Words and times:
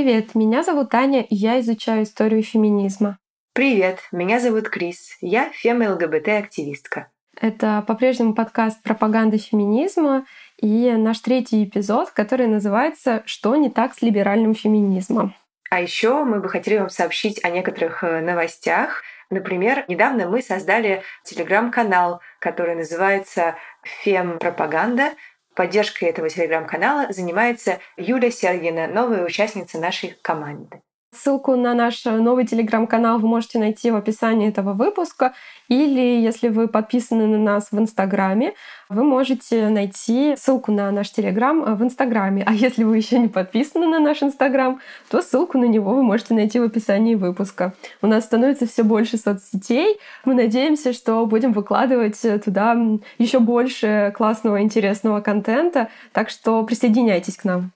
Привет, 0.00 0.36
меня 0.36 0.62
зовут 0.62 0.94
Аня, 0.94 1.22
и 1.22 1.34
я 1.34 1.58
изучаю 1.58 2.04
историю 2.04 2.44
феминизма. 2.44 3.18
Привет, 3.52 3.98
меня 4.12 4.38
зовут 4.38 4.68
Крис, 4.68 5.16
я 5.20 5.50
фем-ЛГБТ-активистка. 5.50 7.10
Это 7.36 7.82
по-прежнему 7.84 8.32
подкаст 8.32 8.80
«Пропаганда 8.84 9.38
феминизма» 9.38 10.24
и 10.56 10.92
наш 10.92 11.18
третий 11.18 11.64
эпизод, 11.64 12.12
который 12.12 12.46
называется 12.46 13.24
«Что 13.26 13.56
не 13.56 13.70
так 13.70 13.92
с 13.92 14.00
либеральным 14.00 14.54
феминизмом?». 14.54 15.34
А 15.68 15.80
еще 15.80 16.22
мы 16.22 16.38
бы 16.38 16.48
хотели 16.48 16.78
вам 16.78 16.90
сообщить 16.90 17.44
о 17.44 17.50
некоторых 17.50 18.04
э, 18.04 18.20
новостях. 18.20 19.02
Например, 19.30 19.84
недавно 19.88 20.28
мы 20.28 20.42
создали 20.42 21.02
телеграм-канал, 21.24 22.20
который 22.38 22.76
называется 22.76 23.56
«Фем-пропаганда», 23.82 25.14
Поддержкой 25.58 26.10
этого 26.10 26.28
телеграм-канала 26.28 27.12
занимается 27.12 27.80
Юля 27.96 28.30
Сергина, 28.30 28.86
новая 28.86 29.24
участница 29.24 29.80
нашей 29.80 30.10
команды. 30.22 30.82
Ссылку 31.10 31.56
на 31.56 31.72
наш 31.72 32.04
новый 32.04 32.46
телеграм-канал 32.46 33.18
вы 33.18 33.28
можете 33.28 33.58
найти 33.58 33.90
в 33.90 33.96
описании 33.96 34.46
этого 34.46 34.74
выпуска. 34.74 35.32
Или 35.68 36.20
если 36.20 36.48
вы 36.48 36.68
подписаны 36.68 37.26
на 37.26 37.38
нас 37.38 37.68
в 37.72 37.78
Инстаграме, 37.78 38.52
вы 38.90 39.04
можете 39.04 39.70
найти 39.70 40.36
ссылку 40.36 40.70
на 40.70 40.90
наш 40.90 41.10
Телеграм 41.10 41.76
в 41.76 41.82
Инстаграме. 41.82 42.42
А 42.46 42.52
если 42.52 42.84
вы 42.84 42.98
еще 42.98 43.18
не 43.18 43.28
подписаны 43.28 43.86
на 43.86 44.00
наш 44.00 44.22
Инстаграм, 44.22 44.80
то 45.10 45.22
ссылку 45.22 45.56
на 45.56 45.64
него 45.64 45.94
вы 45.94 46.02
можете 46.02 46.34
найти 46.34 46.60
в 46.60 46.64
описании 46.64 47.14
выпуска. 47.14 47.72
У 48.02 48.06
нас 48.06 48.24
становится 48.24 48.66
все 48.66 48.82
больше 48.82 49.16
соцсетей. 49.16 49.98
Мы 50.26 50.34
надеемся, 50.34 50.92
что 50.92 51.24
будем 51.24 51.52
выкладывать 51.52 52.20
туда 52.44 52.76
еще 53.16 53.38
больше 53.38 54.12
классного, 54.14 54.60
интересного 54.60 55.22
контента. 55.22 55.88
Так 56.12 56.28
что 56.28 56.62
присоединяйтесь 56.64 57.38
к 57.38 57.44
нам. 57.44 57.72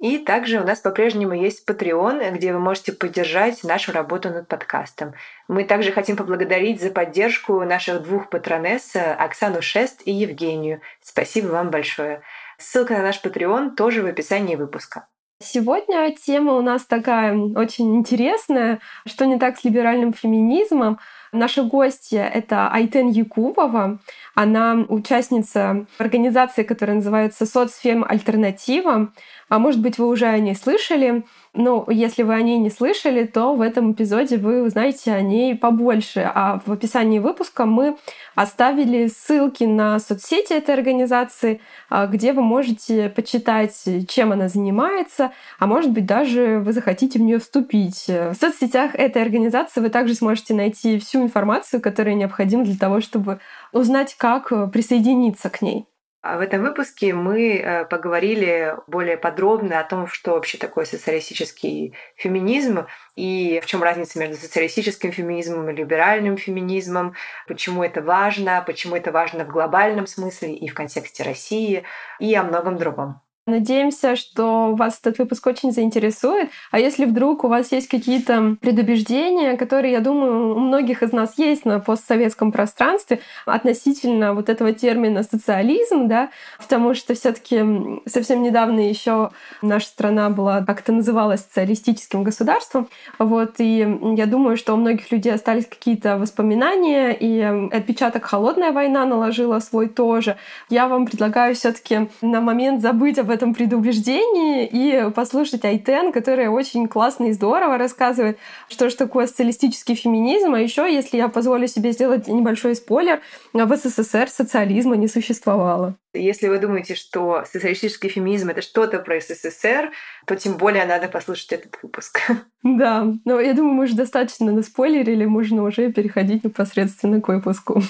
И 0.00 0.16
также 0.16 0.60
у 0.60 0.64
нас 0.64 0.80
по-прежнему 0.80 1.34
есть 1.34 1.68
Patreon, 1.68 2.32
где 2.32 2.54
вы 2.54 2.58
можете 2.58 2.92
поддержать 2.92 3.62
нашу 3.64 3.92
работу 3.92 4.30
над 4.30 4.48
подкастом. 4.48 5.12
Мы 5.46 5.64
также 5.64 5.92
хотим 5.92 6.16
поблагодарить 6.16 6.80
за 6.80 6.90
поддержку 6.90 7.60
наших 7.64 8.02
двух 8.02 8.30
патронесс 8.30 8.94
Оксану 8.96 9.60
Шест 9.60 10.00
и 10.06 10.10
Евгению. 10.10 10.80
Спасибо 11.02 11.48
вам 11.48 11.70
большое. 11.70 12.22
Ссылка 12.56 12.94
на 12.94 13.02
наш 13.02 13.22
Patreon 13.22 13.74
тоже 13.74 14.02
в 14.02 14.06
описании 14.06 14.56
выпуска. 14.56 15.06
Сегодня 15.42 16.14
тема 16.14 16.52
у 16.52 16.60
нас 16.60 16.84
такая 16.84 17.34
очень 17.34 17.96
интересная, 17.96 18.80
что 19.06 19.24
не 19.24 19.38
так 19.38 19.58
с 19.58 19.64
либеральным 19.64 20.12
феминизмом. 20.12 20.98
Наша 21.32 21.62
гостья— 21.62 22.30
это 22.34 22.68
Айтен 22.68 23.08
Якубова. 23.08 24.00
Она 24.34 24.84
участница 24.88 25.86
организации, 25.96 26.62
которая 26.62 26.96
называется 26.96 27.46
«Соцфем 27.46 28.04
Альтернатива». 28.04 29.14
А 29.50 29.58
может 29.58 29.80
быть, 29.80 29.98
вы 29.98 30.06
уже 30.06 30.26
о 30.26 30.38
ней 30.38 30.54
слышали. 30.54 31.24
Но 31.52 31.84
если 31.88 32.22
вы 32.22 32.34
о 32.34 32.40
ней 32.40 32.56
не 32.58 32.70
слышали, 32.70 33.24
то 33.24 33.56
в 33.56 33.60
этом 33.60 33.92
эпизоде 33.92 34.36
вы 34.36 34.62
узнаете 34.62 35.12
о 35.12 35.20
ней 35.20 35.56
побольше. 35.56 36.20
А 36.32 36.62
в 36.64 36.70
описании 36.70 37.18
выпуска 37.18 37.66
мы 37.66 37.96
оставили 38.36 39.08
ссылки 39.08 39.64
на 39.64 39.98
соцсети 39.98 40.52
этой 40.52 40.76
организации, 40.76 41.60
а, 41.88 42.06
где 42.06 42.32
вы 42.32 42.42
можете 42.42 43.08
почитать, 43.08 43.74
чем 44.08 44.30
она 44.30 44.48
занимается, 44.48 45.32
а 45.58 45.66
может 45.66 45.90
быть, 45.90 46.06
даже 46.06 46.62
вы 46.64 46.72
захотите 46.72 47.18
в 47.18 47.22
нее 47.22 47.40
вступить. 47.40 48.04
В 48.06 48.34
соцсетях 48.40 48.94
этой 48.94 49.20
организации 49.20 49.80
вы 49.80 49.90
также 49.90 50.14
сможете 50.14 50.54
найти 50.54 51.00
всю 51.00 51.22
информацию, 51.22 51.82
которая 51.82 52.14
необходима 52.14 52.64
для 52.64 52.76
того, 52.76 53.00
чтобы 53.00 53.40
узнать, 53.72 54.14
как 54.16 54.70
присоединиться 54.70 55.50
к 55.50 55.60
ней. 55.60 55.86
А 56.22 56.36
в 56.36 56.42
этом 56.42 56.60
выпуске 56.60 57.14
мы 57.14 57.56
э, 57.56 57.86
поговорили 57.86 58.76
более 58.86 59.16
подробно 59.16 59.80
о 59.80 59.84
том, 59.84 60.06
что 60.06 60.32
вообще 60.32 60.58
такое 60.58 60.84
социалистический 60.84 61.94
феминизм 62.14 62.86
и 63.16 63.58
в 63.62 63.66
чем 63.66 63.82
разница 63.82 64.18
между 64.18 64.36
социалистическим 64.36 65.12
феминизмом 65.12 65.70
и 65.70 65.74
либеральным 65.74 66.36
феминизмом, 66.36 67.14
почему 67.48 67.82
это 67.82 68.02
важно, 68.02 68.62
почему 68.66 68.96
это 68.96 69.12
важно 69.12 69.44
в 69.46 69.48
глобальном 69.48 70.06
смысле 70.06 70.54
и 70.54 70.68
в 70.68 70.74
контексте 70.74 71.22
России 71.22 71.84
и 72.18 72.34
о 72.34 72.42
многом 72.42 72.76
другом. 72.76 73.22
Надеемся, 73.50 74.14
что 74.14 74.74
вас 74.76 74.98
этот 75.00 75.18
выпуск 75.18 75.46
очень 75.46 75.72
заинтересует. 75.72 76.50
А 76.70 76.78
если 76.78 77.04
вдруг 77.04 77.44
у 77.44 77.48
вас 77.48 77.72
есть 77.72 77.88
какие-то 77.88 78.56
предубеждения, 78.60 79.56
которые, 79.56 79.92
я 79.92 80.00
думаю, 80.00 80.54
у 80.54 80.58
многих 80.60 81.02
из 81.02 81.12
нас 81.12 81.36
есть 81.36 81.64
на 81.64 81.80
постсоветском 81.80 82.52
пространстве 82.52 83.20
относительно 83.46 84.34
вот 84.34 84.48
этого 84.48 84.72
термина 84.72 85.24
социализм, 85.24 86.06
да, 86.06 86.30
потому 86.58 86.94
что 86.94 87.14
все 87.14 87.32
таки 87.32 87.60
совсем 88.06 88.42
недавно 88.42 88.80
еще 88.88 89.30
наша 89.62 89.86
страна 89.86 90.30
была 90.30 90.64
как-то 90.64 90.92
называлась 90.92 91.40
социалистическим 91.40 92.22
государством. 92.22 92.88
Вот, 93.18 93.54
и 93.58 93.78
я 94.16 94.26
думаю, 94.26 94.56
что 94.56 94.74
у 94.74 94.76
многих 94.76 95.10
людей 95.10 95.34
остались 95.34 95.66
какие-то 95.66 96.18
воспоминания, 96.18 97.10
и 97.12 97.40
отпечаток 97.72 98.24
«Холодная 98.24 98.70
война» 98.70 99.04
наложила 99.06 99.58
свой 99.58 99.88
тоже. 99.88 100.36
Я 100.68 100.86
вам 100.86 101.06
предлагаю 101.06 101.54
все 101.54 101.72
таки 101.72 102.08
на 102.22 102.40
момент 102.40 102.82
забыть 102.82 103.18
об 103.18 103.30
этом 103.30 103.39
этом 103.40 103.54
предубеждении 103.54 104.66
и 104.66 105.10
послушать 105.12 105.64
Айтен, 105.64 106.12
которая 106.12 106.50
очень 106.50 106.86
классно 106.88 107.26
и 107.26 107.32
здорово 107.32 107.78
рассказывает, 107.78 108.38
что 108.68 108.90
же 108.90 108.96
такое 108.96 109.26
социалистический 109.26 109.94
феминизм. 109.94 110.52
А 110.52 110.60
еще, 110.60 110.92
если 110.92 111.16
я 111.16 111.28
позволю 111.28 111.66
себе 111.66 111.92
сделать 111.92 112.28
небольшой 112.28 112.76
спойлер, 112.76 113.22
в 113.54 113.76
СССР 113.76 114.28
социализма 114.28 114.96
не 114.96 115.08
существовало. 115.08 115.94
Если 116.12 116.48
вы 116.48 116.58
думаете, 116.58 116.94
что 116.96 117.44
социалистический 117.50 118.10
феминизм— 118.10 118.48
это 118.50 118.60
что-то 118.60 118.98
про 118.98 119.18
СССР, 119.18 119.90
то 120.26 120.36
тем 120.36 120.58
более 120.58 120.84
надо 120.84 121.08
послушать 121.08 121.52
этот 121.52 121.78
выпуск. 121.82 122.20
Да, 122.62 123.06
но 123.24 123.40
я 123.40 123.54
думаю, 123.54 123.72
мы 123.72 123.84
уже 123.84 123.94
достаточно 123.94 124.52
наспойлерили, 124.52 125.24
можно 125.24 125.62
уже 125.62 125.90
переходить 125.90 126.44
непосредственно 126.44 127.22
к 127.22 127.28
выпуску. 127.28 127.82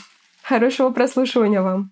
Хорошего 0.42 0.90
прослушивания 0.90 1.60
вам. 1.60 1.90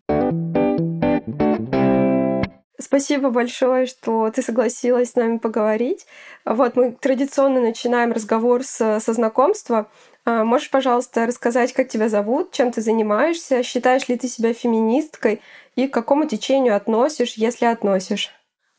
Спасибо 2.80 3.30
большое, 3.30 3.86
что 3.86 4.30
ты 4.30 4.40
согласилась 4.40 5.10
с 5.10 5.14
нами 5.16 5.38
поговорить. 5.38 6.06
Вот 6.44 6.76
мы 6.76 6.92
традиционно 6.92 7.60
начинаем 7.60 8.12
разговор 8.12 8.62
с, 8.62 9.00
со 9.00 9.12
знакомства. 9.12 9.88
А, 10.24 10.44
можешь, 10.44 10.70
пожалуйста, 10.70 11.26
рассказать, 11.26 11.72
как 11.72 11.88
тебя 11.88 12.08
зовут, 12.08 12.52
чем 12.52 12.70
ты 12.70 12.80
занимаешься, 12.80 13.64
считаешь 13.64 14.06
ли 14.08 14.16
ты 14.16 14.28
себя 14.28 14.54
феминисткой 14.54 15.40
и 15.74 15.88
к 15.88 15.94
какому 15.94 16.28
течению 16.28 16.76
относишь, 16.76 17.34
если 17.34 17.66
относишь? 17.66 18.30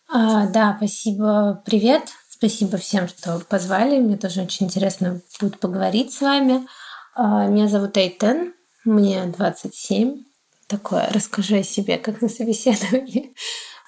А, 0.08 0.48
да, 0.48 0.76
спасибо. 0.78 1.62
Привет. 1.66 2.04
Спасибо 2.30 2.78
всем, 2.78 3.10
что 3.10 3.42
позвали. 3.50 4.00
Мне 4.00 4.16
тоже 4.16 4.44
очень 4.44 4.68
интересно 4.68 5.20
будет 5.42 5.60
поговорить 5.60 6.14
с 6.14 6.22
вами. 6.22 6.66
А, 7.16 7.48
меня 7.48 7.68
зовут 7.68 7.98
Эйтен, 7.98 8.54
мне 8.86 9.26
27. 9.26 10.24
Такое 10.68 11.10
расскажи 11.12 11.58
о 11.58 11.64
себе, 11.64 11.98
как 11.98 12.22
на 12.22 12.30
собеседовании. 12.30 13.34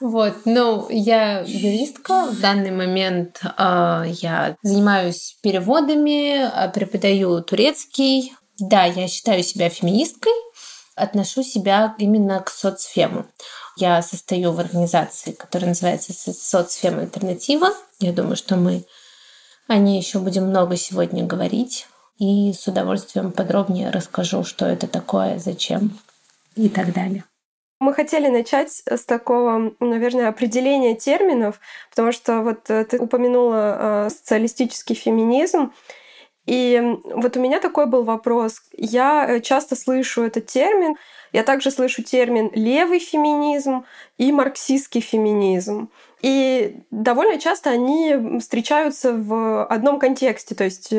Вот, 0.02 0.34
ну, 0.46 0.88
я 0.90 1.42
юристка. 1.42 2.26
В 2.26 2.40
данный 2.40 2.72
момент 2.72 3.40
э, 3.44 4.04
я 4.08 4.58
занимаюсь 4.64 5.38
переводами, 5.44 6.42
а, 6.42 6.70
преподаю 6.70 7.42
турецкий. 7.44 8.34
Да, 8.58 8.86
я 8.86 9.08
считаю 9.08 9.44
себя 9.44 9.70
феминисткой, 9.70 10.34
отношу 10.96 11.44
себя 11.44 11.96
именно 12.00 12.40
к 12.40 12.50
соцфему. 12.50 13.28
Я 13.78 14.02
состою 14.02 14.52
в 14.54 14.60
организации, 14.60 15.34
которая 15.34 15.70
называется 15.70 16.14
«Соцфем 16.14 17.00
Альтернатива». 17.00 17.70
Я 18.00 18.12
думаю, 18.12 18.36
что 18.36 18.56
мы 18.56 18.86
о 19.68 19.78
ней 19.78 20.00
еще 20.00 20.18
будем 20.18 20.46
много 20.48 20.78
сегодня 20.78 21.24
говорить. 21.26 21.88
И 22.18 22.54
с 22.54 22.68
удовольствием 22.68 23.32
подробнее 23.32 23.92
расскажу, 23.92 24.44
что 24.44 24.66
это 24.66 24.88
такое, 24.88 25.38
зачем 25.38 25.98
и 26.56 26.70
так 26.70 26.92
далее. 26.94 27.24
Мы 27.82 27.96
хотели 27.96 28.28
начать 28.28 28.84
с 28.86 29.06
такого, 29.06 29.74
наверное, 29.80 30.28
определения 30.28 30.94
терминов, 30.94 31.60
потому 31.90 32.12
что 32.12 32.44
вот 32.44 32.70
э, 32.70 32.86
ты 32.86 33.00
упомянула 33.00 34.06
э, 34.06 34.10
социалистический 34.12 34.94
феминизм. 34.94 35.74
И 36.46 36.80
вот 37.06 37.36
у 37.36 37.40
меня 37.40 37.60
такой 37.60 37.88
был 37.88 38.04
вопрос. 38.04 38.62
Я 38.78 39.26
э, 39.28 39.42
часто 39.42 39.76
слышу 39.76 40.22
этот 40.22 40.46
термин. 40.46 40.96
Я 41.34 41.42
также 41.42 41.72
слышу 41.72 42.04
термин 42.04 42.52
левый 42.54 43.00
феминизм 43.00 43.84
и 44.20 44.32
марксистский 44.32 45.02
феминизм. 45.02 45.90
И 46.22 46.84
довольно 46.92 47.40
часто 47.40 47.72
они 47.72 48.40
встречаются 48.40 49.14
в 49.14 49.66
одном 49.66 49.98
контексте. 49.98 50.54
То 50.54 50.66
есть, 50.66 50.94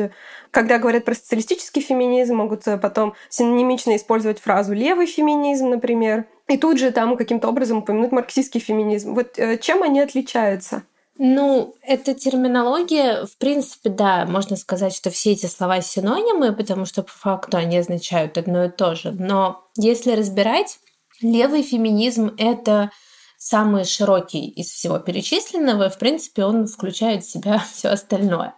когда 0.51 0.79
говорят 0.79 1.05
про 1.05 1.15
социалистический 1.15 1.81
феминизм, 1.81 2.35
могут 2.35 2.65
потом 2.81 3.13
синонимично 3.29 3.95
использовать 3.95 4.41
фразу 4.41 4.73
левый 4.73 5.05
феминизм, 5.05 5.69
например. 5.69 6.25
И 6.49 6.57
тут 6.57 6.77
же 6.77 6.91
там 6.91 7.17
каким-то 7.17 7.47
образом 7.47 7.79
упомянуть 7.79 8.11
марксистский 8.11 8.59
феминизм. 8.59 9.13
Вот 9.13 9.39
э, 9.39 9.57
чем 9.57 9.81
они 9.83 10.01
отличаются? 10.01 10.83
Ну, 11.17 11.75
эта 11.83 12.15
терминология, 12.15 13.25
в 13.25 13.37
принципе, 13.37 13.89
да, 13.89 14.25
можно 14.25 14.55
сказать, 14.55 14.95
что 14.95 15.11
все 15.11 15.33
эти 15.33 15.45
слова 15.45 15.79
синонимы, 15.81 16.53
потому 16.53 16.85
что 16.85 17.03
по 17.03 17.11
факту 17.11 17.57
они 17.57 17.77
означают 17.77 18.37
одно 18.37 18.65
и 18.65 18.69
то 18.69 18.95
же. 18.95 19.11
Но 19.11 19.63
если 19.77 20.13
разбирать, 20.13 20.79
левый 21.21 21.61
феминизм— 21.61 22.33
это 22.37 22.89
самый 23.37 23.85
широкий 23.85 24.47
из 24.47 24.67
всего 24.71 24.97
перечисленного, 24.99 25.89
в 25.89 25.99
принципе, 25.99 26.45
он 26.45 26.65
включает 26.65 27.23
в 27.23 27.31
себя 27.31 27.63
все 27.73 27.89
остальное. 27.89 28.55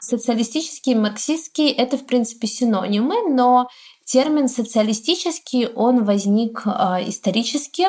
Социалистический 0.00 0.92
и 0.92 0.96
марксистский— 0.96 1.70
это, 1.72 1.98
в 1.98 2.06
принципе, 2.06 2.46
синонимы, 2.46 3.28
но 3.28 3.68
термин 4.10 4.48
социалистический, 4.48 5.66
он 5.66 6.04
возник 6.04 6.62
э, 6.64 6.70
исторически 7.08 7.86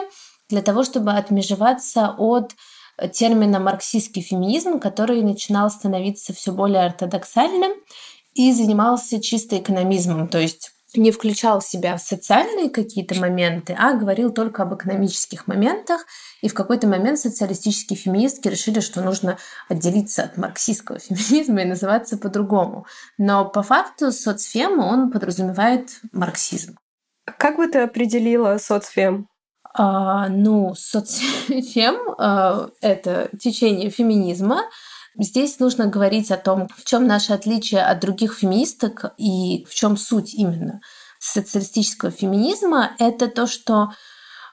для 0.49 0.61
того, 0.61 0.83
чтобы 0.83 1.11
отмежеваться 1.11 2.15
от 2.17 2.53
термина 3.13 3.59
марксистский 3.59 4.21
феминизм, 4.21 4.79
который 4.79 5.21
начинал 5.21 5.69
становиться 5.69 6.33
все 6.33 6.51
более 6.51 6.81
ортодоксальным 6.85 7.71
и 8.33 8.51
занимался 8.51 9.21
чисто 9.21 9.57
экономизмом, 9.57 10.27
то 10.27 10.37
есть 10.37 10.71
не 10.95 11.11
включал 11.11 11.59
в 11.59 11.65
себя 11.65 11.97
в 11.97 12.01
социальные 12.01 12.69
какие-то 12.69 13.15
моменты, 13.15 13.75
а 13.77 13.93
говорил 13.93 14.31
только 14.31 14.63
об 14.63 14.73
экономических 14.73 15.47
моментах. 15.47 16.05
И 16.41 16.49
в 16.49 16.53
какой-то 16.53 16.87
момент 16.87 17.19
социалистические 17.19 17.97
феминистки 17.97 18.47
решили, 18.47 18.79
что 18.79 19.01
нужно 19.01 19.37
отделиться 19.67 20.23
от 20.23 20.37
марксистского 20.37 20.99
феминизма 20.99 21.61
и 21.61 21.65
называться 21.65 22.17
по-другому. 22.17 22.85
Но 23.17 23.45
по 23.45 23.61
факту 23.61 24.11
соцфем, 24.11 24.79
он 24.79 25.11
подразумевает 25.11 25.99
марксизм. 26.11 26.77
Как 27.37 27.57
бы 27.57 27.67
ты 27.67 27.79
определила 27.79 28.57
соцфем? 28.57 29.27
А, 29.73 30.29
ну, 30.29 30.73
соцфем 30.75 32.15
а,— 32.17 32.69
это 32.81 33.29
течение 33.39 33.89
феминизма. 33.89 34.63
Здесь 35.19 35.59
нужно 35.59 35.87
говорить 35.87 36.31
о 36.31 36.37
том, 36.37 36.69
в 36.77 36.85
чем 36.85 37.05
наше 37.05 37.33
отличие 37.33 37.81
от 37.81 37.99
других 37.99 38.33
феминисток 38.33 39.13
и 39.17 39.65
в 39.69 39.75
чем 39.75 39.97
суть 39.97 40.33
именно 40.33 40.79
социалистического 41.19 42.09
феминизма. 42.09 42.91
Это 42.99 43.27
то, 43.27 43.45
что 43.45 43.89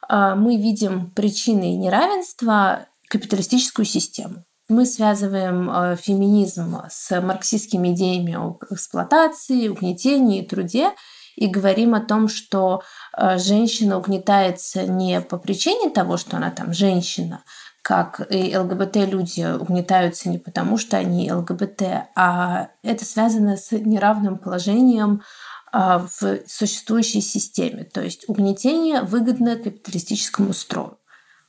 а, 0.08 0.34
мы 0.34 0.56
видим 0.56 1.12
причины 1.12 1.76
неравенства 1.76 2.88
капиталистическую 3.08 3.86
систему. 3.86 4.44
Мы 4.68 4.86
связываем 4.86 5.70
а, 5.70 5.94
феминизм 5.94 6.78
с 6.90 7.20
марксистскими 7.20 7.94
идеями 7.94 8.34
об 8.34 8.64
эксплуатации, 8.68 9.68
угнетении 9.68 10.42
труде– 10.42 10.90
и 11.36 11.46
говорим 11.46 11.94
о 11.94 12.00
том, 12.00 12.28
что 12.28 12.82
э, 13.16 13.38
женщина 13.38 13.98
угнетается 13.98 14.84
не 14.86 15.20
по 15.20 15.36
причине 15.36 15.90
того, 15.90 16.16
что 16.16 16.38
она 16.38 16.50
там 16.50 16.72
женщина, 16.72 17.44
как 17.86 18.20
и 18.32 18.58
ЛГБТ-люди 18.58 19.56
угнетаются 19.60 20.28
не 20.28 20.38
потому, 20.38 20.76
что 20.76 20.96
они 20.96 21.32
ЛГБТ, 21.32 21.82
а 22.16 22.70
это 22.82 23.04
связано 23.04 23.56
с 23.56 23.70
неравным 23.70 24.38
положением 24.38 25.22
а, 25.70 26.00
в 26.00 26.40
существующей 26.48 27.20
системе. 27.20 27.84
То 27.84 28.02
есть 28.02 28.28
угнетение 28.28 29.02
выгодно 29.02 29.54
капиталистическому 29.54 30.52
строю. 30.52 30.98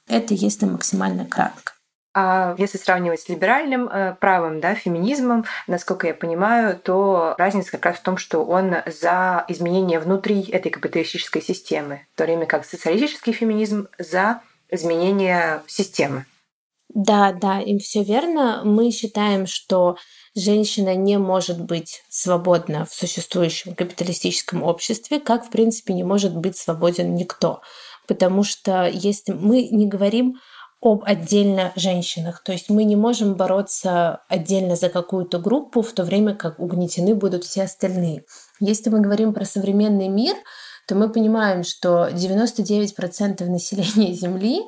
Это 0.08 0.36
если 0.36 0.68
максимально 0.68 1.26
кратко. 1.26 1.74
А 2.14 2.54
если 2.60 2.78
сравнивать 2.78 3.22
с 3.22 3.30
либеральным 3.30 3.88
э, 3.88 4.14
правом, 4.14 4.62
да, 4.62 4.76
феминизмом, 4.76 5.46
насколько 5.66 6.06
я 6.06 6.14
понимаю, 6.14 6.78
то 6.78 7.34
разница 7.40 7.72
как 7.72 7.88
раз 7.88 7.96
в 7.96 8.04
том, 8.04 8.18
что 8.18 8.46
он 8.46 8.76
за 8.86 9.44
изменения 9.48 10.00
внутри 10.00 10.44
этой 10.44 10.70
капиталистической 10.70 11.42
системы, 11.42 12.06
в 12.14 12.18
то 12.18 12.26
время 12.26 12.46
как 12.46 12.64
социалистический 12.64 13.34
феминизм 13.34 13.88
за 13.98 14.42
изменения 14.70 15.64
системы. 15.68 16.26
Да, 16.90 17.34
да, 17.34 17.60
им 17.60 17.80
все 17.80 18.02
верно. 18.02 18.62
Мы 18.64 18.92
считаем, 18.92 19.46
что 19.46 19.98
женщина 20.36 20.96
не 20.96 21.18
может 21.18 21.62
быть 21.62 22.02
свободна 22.10 22.86
в 22.86 22.94
существующем 22.94 23.76
капиталистическом 23.76 24.64
обществе, 24.64 25.20
как, 25.20 25.46
в 25.46 25.50
принципе, 25.50 25.94
не 25.94 26.04
может 26.04 26.36
быть 26.36 26.58
свободен 26.58 27.14
никто. 27.14 27.62
Потому 28.08 28.44
что 28.44 28.88
если 28.88 29.34
мы 29.34 29.68
не 29.68 29.86
говорим 29.86 30.38
об 30.82 31.04
отдельно 31.06 31.74
женщинах. 31.76 32.44
То 32.44 32.52
есть 32.52 32.70
мы 32.70 32.84
не 32.84 32.96
можем 32.96 33.36
бороться 33.36 34.22
отдельно 34.30 34.76
за 34.76 34.90
какую-то 34.90 35.40
группу, 35.40 35.82
в 35.82 35.92
то 35.92 36.04
время 36.04 36.36
как 36.36 36.60
угнетены 36.60 37.16
будут 37.16 37.44
все 37.46 37.64
остальные. 37.64 38.26
Если 38.60 38.90
мы 38.90 39.02
говорим 39.02 39.34
про 39.34 39.46
современный 39.46 40.08
мир, 40.08 40.36
то 40.88 40.96
мы 40.96 41.10
понимаем, 41.10 41.64
что 41.64 42.08
99% 42.08 43.46
населения 43.46 44.14
Земли 44.14 44.62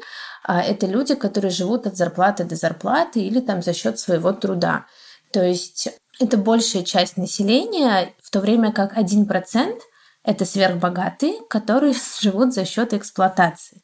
а, 0.43 0.61
это 0.61 0.85
люди, 0.85 1.15
которые 1.15 1.51
живут 1.51 1.87
от 1.87 1.95
зарплаты 1.95 2.43
до 2.43 2.55
зарплаты 2.55 3.21
или 3.21 3.39
там 3.39 3.61
за 3.61 3.73
счет 3.73 3.99
своего 3.99 4.33
труда. 4.33 4.85
То 5.31 5.43
есть 5.43 5.89
это 6.19 6.37
большая 6.37 6.83
часть 6.83 7.17
населения, 7.17 8.13
в 8.21 8.29
то 8.31 8.41
время 8.41 8.73
как 8.73 8.97
1% 8.97 9.79
это 10.23 10.45
сверхбогатые, 10.45 11.35
которые 11.49 11.93
живут 12.21 12.53
за 12.53 12.65
счет 12.65 12.93
эксплуатации. 12.93 13.81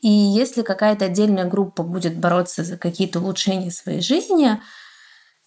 И 0.00 0.08
если 0.08 0.62
какая-то 0.62 1.06
отдельная 1.06 1.44
группа 1.44 1.82
будет 1.82 2.16
бороться 2.16 2.64
за 2.64 2.76
какие-то 2.76 3.20
улучшения 3.20 3.70
своей 3.70 4.00
жизни, 4.00 4.60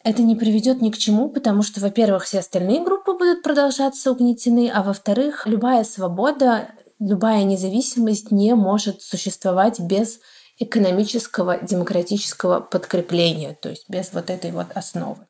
это 0.06 0.22
не 0.22 0.36
приведет 0.36 0.82
ни 0.84 0.92
к 0.92 0.98
чему, 0.98 1.30
потому 1.30 1.64
что, 1.64 1.82
во-первых, 1.82 2.26
все 2.26 2.40
остальные 2.40 2.84
группы 2.84 3.14
будут 3.14 3.42
продолжаться 3.42 4.12
угнетены, 4.12 4.72
а 4.72 4.84
во-вторых, 4.84 5.48
любая 5.48 5.84
свобода, 5.84 6.70
любая 7.00 7.44
независимость 7.44 8.30
не 8.30 8.54
может 8.54 9.02
существовать 9.02 9.80
без 9.80 10.20
экономического, 10.60 11.58
демократического 11.58 12.60
подкрепления, 12.60 13.58
то 13.60 13.70
есть 13.70 13.90
без 13.90 14.14
вот 14.14 14.30
этой 14.30 14.52
вот 14.52 14.68
основы. 14.76 15.26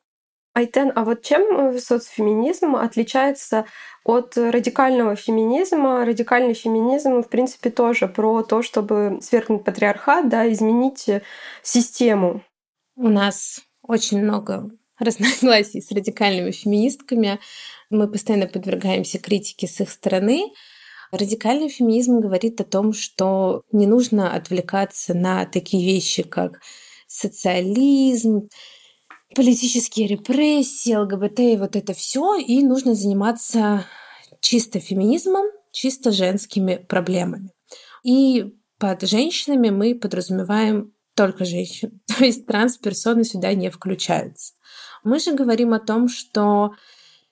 Айтен, 0.52 0.92
а 0.94 1.04
вот 1.04 1.22
чем 1.22 1.42
э, 1.42 1.78
соцфеминизм 1.78 2.76
отличается 2.76 3.64
от 4.04 4.36
радикального 4.36 5.16
феминизма? 5.16 6.04
Радикальный 6.04 6.54
феминизм, 6.54 7.22
в 7.22 7.28
принципе, 7.28 7.70
тоже 7.70 8.08
про 8.08 8.42
то, 8.42 8.60
чтобы 8.60 9.20
свергнуть 9.22 9.64
патриархат, 9.64 10.28
да, 10.28 10.50
изменить 10.52 11.08
систему. 11.62 12.42
У 12.94 13.08
нас 13.08 13.65
очень 13.86 14.22
много 14.22 14.70
разногласий 14.98 15.80
с 15.80 15.90
радикальными 15.90 16.50
феминистками. 16.50 17.38
Мы 17.90 18.08
постоянно 18.08 18.46
подвергаемся 18.46 19.18
критике 19.18 19.66
с 19.66 19.80
их 19.80 19.90
стороны. 19.90 20.52
Радикальный 21.12 21.68
феминизм 21.68 22.20
говорит 22.20 22.60
о 22.60 22.64
том, 22.64 22.92
что 22.92 23.62
не 23.72 23.86
нужно 23.86 24.34
отвлекаться 24.34 25.14
на 25.14 25.46
такие 25.46 25.84
вещи, 25.86 26.22
как 26.22 26.60
социализм, 27.06 28.48
политические 29.34 30.08
репрессии, 30.08 30.94
ЛГБТ 30.94 31.40
и 31.40 31.56
вот 31.56 31.76
это 31.76 31.94
все, 31.94 32.36
и 32.36 32.62
нужно 32.62 32.94
заниматься 32.94 33.86
чисто 34.40 34.80
феминизмом, 34.80 35.46
чисто 35.72 36.10
женскими 36.10 36.76
проблемами. 36.76 37.50
И 38.02 38.54
под 38.78 39.02
женщинами 39.02 39.70
мы 39.70 39.94
подразумеваем 39.94 40.92
только 41.16 41.44
женщин, 41.44 42.00
то 42.06 42.24
есть 42.24 42.46
трансперсоны 42.46 43.24
сюда 43.24 43.54
не 43.54 43.70
включаются. 43.70 44.52
Мы 45.02 45.18
же 45.18 45.32
говорим 45.32 45.72
о 45.72 45.80
том, 45.80 46.08
что, 46.08 46.72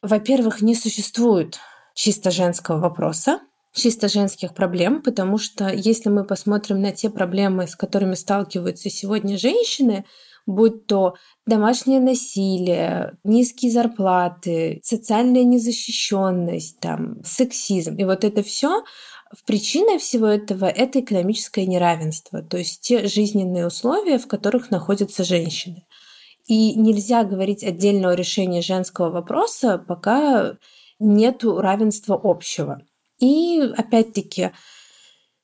во-первых, 0.03 0.63
не 0.63 0.75
существует 0.75 1.59
чисто 1.95 2.31
женского 2.31 2.81
вопроса, 2.81 3.41
чисто 3.73 4.09
женских 4.09 4.55
проблем, 4.55 5.03
потому 5.03 5.39
что 5.39 5.69
если 5.69 6.09
мы 6.09 6.25
посмотрим 6.25 6.81
на 6.81 6.93
те 6.93 7.11
проблемы, 7.11 7.67
с 7.67 7.77
которыми 7.77 8.15
сталкиваются 8.15 8.89
сегодня 8.89 9.37
женщины, 9.37 10.05
будь 10.47 10.87
то 10.87 11.15
домашнее 11.47 12.01
насилие, 12.01 13.17
низкие 13.25 13.73
зарплаты, 13.73 14.81
социальная 14.83 15.45
незащищенность, 15.45 16.81
там, 16.81 17.23
сексизм. 17.25 17.97
И 17.97 18.05
вот 18.05 18.25
это 18.25 18.43
все 18.43 18.85
Причиной 19.43 19.99
всего 19.99 20.27
этого 20.27 20.67
это 20.67 21.01
экономическое 21.01 21.67
неравенство, 21.67 22.43
то 22.43 22.57
есть 22.57 22.81
те 22.83 23.07
жизненные 23.07 23.67
условия, 23.67 24.19
в 24.19 24.27
которых 24.27 24.71
находятся 24.71 25.25
женщины. 25.25 25.85
И 26.47 26.75
нельзя 26.75 27.25
говорить 27.25 27.65
отдельного 27.65 28.15
решения 28.15 28.61
женского 28.61 29.11
вопроса, 29.11 29.79
пока 29.79 30.57
нет 30.99 31.43
равенства 31.43 32.21
общего. 32.23 32.83
И 33.19 33.61
опять-таки, 33.77 34.51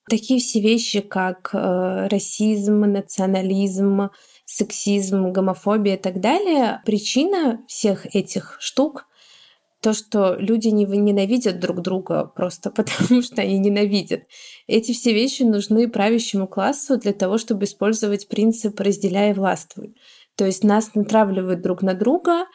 такие 0.09 0.41
все 0.41 0.61
вещи, 0.61 1.01
как 1.01 1.51
э, 1.53 2.09
расизм, 2.09 2.81
национализм, 2.81 4.11
сексизм, 4.45 5.33
гомофобия 5.33 5.95
и 5.95 6.01
так 6.01 6.21
далее, 6.21 6.83
причина 6.85 7.65
всех 7.67 8.15
этих 8.15 8.57
штук 8.61 9.07
то, 9.81 9.93
что 9.93 10.37
люди 10.39 10.69
не 10.69 10.85
ненавидят 10.85 11.59
друг 11.59 11.81
друга 11.81 12.25
просто 12.25 12.71
потому, 12.71 13.23
что 13.23 13.43
они 13.43 13.59
ненавидят. 13.59 14.23
Эти 14.67 14.93
все 14.93 15.13
вещи 15.13 15.43
нужны 15.43 15.89
правящему 15.89 16.47
классу 16.47 16.99
для 16.99 17.13
того, 17.13 17.39
чтобы 17.39 17.65
использовать 17.65 18.29
принцип 18.29 18.79
«разделяй 18.81 19.31
и 19.31 19.35
властвуй». 19.35 19.95
То 20.37 20.47
есть 20.47 20.65
нас 20.65 20.95
натравливают 20.95 21.61
друг 21.61 21.83
на 21.83 21.95
друга, 21.95 22.47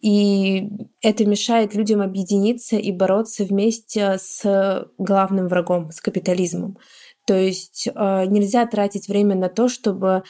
и 0.00 0.68
это 1.02 1.24
мешает 1.24 1.74
людям 1.74 2.00
объединиться 2.00 2.76
и 2.76 2.92
бороться 2.92 3.44
вместе 3.44 4.16
с 4.18 4.88
главным 4.96 5.48
врагом, 5.48 5.90
с 5.90 6.00
капитализмом. 6.00 6.78
То 7.26 7.34
есть 7.34 7.86
э, 7.86 8.24
нельзя 8.26 8.66
тратить 8.66 9.08
время 9.08 9.36
на 9.36 9.48
то, 9.48 9.68
чтобы 9.68 10.22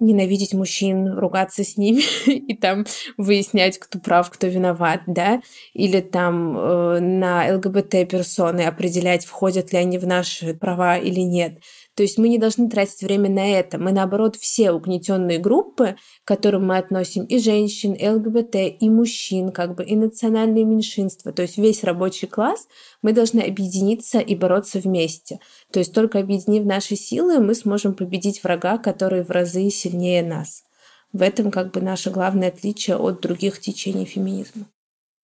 ненавидеть 0.00 0.54
мужчин, 0.54 1.18
ругаться 1.18 1.64
с 1.64 1.76
ними 1.76 2.02
и 2.26 2.54
там 2.54 2.84
выяснять, 3.16 3.78
кто 3.78 3.98
прав, 3.98 4.30
кто 4.30 4.46
виноват, 4.46 5.02
да, 5.06 5.40
или 5.72 6.00
там 6.00 6.58
э, 6.58 7.00
на 7.00 7.54
ЛГБТ-персоны 7.54 8.62
определять, 8.62 9.24
входят 9.24 9.72
ли 9.72 9.78
они 9.78 9.98
в 9.98 10.06
наши 10.06 10.54
права 10.54 10.98
или 10.98 11.20
нет. 11.20 11.58
То 11.94 12.02
есть 12.02 12.18
мы 12.18 12.28
не 12.28 12.38
должны 12.38 12.68
тратить 12.68 13.02
время 13.02 13.30
на 13.30 13.46
это. 13.46 13.78
Мы, 13.78 13.92
наоборот, 13.92 14.36
все 14.36 14.72
угнетенные 14.72 15.38
группы, 15.38 15.96
к 16.24 16.28
которым 16.28 16.66
мы 16.66 16.78
относим 16.78 17.24
и 17.24 17.38
женщин, 17.38 17.92
и 17.92 18.08
ЛГБТ, 18.08 18.56
и 18.80 18.90
мужчин, 18.90 19.52
как 19.52 19.76
бы, 19.76 19.84
и 19.84 19.94
национальные 19.94 20.64
меньшинства, 20.64 21.32
то 21.32 21.42
есть 21.42 21.56
весь 21.56 21.84
рабочий 21.84 22.26
класс, 22.26 22.66
мы 23.02 23.12
должны 23.12 23.40
объединиться 23.40 24.18
и 24.18 24.34
бороться 24.34 24.80
вместе. 24.80 25.38
То 25.72 25.78
есть 25.78 25.94
только 25.94 26.18
объединив 26.18 26.64
наши 26.64 26.96
силы, 26.96 27.38
мы 27.38 27.54
сможем 27.54 27.94
победить 27.94 28.42
врага, 28.42 28.78
который 28.78 29.22
в 29.22 29.30
разы 29.30 29.70
сильнее 29.70 30.22
нас. 30.22 30.64
В 31.12 31.22
этом 31.22 31.52
как 31.52 31.70
бы 31.70 31.80
наше 31.80 32.10
главное 32.10 32.48
отличие 32.48 32.96
от 32.96 33.20
других 33.20 33.60
течений 33.60 34.04
феминизма. 34.04 34.66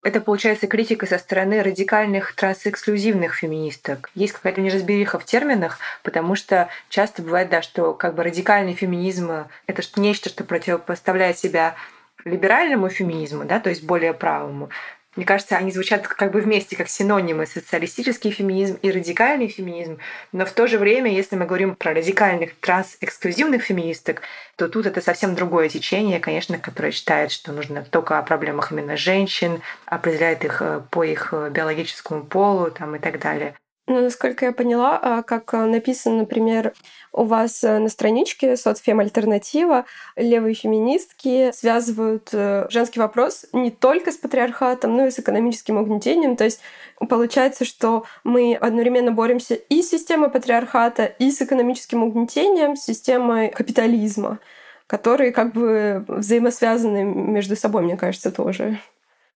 Это 0.02 0.22
получается 0.22 0.68
критика 0.68 1.06
со 1.06 1.18
стороны 1.18 1.62
радикальных 1.62 2.34
трансэксклюзивных 2.34 3.36
феминисток. 3.36 4.10
Есть 4.16 4.32
какая-то 4.34 4.62
неразбериха 4.62 5.20
в 5.20 5.26
терминах, 5.26 5.78
потому 6.04 6.36
что 6.36 6.70
часто 6.88 7.22
бывает, 7.22 7.50
да, 7.50 7.62
что 7.62 7.94
как 7.94 8.16
бы 8.16 8.24
радикальный 8.24 8.74
феминизм— 8.74 9.48
это 9.68 9.82
нечто, 9.98 10.30
что 10.30 10.46
противопоставляет 10.46 11.38
себя 11.38 11.76
либеральному 12.24 12.90
феминизму, 12.90 13.44
да, 13.44 13.60
то 13.60 13.70
есть 13.70 13.84
более 13.84 14.14
правому. 14.14 14.70
Мне 15.16 15.26
кажется, 15.26 15.58
они 15.58 15.72
звучат 15.72 16.08
как 16.08 16.32
бы 16.32 16.40
вместе, 16.40 16.76
как 16.76 16.88
синонимы 16.88 17.48
социалистический 17.48 18.30
феминизм 18.30 18.78
и 18.82 18.92
радикальный 18.92 19.48
феминизм. 19.48 19.98
Но 20.32 20.46
в 20.46 20.52
то 20.52 20.68
же 20.68 20.78
время, 20.78 21.12
если 21.12 21.36
мы 21.36 21.46
говорим 21.46 21.76
про 21.76 21.94
радикальных 21.94 22.56
транс-эксклюзивных 22.60 23.64
феминисток, 23.64 24.22
то 24.56 24.70
тут 24.70 24.86
это 24.86 25.02
совсем 25.02 25.34
другое 25.34 25.68
течение, 25.68 26.20
конечно, 26.20 26.60
которое 26.60 26.92
считает, 26.92 27.32
что 27.32 27.52
нужно 27.52 27.84
только 27.84 28.20
о 28.20 28.24
проблемах 28.24 28.72
именно 28.72 28.98
женщин, 28.98 29.62
определяет 29.86 30.46
их 30.46 30.62
э, 30.62 30.82
по 30.92 31.04
их 31.04 31.30
э, 31.32 31.50
биологическому 31.50 32.24
полу 32.26 32.70
там, 32.70 32.96
и 32.96 33.00
так 33.00 33.20
далее. 33.20 33.56
Ну, 33.90 34.02
насколько 34.02 34.46
я 34.46 34.52
поняла, 34.52 35.00
а, 35.02 35.24
как 35.24 35.52
а, 35.56 35.66
написано, 35.66 36.18
например, 36.18 36.74
у 37.12 37.24
вас 37.24 37.64
э, 37.64 37.80
на 37.80 37.90
страничке 37.90 38.56
«Соцфем 38.56 39.00
Альтернатива» 39.00 39.86
левые 40.16 40.54
феминистки 40.54 41.52
связывают 41.54 42.30
э, 42.32 42.68
женский 42.70 43.00
вопрос 43.00 43.48
не 43.52 43.72
только 43.72 44.12
с 44.12 44.18
патриархатом, 44.18 44.96
но 44.96 45.08
и 45.08 45.10
с 45.10 45.18
экономическим 45.18 45.78
угнетением. 45.78 46.36
То 46.36 46.44
есть 46.44 46.62
получается, 47.10 47.66
что 47.66 48.04
мы 48.24 48.54
одновременно 48.54 49.12
боремся 49.12 49.56
и 49.56 49.82
с 49.82 49.90
системой 49.90 50.30
патриархата, 50.30 51.06
и 51.06 51.32
с 51.32 51.42
экономическим 51.42 52.04
угнетением, 52.04 52.76
с 52.76 52.84
системой 52.84 53.50
капитализма, 53.50 54.38
которые 54.86 55.32
как 55.32 55.54
бы 55.54 56.06
взаимосвязаны 56.08 57.04
между 57.06 57.56
собой, 57.56 57.82
мне 57.82 57.98
кажется, 57.98 58.30
тоже. 58.32 58.80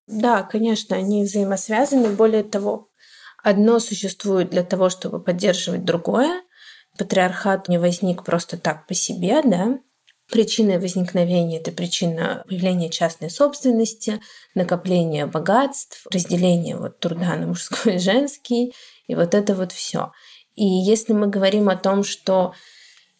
Да, 0.06 0.44
конечно, 0.44 0.96
они 0.96 1.24
взаимосвязаны. 1.24 2.10
Более 2.10 2.44
того, 2.44 2.90
Одно 3.44 3.80
существует 3.80 4.50
для 4.50 4.64
того, 4.64 4.90
чтобы 4.90 5.20
поддерживать 5.20 5.84
другое. 5.84 6.42
Патриархат 6.98 7.68
не 7.68 7.78
возник 7.78 8.24
просто 8.24 8.58
так 8.58 8.88
по 8.88 8.94
себе, 8.94 9.42
да. 9.44 9.80
Причиной 10.32 10.80
возникновения– 10.80 11.60
это 11.60 11.72
причина 11.72 12.44
появления 12.48 12.90
частной 12.90 13.30
собственности, 13.30 14.22
накопления 14.56 15.26
богатств, 15.26 16.08
разделения 16.12 16.78
вот 16.78 17.00
труда 17.00 17.36
на 17.36 17.48
мужской 17.48 17.96
и 17.96 18.00
женский, 18.00 18.74
и 19.08 19.16
вот 19.16 19.36
это 19.36 19.54
вот 19.54 19.74
все. 19.74 20.14
И 20.56 20.66
если 20.66 21.12
мы 21.12 21.28
говорим 21.28 21.70
о 21.70 21.76
том, 21.76 22.04
что 22.04 22.54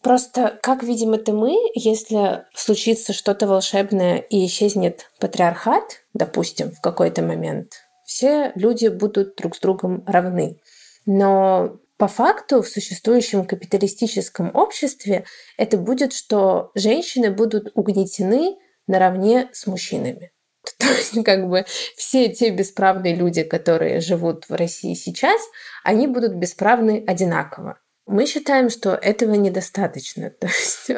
Просто 0.04 0.58
как 0.62 0.82
видим 0.82 1.14
это 1.14 1.32
мы, 1.32 1.56
если 1.74 2.44
случится 2.54 3.14
что-то 3.14 3.46
волшебное 3.46 4.18
и 4.18 4.44
исчезнет 4.44 5.10
патриархат, 5.18 6.02
допустим, 6.12 6.72
в 6.72 6.82
какой-то 6.82 7.22
момент, 7.22 7.83
все 8.04 8.52
люди 8.54 8.88
будут 8.88 9.36
друг 9.36 9.56
с 9.56 9.60
другом 9.60 10.04
равны. 10.06 10.60
Но 11.06 11.80
по 11.96 12.08
факту 12.08 12.62
в 12.62 12.68
существующем 12.68 13.46
капиталистическом 13.46 14.50
обществе 14.54 15.24
это 15.56 15.78
будет, 15.78 16.12
что 16.12 16.70
женщины 16.74 17.30
будут 17.30 17.70
угнетены 17.74 18.56
наравне 18.86 19.48
с 19.52 19.66
мужчинами. 19.66 20.32
То 20.78 20.86
есть 20.86 21.22
как 21.24 21.48
бы 21.48 21.64
все 21.96 22.28
те 22.28 22.50
бесправные 22.50 23.14
люди, 23.14 23.42
которые 23.42 24.00
живут 24.00 24.48
в 24.48 24.54
России 24.54 24.94
сейчас, 24.94 25.40
они 25.82 26.06
будут 26.06 26.34
бесправны 26.34 27.04
одинаково. 27.06 27.78
Мы 28.06 28.26
считаем, 28.26 28.68
что 28.68 28.94
этого 28.94 29.34
недостаточно. 29.34 30.30
То 30.40 30.46
есть 30.46 30.90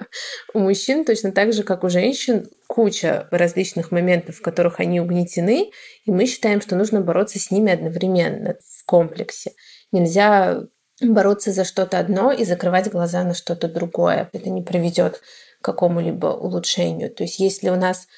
у 0.54 0.58
мужчин 0.58 1.04
точно 1.04 1.32
так 1.32 1.52
же, 1.52 1.62
как 1.62 1.84
у 1.84 1.88
женщин, 1.88 2.48
куча 2.66 3.28
различных 3.30 3.92
моментов, 3.92 4.36
в 4.36 4.42
которых 4.42 4.80
они 4.80 5.00
угнетены, 5.00 5.70
и 6.04 6.10
мы 6.10 6.26
считаем, 6.26 6.60
что 6.60 6.74
нужно 6.76 7.00
бороться 7.00 7.38
с 7.38 7.50
ними 7.50 7.72
одновременно 7.72 8.56
в 8.60 8.84
комплексе. 8.84 9.52
Нельзя 9.92 10.62
бороться 11.00 11.52
за 11.52 11.64
что-то 11.64 11.98
одно 11.98 12.32
и 12.32 12.44
закрывать 12.44 12.90
глаза 12.90 13.22
на 13.22 13.34
что-то 13.34 13.68
другое. 13.68 14.28
Это 14.32 14.50
не 14.50 14.62
приведет 14.62 15.20
к 15.60 15.64
какому-либо 15.64 16.26
улучшению. 16.26 17.10
То 17.10 17.22
есть 17.22 17.38
если 17.38 17.68
у 17.68 17.76
нас 17.76 18.08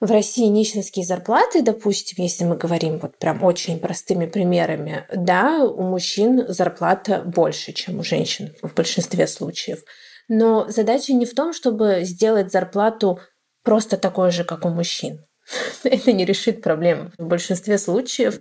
в 0.00 0.10
России 0.10 0.46
нищенские 0.46 1.04
зарплаты, 1.04 1.62
допустим, 1.62 2.24
если 2.24 2.44
мы 2.44 2.56
говорим 2.56 2.98
вот 2.98 3.18
прям 3.18 3.44
очень 3.44 3.78
простыми 3.78 4.26
примерами, 4.26 5.06
да, 5.14 5.62
у 5.64 5.82
мужчин 5.82 6.46
зарплата 6.48 7.22
больше, 7.22 7.72
чем 7.72 7.98
у 7.98 8.02
женщин 8.02 8.54
в 8.62 8.72
большинстве 8.74 9.26
случаев. 9.26 9.80
Но 10.26 10.66
задача 10.68 11.12
не 11.12 11.26
в 11.26 11.34
том, 11.34 11.52
чтобы 11.52 12.00
сделать 12.04 12.50
зарплату 12.50 13.20
просто 13.62 13.98
такой 13.98 14.30
же, 14.30 14.44
как 14.44 14.64
у 14.64 14.70
мужчин. 14.70 15.22
Это 15.84 16.12
не 16.12 16.24
решит 16.24 16.62
проблему. 16.62 17.12
В 17.18 17.26
большинстве 17.26 17.76
случаев 17.76 18.40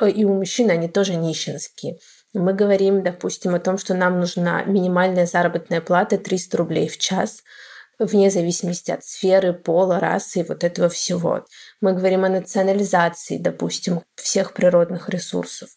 э, 0.00 0.08
и 0.08 0.24
у 0.24 0.34
мужчин 0.34 0.70
они 0.70 0.86
тоже 0.86 1.16
нищенские. 1.16 1.98
Мы 2.34 2.52
говорим, 2.52 3.02
допустим, 3.02 3.56
о 3.56 3.58
том, 3.58 3.78
что 3.78 3.94
нам 3.94 4.20
нужна 4.20 4.62
минимальная 4.62 5.26
заработная 5.26 5.80
плата 5.80 6.18
300 6.18 6.56
рублей 6.56 6.88
в 6.88 6.98
час– 6.98 7.42
вне 8.00 8.30
зависимости 8.30 8.90
от 8.90 9.04
сферы, 9.04 9.52
пола, 9.52 10.00
расы 10.00 10.40
и 10.40 10.42
вот 10.42 10.64
этого 10.64 10.88
всего. 10.88 11.44
Мы 11.80 11.92
говорим 11.92 12.24
о 12.24 12.28
национализации, 12.28 13.36
допустим, 13.36 14.02
всех 14.16 14.54
природных 14.54 15.08
ресурсов. 15.08 15.68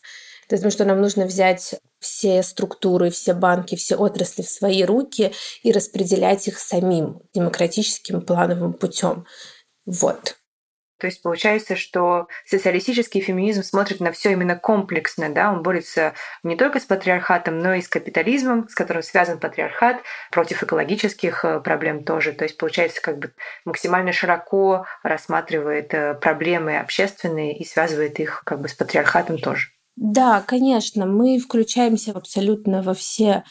Потому 0.50 0.72
что 0.72 0.86
нам 0.86 1.01
нужно 1.01 1.25
взять 1.25 1.75
все 2.00 2.44
структуры, 2.44 3.10
все 3.10 3.34
банки, 3.34 3.75
все 3.75 3.96
отрасли 3.96 4.42
в 4.42 4.50
свои 4.50 4.84
руки 4.84 5.34
и 5.63 5.72
распределять 5.72 6.48
их 6.48 6.60
самим 6.60 7.22
демократическим 7.34 8.22
плановым 8.22 8.74
путем. 8.74 9.25
Вот. 9.86 10.36
То 11.04 11.08
есть 11.08 11.22
получается, 11.22 11.76
что 11.76 12.30
социалистический 12.46 13.20
феминизм 13.20 13.62
смотрит 13.62 14.00
на 14.00 14.14
все 14.14 14.32
именно 14.32 14.56
комплексно, 14.56 15.28
да, 15.28 15.52
он 15.52 15.62
борется 15.62 16.14
не 16.44 16.56
только 16.56 16.80
с 16.80 16.86
патриархатом, 16.86 17.60
но 17.60 17.74
и 17.74 17.82
с 17.82 17.90
капитализмом, 17.90 18.70
с 18.70 18.74
которым 18.74 19.04
связан 19.04 19.38
патриархат, 19.38 19.98
против 20.32 20.64
экологических 20.64 21.44
э, 21.44 21.60
проблем 21.60 22.06
тоже. 22.06 22.32
То 22.32 22.46
есть 22.46 22.58
получается, 22.58 23.02
как 23.02 23.20
бы 23.20 23.34
максимально 23.66 24.14
широко 24.14 24.86
рассматривает 25.04 25.94
э, 25.94 26.14
проблемы 26.14 26.78
общественные 26.78 27.58
и 27.58 27.66
связывает 27.66 28.18
их 28.22 28.44
как 28.46 28.62
бы 28.62 28.70
с 28.70 28.74
патриархатом 28.74 29.40
тоже. 29.40 29.72
Да, 29.98 30.42
конечно, 30.48 31.06
мы 31.06 31.38
включаемся 31.38 32.14
абсолютно 32.14 32.82
во 32.82 32.94
все 32.94 33.44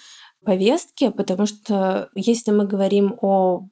повестки, 0.43 1.11
потому 1.11 1.45
что 1.45 2.09
если 2.15 2.51
мы 2.51 2.67
говорим 2.67 3.19
о 3.21 3.69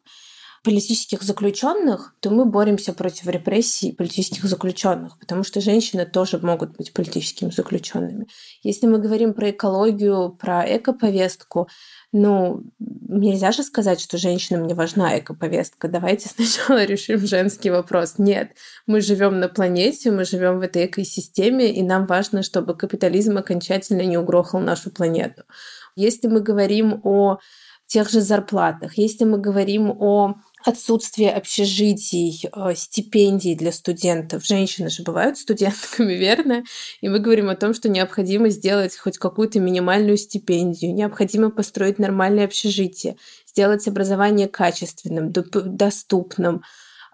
политических 0.62 1.22
заключенных, 1.22 2.14
то 2.20 2.30
мы 2.30 2.44
боремся 2.44 2.92
против 2.92 3.26
репрессий 3.26 3.92
политических 3.92 4.44
заключенных, 4.44 5.18
потому 5.18 5.42
что 5.42 5.60
женщины 5.62 6.04
тоже 6.04 6.38
могут 6.38 6.76
быть 6.76 6.92
политическими 6.92 7.50
заключенными. 7.50 8.26
Если 8.62 8.86
мы 8.86 8.98
говорим 8.98 9.32
про 9.32 9.50
экологию, 9.50 10.36
про 10.38 10.64
экоповестку, 10.76 11.68
ну, 12.12 12.62
нельзя 12.78 13.52
же 13.52 13.62
сказать, 13.62 14.00
что 14.00 14.18
женщинам 14.18 14.66
не 14.66 14.74
важна 14.74 15.18
экоповестка. 15.18 15.88
Давайте 15.88 16.28
сначала 16.28 16.84
решим 16.84 17.26
женский 17.26 17.70
вопрос. 17.70 18.14
Нет, 18.18 18.52
мы 18.86 19.00
живем 19.00 19.40
на 19.40 19.48
планете, 19.48 20.10
мы 20.10 20.24
живем 20.26 20.58
в 20.58 20.62
этой 20.62 20.84
экосистеме, 20.86 21.72
и 21.72 21.82
нам 21.82 22.04
важно, 22.04 22.42
чтобы 22.42 22.76
капитализм 22.76 23.38
окончательно 23.38 24.02
не 24.02 24.18
угрохал 24.18 24.60
нашу 24.60 24.90
планету. 24.90 25.44
Если 25.96 26.28
мы 26.28 26.40
говорим 26.40 27.00
о 27.02 27.38
тех 27.90 28.08
же 28.08 28.20
зарплатах, 28.20 28.96
если 28.98 29.24
мы 29.24 29.38
говорим 29.38 29.90
о 29.90 30.36
отсутствие 30.64 31.32
общежитий, 31.32 32.48
э, 32.52 32.74
стипендий 32.76 33.54
для 33.54 33.72
студентов. 33.72 34.44
Женщины 34.44 34.90
же 34.90 35.02
бывают 35.02 35.38
студентками, 35.38 36.12
верно? 36.18 36.64
И 37.00 37.08
мы 37.08 37.18
говорим 37.18 37.48
о 37.48 37.56
том, 37.56 37.74
что 37.74 37.88
необходимо 37.88 38.50
сделать 38.50 38.96
хоть 38.96 39.18
какую-то 39.18 39.60
минимальную 39.60 40.16
стипендию, 40.16 40.94
необходимо 40.94 41.50
построить 41.50 41.98
нормальное 41.98 42.44
общежитие, 42.44 43.16
сделать 43.46 43.88
образование 43.88 44.48
качественным, 44.48 45.32
доступным, 45.32 46.62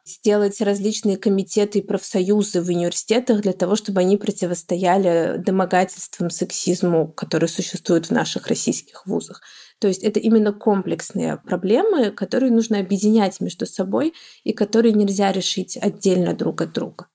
сделать 0.05 0.61
различные 0.61 1.17
комитеты 1.17 1.81
и 1.81 1.83
профсоюзы 1.83 2.63
в 2.63 2.69
университетах 2.69 3.41
для 3.41 3.53
того, 3.53 3.75
чтобы 3.75 4.01
они 4.01 4.17
противостояли 4.17 5.37
домогательствам, 5.39 6.31
сексизму, 6.31 7.09
которые 7.09 7.49
существуют 7.49 8.07
в 8.07 8.11
наших 8.13 8.47
российских 8.47 9.05
вузах. 9.07 9.43
То 9.79 9.89
есть 9.89 10.03
это 10.03 10.21
именно 10.21 10.53
комплексные 10.53 11.37
проблемы, 11.37 12.11
которые 12.11 12.51
нужно 12.51 12.79
объединять 12.79 13.41
между 13.41 13.67
собой 13.67 14.15
и 14.45 14.53
которые 14.53 14.93
нельзя 14.93 15.33
решить 15.33 15.77
отдельно 15.77 16.35
друг 16.35 16.63
от 16.63 16.73
друга. 16.73 17.09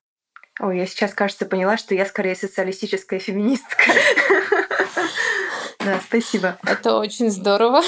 Ой, 0.59 0.77
я 0.77 0.85
сейчас, 0.85 1.13
кажется, 1.13 1.45
поняла, 1.45 1.77
что 1.77 1.95
я 1.95 2.05
скорее 2.05 2.35
социалистическая 2.35 3.19
феминистка. 3.19 3.83
Да, 5.83 5.99
спасибо. 6.05 6.59
Это 6.63 6.99
очень 6.99 7.31
здорово. 7.31 7.81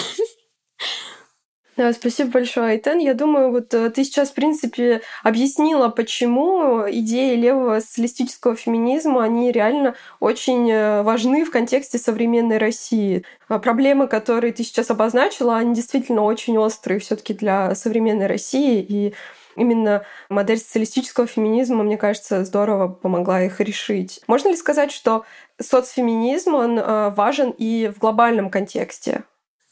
Спасибо 1.75 2.29
большое, 2.29 2.73
Айтен. 2.73 2.99
Я 2.99 3.15
думаю, 3.15 3.49
вот 3.49 3.73
э, 3.73 3.89
ты 3.89 4.03
сейчас, 4.03 4.29
в 4.29 4.33
принципе, 4.33 5.01
объяснила, 5.23 5.89
почему 5.89 6.83
идеи 6.87 7.35
левого 7.35 7.79
социалистического 7.79 8.55
феминизма, 8.55 9.23
они 9.23 9.51
реально 9.51 9.95
очень 10.19 10.69
э, 10.69 11.01
важны 11.01 11.43
в 11.45 11.49
контексте 11.49 11.97
современной 11.97 12.59
России. 12.59 13.25
А 13.47 13.57
проблемы, 13.57 14.07
которые 14.07 14.53
ты 14.53 14.63
сейчас 14.63 14.91
обозначила, 14.91 15.57
они 15.57 15.73
действительно 15.73 16.21
очень 16.21 16.59
острые 16.59 16.99
все 16.99 17.15
таки 17.15 17.33
для 17.33 17.73
современной 17.73 18.27
России, 18.27 18.85
и 18.87 19.15
именно 19.55 20.05
модель 20.29 20.59
социалистического 20.59 21.25
феминизма, 21.25 21.81
мне 21.81 21.97
кажется, 21.97 22.45
здорово 22.45 22.87
помогла 22.87 23.41
их 23.41 23.59
решить. 23.59 24.21
Можно 24.27 24.49
ли 24.49 24.57
сказать, 24.57 24.91
что 24.91 25.25
соцфеминизм, 25.59 26.53
он 26.53 26.77
э, 26.77 27.09
важен 27.09 27.49
и 27.57 27.91
в 27.93 27.97
глобальном 27.97 28.51
контексте? 28.51 29.23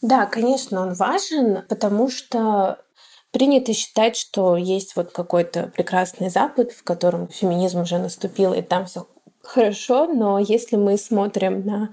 Да, 0.02 0.26
конечно, 0.26 0.82
он 0.82 0.94
важен, 0.94 1.64
потому 1.70 2.10
что 2.10 2.84
принято 3.32 3.74
считать, 3.74 4.16
что 4.16 4.58
есть 4.58 4.96
вот 4.96 5.12
какой-то 5.12 5.72
прекрасный 5.76 6.30
Запад, 6.30 6.72
в 6.72 6.84
котором 6.84 7.28
феминизм 7.28 7.82
уже 7.82 8.00
наступил, 8.00 8.54
и 8.54 8.62
там 8.62 8.86
все 8.86 9.08
хорошо, 9.44 10.08
но 10.08 10.40
если 10.40 10.76
мы 10.76 10.98
смотрим 10.98 11.66
на 11.66 11.92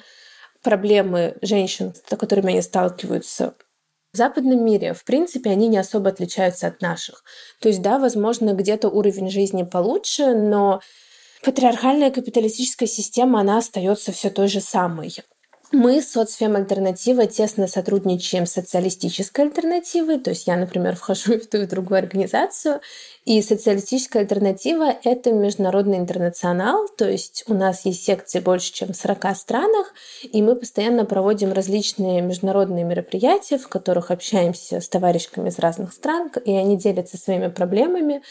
проблемы 0.63 1.37
женщин, 1.43 1.95
с 1.95 2.17
которыми 2.17 2.51
они 2.51 2.63
сталкиваются 2.63 3.55
в 4.13 4.17
западном 4.17 4.65
мире, 4.65 4.95
в 4.95 5.05
принципе, 5.05 5.51
они 5.51 5.69
не 5.69 5.79
особо 5.79 6.09
отличаются 6.09 6.67
от 6.67 6.81
наших. 6.81 7.23
То 7.61 7.69
есть, 7.69 7.83
да, 7.83 7.99
возможно, 7.99 8.55
где-то 8.55 8.89
уровень 8.89 9.31
жизни 9.31 9.63
получше, 9.63 10.35
но 10.35 10.81
патриархальная 11.45 12.11
капиталистическая 12.11 12.87
система, 12.87 13.41
она 13.41 13.59
остается 13.59 14.13
все 14.13 14.31
той 14.31 14.49
же 14.49 14.61
самой. 14.61 15.15
Мы, 15.71 16.01
соцфем-альтернатива, 16.01 17.27
тесно 17.27 17.67
сотрудничаем 17.67 18.47
с 18.47 18.53
социалистической 18.53 19.45
альтернативой. 19.45 20.19
То 20.19 20.31
есть 20.31 20.47
я, 20.47 20.57
например, 20.57 20.97
вхожу 20.97 21.39
в 21.39 21.47
ту 21.47 21.59
и 21.59 21.67
другую 21.67 21.99
организацию. 21.99 22.81
И 23.27 23.43
социалистическая 23.43 24.21
альтернатива— 24.21 24.97
это 25.05 25.31
международный 25.31 25.99
интернационал. 25.99 26.89
То 26.97 27.07
есть 27.07 27.45
у 27.49 27.55
нас 27.55 27.85
есть 27.85 28.03
секции 28.03 28.41
больше, 28.41 28.73
чем 28.73 28.95
в 28.95 28.97
40 28.97 29.37
странах. 29.37 29.93
И 30.23 30.41
мы 30.41 30.57
постоянно 30.57 31.05
проводим 31.05 31.53
различные 31.53 32.23
международные 32.23 32.85
мероприятия, 32.85 33.59
в 33.59 33.69
которых 33.69 34.11
общаемся 34.11 34.81
с 34.81 34.89
товарищами 34.89 35.51
из 35.51 35.59
разных 35.59 35.93
стран. 35.93 36.31
И 36.47 36.53
они 36.53 36.79
делятся 36.79 37.19
своими 37.19 37.49
проблемами. 37.49 38.23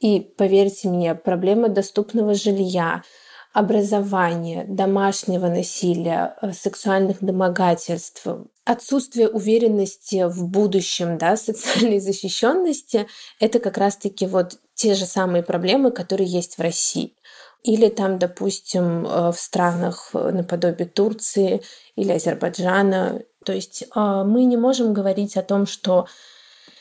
И 0.00 0.20
поверьте 0.20 0.88
мне, 0.88 1.14
проблема 1.14 1.68
доступного 1.68 2.32
жилья— 2.32 3.02
образования, 3.56 4.66
домашнего 4.68 5.46
насилия, 5.46 6.36
э, 6.42 6.52
сексуальных 6.52 7.24
домогательств, 7.24 8.26
отсутствие 8.66 9.30
уверенности 9.30 10.28
в 10.28 10.44
будущем, 10.46 11.16
да, 11.16 11.36
социальной 11.48 11.98
защищенности, 11.98 13.06
это 13.40 13.58
как 13.58 13.78
раз-таки 13.78 14.26
вот 14.26 14.58
те 14.74 14.92
же 14.92 15.06
самые 15.06 15.42
проблемы, 15.42 15.90
которые 15.90 16.28
есть 16.28 16.58
в 16.58 16.60
России. 16.60 17.14
Или 17.62 17.88
там, 17.88 18.18
допустим, 18.18 19.06
э, 19.06 19.32
в 19.32 19.40
странах 19.40 20.10
э, 20.12 20.32
наподобие 20.32 20.86
Турции 20.86 21.62
или 21.96 22.12
Азербайджана. 22.12 23.22
То 23.46 23.54
есть 23.54 23.84
мы 23.94 24.44
не 24.44 24.56
можем 24.56 24.92
говорить 24.92 25.36
о 25.36 25.42
том, 25.42 25.66
что 25.66 26.06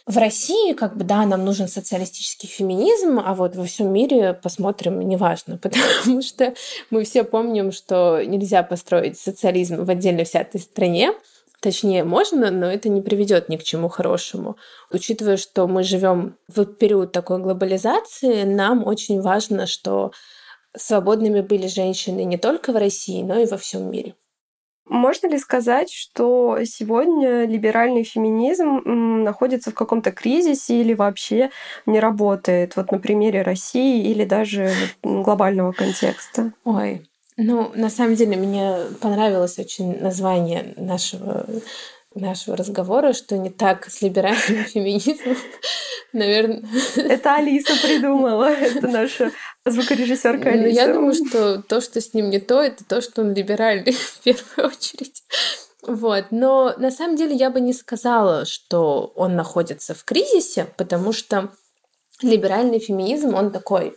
в 0.06 0.18
России, 0.18 0.74
как 0.74 0.96
бы, 0.96 1.04
да, 1.04 1.26
нам 1.26 1.44
нужен 1.44 1.68
социалистический 1.68 2.48
феминизм, 2.48 3.20
а 3.20 3.34
вот 3.34 3.56
во 3.56 3.66
всем 3.66 3.92
мире 3.92 4.34
посмотрим, 4.34 5.00
неважно, 5.00 5.58
потому 5.62 6.22
что 6.22 6.54
мы 6.92 7.04
все 7.04 7.24
помним, 7.24 7.72
что 7.72 8.22
нельзя 8.24 8.64
построить 8.64 9.20
социализм 9.20 9.84
в 9.84 9.90
отдельно 9.90 10.24
взятой 10.24 10.62
стране, 10.62 11.14
Точнее, 11.62 12.04
можно, 12.04 12.52
но 12.52 12.68
это 12.68 12.90
не 12.90 13.02
приведет 13.02 13.50
ни 13.50 13.58
к 13.58 13.64
чему 13.64 13.90
хорошему. 13.90 14.56
Учитывая, 14.92 15.36
что 15.36 15.68
мы 15.68 15.82
живем 15.82 16.38
в 16.48 16.64
период 16.66 17.12
такой 17.12 17.40
глобализации, 17.40 18.44
нам 18.44 18.86
очень 18.86 19.20
важно, 19.20 19.66
что 19.66 20.12
свободными 20.78 21.42
были 21.42 21.66
женщины 21.66 22.24
не 22.24 22.38
только 22.38 22.72
в 22.72 22.76
России, 22.76 23.24
но 23.24 23.40
и 23.40 23.48
во 23.48 23.58
всем 23.58 23.90
мире. 23.90 24.14
Можно 24.88 25.28
ли 25.28 25.40
сказать, 25.40 25.92
что 25.92 26.60
сегодня 26.64 27.46
либеральный 27.46 28.04
феминизм 28.04 28.82
находится 29.24 29.72
в 29.72 29.74
каком-то 29.74 30.12
кризисе 30.12 30.80
или 30.80 30.94
вообще 30.94 31.50
не 31.86 32.00
работает? 32.00 32.76
Вот 32.76 32.92
на 32.92 33.00
примере 33.00 33.42
России 33.42 34.10
или 34.10 34.26
даже 34.26 34.72
глобального 35.02 35.72
контекста. 35.72 36.54
Ой, 36.64 37.08
ну, 37.38 37.72
на 37.76 37.90
самом 37.90 38.16
деле, 38.16 38.38
мне 38.38 38.78
понравилось 39.02 39.60
очень 39.60 40.00
название 40.00 40.74
нашего 40.78 41.46
нашего 42.14 42.56
разговора, 42.56 43.12
что 43.12 43.38
не 43.38 43.50
так 43.50 43.90
с 43.90 44.02
либеральным 44.02 44.64
феминизмом. 44.74 45.36
Наверное. 46.14 46.64
Это 46.96 47.36
Алиса 47.36 47.74
придумала. 47.86 48.50
Это 48.52 48.88
наша 48.88 49.32
звукорежиссерка 49.66 50.50
Алиса. 50.50 50.68
Ну, 50.68 50.74
я 50.74 50.94
думаю, 50.94 51.14
что 51.14 51.62
то, 51.62 51.82
что 51.82 52.02
с 52.02 52.14
ним 52.14 52.30
не 52.30 52.40
то, 52.40 52.62
это 52.62 52.84
то, 52.84 53.02
что 53.02 53.22
он 53.22 53.34
либеральный 53.34 53.92
в 53.94 54.20
первую 54.24 54.70
очередь. 54.70 55.24
Вот. 55.82 56.26
Но 56.32 56.74
на 56.78 56.92
самом 56.92 57.16
деле 57.16 57.36
я 57.36 57.50
бы 57.50 57.62
не 57.62 57.74
сказала, 57.74 58.46
что 58.46 59.12
он 59.16 59.36
находится 59.36 59.94
в 59.94 60.04
кризисе, 60.04 60.68
потому 60.78 61.12
что 61.14 61.52
либеральный 62.22 62.80
феминизм, 62.80 63.36
он 63.36 63.52
такой 63.52 63.96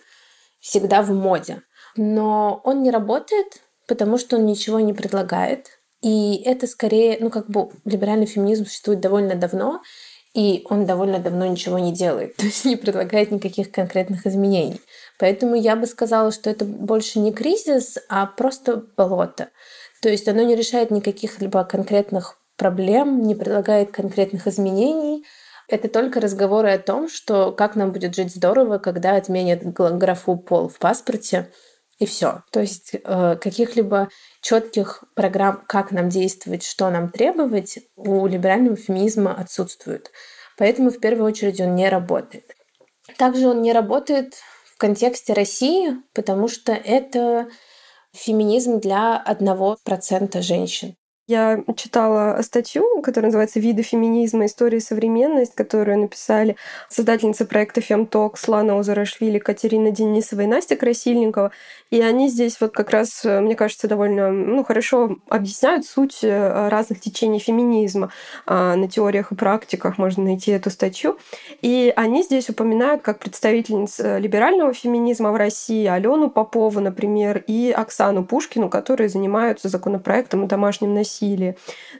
всегда 0.61 1.03
в 1.03 1.13
моде. 1.13 1.63
Но 1.97 2.61
он 2.65 2.83
не 2.83 2.91
работает, 2.91 3.63
потому 3.87 4.19
что 4.19 4.37
он 4.37 4.47
ничего 4.47 4.81
не 4.81 4.93
предлагает, 4.93 5.79
и 6.03 6.43
это 6.45 6.67
скорее, 6.67 7.19
ну 7.21 7.31
как 7.31 7.49
бы 7.49 7.71
либеральный 7.85 8.27
феминизм 8.27 8.67
существует 8.67 9.01
довольно 9.01 9.35
давно, 9.35 9.83
и 10.35 10.65
он 10.69 10.87
довольно 10.87 11.19
давно 11.19 11.47
ничего 11.47 11.79
не 11.79 11.93
делает, 11.93 12.37
то 12.37 12.45
есть 12.45 12.65
не 12.65 12.77
предлагает 12.77 13.31
никаких 13.31 13.73
конкретных 13.73 14.27
изменений. 14.27 14.81
Поэтому 15.19 15.57
я 15.57 15.77
бы 15.77 15.87
сказала, 15.87 16.31
что 16.31 16.49
это 16.49 16.65
больше 16.65 17.19
не 17.19 17.33
кризис, 17.33 17.99
а 18.09 18.27
просто 18.27 18.85
болото. 18.97 19.49
То 20.01 20.09
есть 20.09 20.29
оно 20.29 20.43
не 20.43 20.55
решает 20.55 20.91
никаких 20.91 21.41
либо 21.41 21.65
конкретных 21.65 22.39
проблем, 22.57 23.23
не 23.23 23.35
предлагает 23.35 23.91
конкретных 23.91 24.47
изменений. 24.47 25.25
Это 25.67 25.89
только 25.89 26.21
разговоры 26.21 26.71
о 26.71 26.79
том, 26.79 27.09
что 27.09 27.53
как 27.53 27.75
нам 27.75 27.93
будет 27.93 28.15
жить 28.15 28.35
здорово, 28.35 28.79
когда 28.79 29.17
отменят 29.17 29.63
графу 29.65 30.37
пол 30.37 30.69
в 30.69 30.79
паспорте, 30.79 31.51
и 31.99 32.07
все. 32.07 32.45
То 32.53 32.61
есть 32.61 32.95
э, 32.95 33.37
каких-либо 33.37 34.09
четких 34.41 35.03
программ, 35.15 35.65
как 35.67 35.91
нам 35.91 36.09
действовать, 36.09 36.63
что 36.63 36.89
нам 36.91 37.11
требовать, 37.11 37.81
у 37.97 38.27
либерального 38.27 38.77
феминизма 38.77 39.35
отсутствует. 39.35 40.13
Поэтому 40.57 40.91
в 40.91 41.01
первую 41.01 41.27
очередь 41.27 41.61
он 41.61 41.75
не 41.75 41.89
работает. 41.89 42.55
Также 43.17 43.49
он 43.49 43.63
не 43.63 43.73
работает 43.73 44.35
в 44.79 44.81
контексте 44.81 45.33
России, 45.33 45.97
потому 46.14 46.47
что 46.47 46.71
это 46.71 47.49
феминизм 48.12 48.79
для 48.79 49.17
одного 49.17 49.77
процента 49.83 50.41
женщин. 50.41 50.95
Я 51.29 51.62
читала 51.77 52.41
статью, 52.41 53.03
которая 53.03 53.29
называется 53.29 53.61
«Виды 53.61 53.83
феминизма. 53.83 54.47
История 54.47 54.79
и 54.79 54.81
современность», 54.81 55.55
которую 55.55 55.99
написали 55.99 56.57
создательницы 56.88 57.45
проекта 57.45 57.83
«Фемток» 57.83 58.38
Слана 58.38 58.79
Озарашвили, 58.79 59.38
Катерина 59.38 59.91
Денисова 59.91 60.41
и 60.41 60.47
Настя 60.47 60.77
Красильникова. 60.77 61.53
И 61.91 62.01
они 62.01 62.31
здесь 62.31 62.59
вот 62.62 62.73
как 62.73 62.88
раз, 62.88 63.25
мне 63.25 63.57
кажется, 63.57 63.88
довольно 63.88 64.31
ну, 64.31 64.64
хорошо 64.64 65.19
объясняют 65.29 65.85
суть 65.85 66.21
э, 66.23 66.69
разных 66.69 67.01
течений 67.01 67.41
феминизма. 67.41 68.11
А, 68.47 68.75
на 68.77 68.88
теориях 68.88 69.31
и 69.31 69.35
практиках 69.35 69.99
можно 69.99 70.25
найти 70.25 70.53
эту 70.53 70.71
статью. 70.71 71.19
И 71.61 71.93
они 71.95 72.23
здесь 72.23 72.49
упоминают 72.49 73.03
как 73.03 73.19
представительниц 73.19 74.01
э, 74.01 74.19
либерального 74.19 74.73
феминизма 74.73 75.31
в 75.33 75.37
России 75.37 75.87
Алену 75.87 76.31
Попову, 76.31 76.81
например, 76.81 77.45
и 77.47 77.71
Оксану 77.71 78.25
Пушкину, 78.25 78.71
которые 78.71 79.11
занимаются 79.11 79.69
законопроектом 79.69 80.45
о 80.45 80.47
домашнем 80.47 80.95
насилии 80.95 81.18
насилии. 81.19 81.57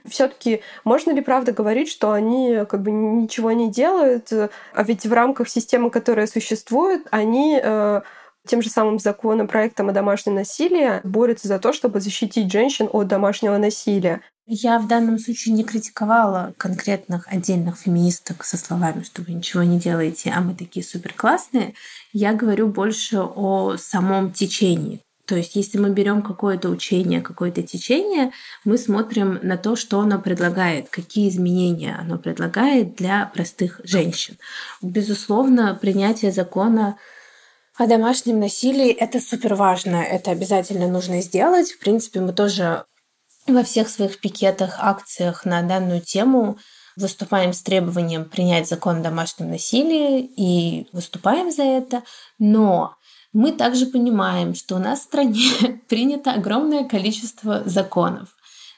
Все-таки 0.07 0.61
можно 0.83 1.11
ли 1.11 1.21
правда 1.21 1.51
говорить, 1.51 1.89
что 1.89 2.11
они 2.11 2.65
как 2.69 2.81
бы 2.81 2.91
ничего 2.91 3.51
не 3.51 3.71
делают, 3.71 4.31
а 4.31 4.83
ведь 4.83 5.05
в 5.05 5.13
рамках 5.13 5.49
системы, 5.49 5.89
которая 5.89 6.27
существует, 6.27 7.07
они 7.11 7.59
э, 7.61 8.01
тем 8.47 8.61
же 8.61 8.69
самым 8.69 8.99
законопроектом 8.99 9.89
о 9.89 9.93
домашнем 9.93 10.35
насилии 10.35 11.01
борются 11.03 11.47
за 11.47 11.59
то, 11.59 11.73
чтобы 11.73 11.99
защитить 11.99 12.51
женщин 12.51 12.89
от 12.91 13.07
домашнего 13.07 13.57
насилия. 13.57 14.21
Я 14.51 14.79
в 14.79 14.87
данном 14.87 15.19
случае 15.19 15.53
не 15.53 15.63
критиковала 15.63 16.55
конкретных 16.57 17.27
отдельных 17.27 17.77
феминисток 17.77 18.43
со 18.43 18.57
словами, 18.57 19.03
что 19.03 19.21
вы 19.21 19.33
ничего 19.33 19.61
не 19.61 19.79
делаете, 19.79 20.33
а 20.35 20.41
мы 20.41 20.55
такие 20.55 20.83
супер 20.83 21.13
классные. 21.13 21.75
Я 22.13 22.33
говорю 22.33 22.67
больше 22.67 23.19
о 23.19 23.77
самом 23.77 24.31
течении. 24.31 25.01
То 25.29 25.35
есть, 25.35 25.55
если 25.55 25.77
мы 25.77 25.91
берем 25.91 26.23
какое-то 26.23 26.69
учение, 26.69 27.21
какое-то 27.21 27.61
течение, 27.61 28.31
мы 28.65 28.79
смотрим 28.79 29.39
на 29.43 29.57
то, 29.57 29.75
что 29.75 29.99
оно 29.99 30.19
предлагает, 30.19 30.89
какие 30.89 31.29
изменения 31.29 31.95
оно 32.01 32.17
предлагает 32.17 32.95
для 32.95 33.27
простых 33.27 33.79
женщин. 33.83 34.39
Безусловно, 34.81 35.77
принятие 35.79 36.31
закона 36.31 36.97
о 37.77 37.85
домашнем 37.85 38.39
насилии— 38.39 38.89
это 38.99 39.19
супер 39.19 39.53
важно, 39.53 39.97
это 39.97 40.31
обязательно 40.31 40.87
нужно 40.87 41.21
сделать. 41.21 41.73
В 41.73 41.77
принципе, 41.77 42.21
мы 42.21 42.33
тоже 42.33 42.85
во 43.45 43.61
всех 43.61 43.89
своих 43.89 44.19
пикетах, 44.19 44.77
акциях 44.79 45.45
на 45.45 45.61
данную 45.61 46.01
тему 46.01 46.57
выступаем 46.95 47.53
с 47.53 47.61
требованием 47.61 48.25
принять 48.25 48.67
закон 48.67 48.97
о 48.97 49.03
домашнем 49.03 49.51
насилии 49.51 50.21
и 50.35 50.87
выступаем 50.91 51.51
за 51.51 51.61
это, 51.61 52.01
но 52.39 52.95
мы 53.33 53.51
также 53.51 53.85
понимаем, 53.85 54.55
что 54.55 54.75
у 54.75 54.79
нас 54.79 54.99
в 54.99 55.03
стране 55.03 55.81
принято 55.87 56.33
огромное 56.33 56.83
количество 56.83 57.63
законов, 57.65 58.29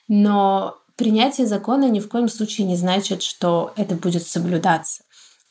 но 0.08 0.78
принятие 0.96 1.48
закона 1.48 1.90
ни 1.90 2.00
в 2.00 2.10
коем 2.10 2.28
случае 2.28 2.68
не 2.68 2.76
значит, 2.76 3.24
что 3.24 3.74
это 3.76 3.96
будет 3.96 4.28
соблюдаться. 4.28 5.04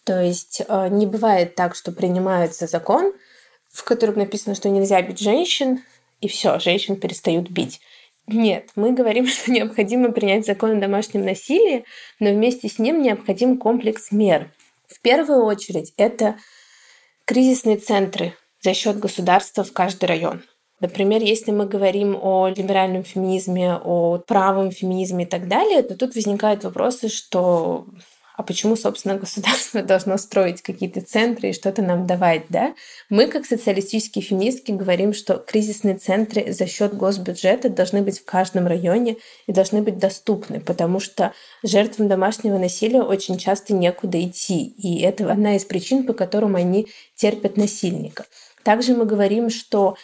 То 0.04 0.20
есть 0.22 0.62
э, 0.66 0.88
не 0.88 1.06
бывает 1.06 1.54
так, 1.54 1.74
что 1.74 1.92
принимается 1.92 2.66
закон, 2.66 3.12
в 3.70 3.84
котором 3.84 4.18
написано, 4.18 4.54
что 4.54 4.68
нельзя 4.68 5.00
бить 5.02 5.18
женщин, 5.18 5.82
и 6.20 6.28
все, 6.28 6.58
женщин 6.58 6.96
перестают 6.96 7.50
бить. 7.50 7.80
Нет, 8.26 8.70
мы 8.76 8.92
говорим, 8.92 9.26
что 9.28 9.50
необходимо 9.50 10.12
принять 10.12 10.46
закон 10.46 10.76
о 10.76 10.80
домашнем 10.80 11.24
насилии, 11.24 11.84
но 12.18 12.30
вместе 12.30 12.68
с 12.68 12.78
ним 12.78 13.02
необходим 13.02 13.58
комплекс 13.58 14.12
мер. 14.12 14.50
В 14.88 15.00
первую 15.00 15.44
очередь 15.44 15.94
это 15.96 16.36
кризисные 17.24 17.76
центры 17.76 18.34
за 18.62 18.74
счет 18.74 18.98
государства 18.98 19.64
в 19.64 19.72
каждый 19.72 20.06
район. 20.06 20.42
Например, 20.80 21.22
если 21.22 21.50
мы 21.50 21.66
говорим 21.66 22.18
о 22.20 22.48
либеральном 22.48 23.04
феминизме, 23.04 23.74
о 23.74 24.18
правом 24.18 24.70
феминизме 24.70 25.24
и 25.24 25.28
так 25.28 25.46
далее, 25.46 25.82
то 25.82 25.94
тут 25.94 26.14
возникают 26.14 26.64
вопросы, 26.64 27.08
что 27.08 27.86
а 28.40 28.42
почему, 28.42 28.74
собственно, 28.74 29.16
государство 29.16 29.82
должно 29.82 30.16
строить 30.16 30.62
какие-то 30.62 31.02
центры 31.02 31.50
и 31.50 31.52
что-то 31.52 31.82
нам 31.82 32.06
давать, 32.06 32.44
да? 32.48 32.74
Мы, 33.10 33.26
как 33.26 33.44
социалистические 33.44 34.24
феминистки, 34.24 34.72
говорим, 34.72 35.12
что 35.12 35.34
кризисные 35.34 35.98
центры 35.98 36.50
за 36.50 36.66
счет 36.66 36.96
госбюджета 36.96 37.68
должны 37.68 38.00
быть 38.00 38.18
в 38.18 38.24
каждом 38.24 38.66
районе 38.66 39.18
и 39.46 39.52
должны 39.52 39.82
быть 39.82 39.98
доступны, 39.98 40.58
потому 40.58 41.00
что 41.00 41.34
жертвам 41.62 42.08
домашнего 42.08 42.56
насилия 42.56 43.02
очень 43.02 43.36
часто 43.36 43.74
некуда 43.74 44.18
идти, 44.22 44.64
и 44.64 45.02
это 45.02 45.30
одна 45.30 45.56
из 45.56 45.66
причин, 45.66 46.06
по 46.06 46.14
которым 46.14 46.56
они 46.56 46.88
терпят 47.14 47.58
насильника. 47.58 48.24
Также 48.62 48.94
мы 48.94 49.04
говорим, 49.04 49.50
что 49.50 49.96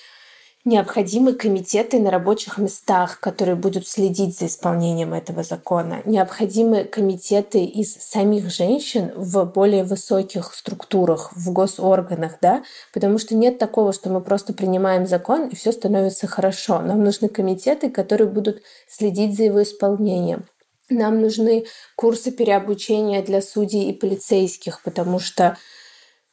Необходимы 0.67 1.35
комитеты 1.35 2.01
на 2.01 2.11
рабочих 2.11 2.59
местах, 2.59 3.21
которые 3.21 3.55
будут 3.55 3.87
следить 3.87 4.37
за 4.37 4.47
исполнением 4.47 5.15
этого 5.15 5.45
закона. 5.45 6.03
Необходимы 6.05 6.83
комитеты 6.83 7.65
из 7.65 7.95
самих 7.95 8.51
женщин 8.51 9.13
в 9.15 9.45
более 9.45 9.85
высоких 9.85 10.53
структурах, 10.53 11.31
в 11.37 11.53
госорганах, 11.53 12.39
да, 12.43 12.65
потому 12.93 13.19
что 13.19 13.37
нет 13.37 13.59
такого, 13.59 13.93
что 13.93 14.11
мы 14.11 14.21
просто 14.21 14.55
принимаем 14.55 15.07
закон 15.07 15.47
и 15.47 15.55
все 15.55 15.71
становится 15.71 16.27
хорошо. 16.27 16.81
Нам 16.81 17.05
нужны 17.05 17.29
комитеты, 17.29 17.89
которые 17.89 18.29
будут 18.29 18.61
следить 18.89 19.37
за 19.37 19.45
его 19.45 19.63
исполнением. 19.63 20.47
Нам 20.91 21.21
нужны 21.21 21.67
курсы 21.95 22.33
переобучения 22.33 23.23
для 23.23 23.41
судей 23.41 23.89
и 23.89 23.93
полицейских, 23.93 24.83
потому 24.83 25.21
что 25.21 25.57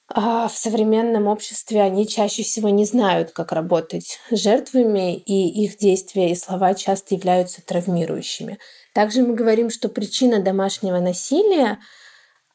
в 0.10 0.52
современном 0.54 1.28
обществе 1.28 1.82
они 1.82 2.08
чаще 2.08 2.44
всего 2.44 2.70
не 2.70 2.86
знают, 2.86 3.32
как 3.32 3.52
работать 3.52 4.20
с 4.30 4.38
жертвами, 4.38 5.16
и 5.16 5.64
их 5.64 5.78
действия 5.78 6.32
и 6.32 6.36
слова 6.36 6.74
часто 6.74 7.16
являются 7.16 7.62
травмирующими. 7.66 8.60
Также 8.94 9.24
мы 9.24 9.34
говорим, 9.34 9.70
что 9.70 9.90
причина 9.90 10.40
домашнего 10.40 11.00
насилия 11.00 11.80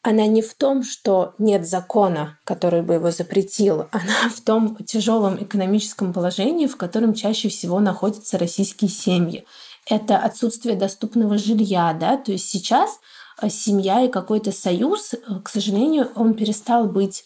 она 0.03 0.27
не 0.27 0.43
в 0.43 0.55
том, 0.55 0.85
что 0.85 1.35
нет 1.39 1.69
закона, 1.69 2.39
который 2.45 2.83
бы 2.83 2.95
его 2.95 3.11
запретил, 3.11 3.89
она 3.93 4.31
в 4.35 4.41
том 4.41 4.77
тяжелом 4.85 5.43
экономическом 5.43 6.13
положении, 6.13 6.67
в 6.67 6.77
котором 6.77 7.15
чаще 7.15 7.49
всего 7.49 7.81
находятся 7.81 8.39
российские 8.39 8.91
семьи. 8.91 9.45
Это 9.91 10.19
отсутствие 10.19 10.77
доступного 10.77 11.39
жилья, 11.39 11.97
да, 11.99 12.19
то 12.19 12.31
есть 12.31 12.49
сейчас 12.49 13.01
семья 13.49 14.05
и 14.05 14.11
какой-то 14.11 14.53
союз, 14.53 15.15
э, 15.15 15.19
к 15.45 15.49
сожалению, 15.49 16.11
он 16.15 16.35
перестал 16.35 16.87
быть 16.87 17.25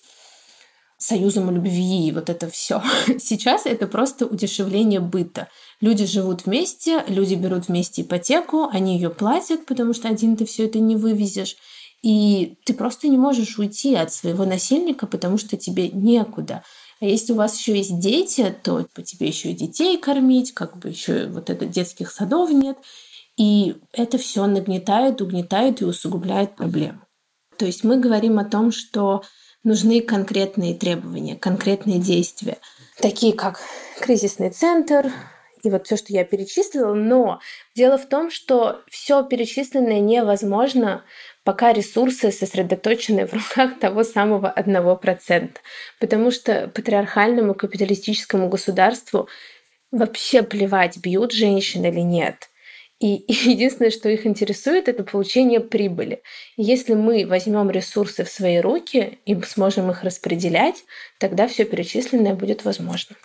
союзом 0.99 1.51
любви 1.51 2.07
и 2.07 2.13
вот 2.13 2.31
это 2.31 2.49
все. 2.49 2.83
Сейчас 3.19 3.67
это 3.67 3.87
просто 3.87 4.27
удешевление 4.27 5.01
быта. 5.01 5.49
Люди 5.81 6.07
живут 6.07 6.47
вместе, 6.47 7.05
люди 7.09 7.35
берут 7.35 7.69
вместе 7.69 8.03
ипотеку, 8.03 8.69
они 8.71 8.95
ее 8.95 9.11
платят, 9.11 9.67
потому 9.67 9.95
что 9.95 10.09
один 10.09 10.37
ты 10.37 10.45
все 10.45 10.67
это 10.67 10.79
не 10.79 10.97
вывезешь. 10.97 11.57
И 12.03 12.57
ты 12.65 12.75
просто 12.75 13.09
не 13.09 13.17
можешь 13.17 13.59
уйти 13.59 13.95
от 13.95 14.13
своего 14.13 14.45
насильника, 14.45 15.07
потому 15.07 15.39
что 15.39 15.57
тебе 15.57 15.89
некуда. 15.89 16.65
А 17.01 17.05
если 17.05 17.33
у 17.33 17.37
вас 17.37 17.59
еще 17.59 17.77
есть 17.77 17.99
дети, 17.99 18.55
то 18.63 18.87
по 18.95 19.03
тебе 19.03 19.29
еще 19.29 19.51
и 19.51 19.55
детей 19.55 19.97
кормить, 19.99 20.53
как 20.53 20.79
бы 20.79 20.91
еще 20.91 21.27
вот 21.27 21.51
это 21.51 21.67
детских 21.67 22.11
садов 22.11 22.51
нет. 22.51 22.77
И 23.37 23.77
это 23.93 24.19
все 24.19 24.47
нагнетает, 24.47 25.21
угнетает 25.21 25.81
и 25.81 25.85
усугубляет 25.85 26.55
проблему. 26.57 27.01
То 27.57 27.67
есть 27.67 27.85
мы 27.85 27.99
говорим 27.99 28.39
о 28.39 28.45
том, 28.45 28.73
что 28.73 29.23
нужны 29.65 30.01
конкретные 30.01 30.75
требования, 30.75 31.37
конкретные 31.37 31.99
действия, 31.99 32.59
такие 32.99 33.33
как 33.33 33.61
кризисный 34.01 34.51
центр 34.51 35.13
и 35.63 35.71
вот 35.71 35.87
все, 35.87 35.97
что 35.97 36.13
я 36.13 36.25
перечислила. 36.25 36.93
Но 36.93 37.41
дело 37.75 37.97
в 37.97 38.07
том, 38.07 38.31
что 38.31 38.83
все 38.91 39.23
перечисленное 39.23 40.01
невозможно, 40.01 41.05
пока 41.45 41.73
ресурсы 41.73 42.33
сосредоточены 42.33 43.27
в 43.27 43.33
руках 43.33 43.79
того 43.79 44.03
самого 44.03 44.51
одного 44.51 44.97
процента. 44.97 45.61
Потому 46.01 46.31
что 46.31 46.69
патриархальному 46.69 47.55
капиталистическому 47.55 48.49
государству 48.49 49.29
вообще 49.93 50.43
плевать, 50.43 50.99
бьют 50.99 51.33
женщин 51.33 51.85
или 51.85 52.01
нет. 52.01 52.49
И 53.03 53.25
единственное, 53.27 53.91
что 53.91 54.09
их 54.09 54.27
интересует, 54.27 54.89
это 54.89 55.03
получение 55.03 55.59
прибыли. 55.59 56.23
Если 56.57 56.95
мы 56.95 57.27
возьмем 57.27 57.69
ресурсы 57.69 58.23
в 58.23 58.29
свои 58.29 58.61
руки 58.61 59.19
и 59.27 59.43
сможем 59.43 59.91
их 59.91 60.05
распределять, 60.05 60.85
тогда 61.19 61.49
все 61.49 61.65
перечисленное 61.65 62.35
будет 62.35 62.65
возможно. 62.65 63.17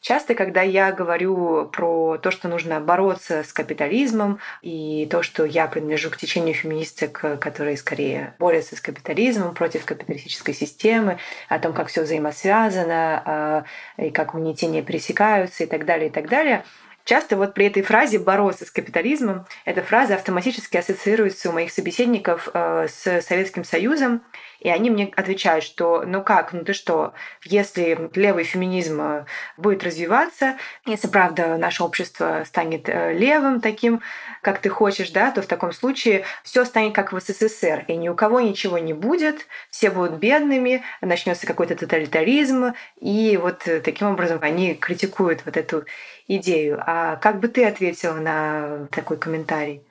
Часто, 0.00 0.36
когда 0.36 0.62
я 0.62 0.92
говорю 0.92 1.68
про 1.72 2.18
то, 2.18 2.30
что 2.30 2.46
нужно 2.46 2.78
бороться 2.78 3.42
с 3.42 3.52
капитализмом, 3.52 4.38
и 4.62 5.08
то, 5.10 5.24
что 5.24 5.44
я 5.44 5.66
принадлежу 5.66 6.10
к 6.10 6.16
течению 6.16 6.54
феминисток, 6.54 7.40
которые 7.40 7.76
скорее 7.76 8.36
борются 8.38 8.76
с 8.76 8.80
капитализмом, 8.80 9.54
против 9.54 9.84
капиталистической 9.84 10.54
системы, 10.54 11.18
о 11.48 11.58
том, 11.58 11.72
как 11.72 11.88
все 11.88 12.02
взаимосвязано, 12.02 13.22
а, 13.24 13.64
и 14.00 14.10
как 14.10 14.36
угнетения 14.36 14.82
пересекаются 14.82 15.64
и 15.64 15.66
так 15.66 15.84
далее, 15.84 16.08
и 16.08 16.12
так 16.12 16.28
далее, 16.28 16.62
Часто 17.06 17.36
вот 17.36 17.54
при 17.54 17.66
этой 17.66 17.82
фразе 17.82 18.18
«бороться 18.18 18.66
с 18.66 18.70
капитализмом» 18.72 19.46
эта 19.64 19.80
фраза 19.80 20.16
автоматически 20.16 20.76
ассоциируется 20.76 21.48
у 21.48 21.52
моих 21.52 21.70
собеседников 21.70 22.48
э, 22.52 22.88
с 22.88 23.22
Советским 23.22 23.62
Союзом, 23.62 24.22
и 24.66 24.68
они 24.68 24.90
мне 24.90 25.12
отвечают, 25.14 25.64
что 25.64 26.02
ну 26.04 26.24
как, 26.24 26.52
ну 26.52 26.64
ты 26.64 26.72
что, 26.72 27.14
если 27.44 28.10
левый 28.16 28.42
феминизм 28.42 29.00
э, 29.00 29.24
будет 29.56 29.84
развиваться, 29.84 30.56
если, 30.84 31.06
правда, 31.06 31.56
наше 31.56 31.84
общество 31.84 32.42
станет 32.44 32.88
э, 32.88 33.12
левым 33.12 33.60
таким, 33.60 34.02
как 34.42 34.58
ты 34.58 34.68
хочешь, 34.68 35.10
да, 35.10 35.30
то 35.30 35.40
в 35.40 35.46
таком 35.46 35.70
случае 35.70 36.24
все 36.42 36.64
станет 36.64 36.96
как 36.96 37.12
в 37.12 37.20
СССР, 37.20 37.84
и 37.86 37.94
ни 37.94 38.08
у 38.08 38.16
кого 38.16 38.40
ничего 38.40 38.78
не 38.78 38.92
будет, 38.92 39.46
все 39.70 39.88
будут 39.88 40.18
бедными, 40.18 40.82
начнется 41.00 41.46
какой-то 41.46 41.76
тоталитаризм, 41.76 42.72
и 43.00 43.38
вот 43.40 43.68
таким 43.84 44.08
образом 44.08 44.40
они 44.42 44.74
критикуют 44.74 45.42
вот 45.44 45.56
эту 45.56 45.84
идею. 46.26 46.82
А 46.84 47.14
как 47.14 47.38
бы 47.38 47.46
ты 47.46 47.64
ответила 47.64 48.14
на 48.14 48.88
такой 48.90 49.16
комментарий? 49.16 49.86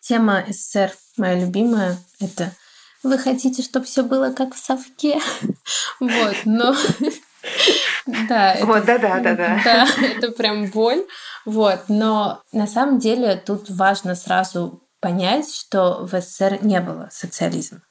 Тема 0.00 0.42
СССР 0.48 0.92
моя 1.18 1.34
любимая. 1.38 1.98
Это 2.18 2.52
вы 3.02 3.18
хотите, 3.18 3.62
чтобы 3.62 3.86
все 3.86 4.02
было 4.02 4.32
как 4.32 4.54
в 4.54 4.58
совке? 4.58 5.20
Вот, 6.00 6.36
но 6.44 6.74
да, 8.28 8.56
вот, 8.62 8.84
да, 8.84 8.98
да, 8.98 9.20
да, 9.20 9.34
да. 9.34 9.60
Да, 9.64 9.86
это 10.02 10.30
прям 10.32 10.66
боль. 10.66 11.04
Вот, 11.44 11.84
но 11.88 12.42
на 12.52 12.66
самом 12.66 12.98
деле 12.98 13.36
тут 13.36 13.70
важно 13.70 14.14
сразу 14.14 14.82
понять, 15.00 15.52
что 15.52 16.04
в 16.04 16.20
СССР 16.20 16.58
не 16.62 16.80
было 16.80 17.08
социализма. 17.12 17.82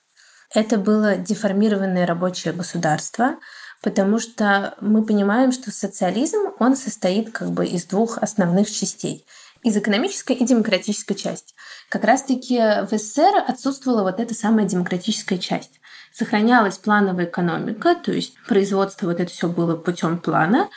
Это 0.54 0.78
было 0.78 1.16
деформированное 1.16 2.06
рабочее 2.06 2.54
государство, 2.54 3.36
потому 3.82 4.20
что 4.20 4.76
мы 4.82 5.06
понимаем, 5.06 5.52
что 5.52 5.72
социализм, 5.72 6.38
он 6.60 6.76
состоит 6.76 7.32
как 7.32 7.52
бы 7.52 7.66
из 7.66 7.86
двух 7.86 8.18
основных 8.18 8.70
частей 8.70 9.26
из 9.66 9.76
экономической 9.76 10.34
и 10.34 10.46
демократической 10.46 11.16
части. 11.16 11.56
Как 11.90 12.04
раз-таки 12.04 12.58
в 12.58 12.90
СССР 12.92 13.44
отсутствовала 13.48 14.04
вот 14.04 14.20
эта 14.20 14.36
самая 14.36 14.68
демократическая 14.68 15.40
часть. 15.40 15.82
Сохранялась 16.14 16.78
плановая 16.78 17.26
экономика, 17.26 17.96
то 17.96 18.12
есть 18.12 18.36
производство 18.48 19.08
вот 19.08 19.20
это 19.20 19.32
все 19.32 19.50
было 19.50 19.76
путем 19.76 20.20
плана, 20.20 20.70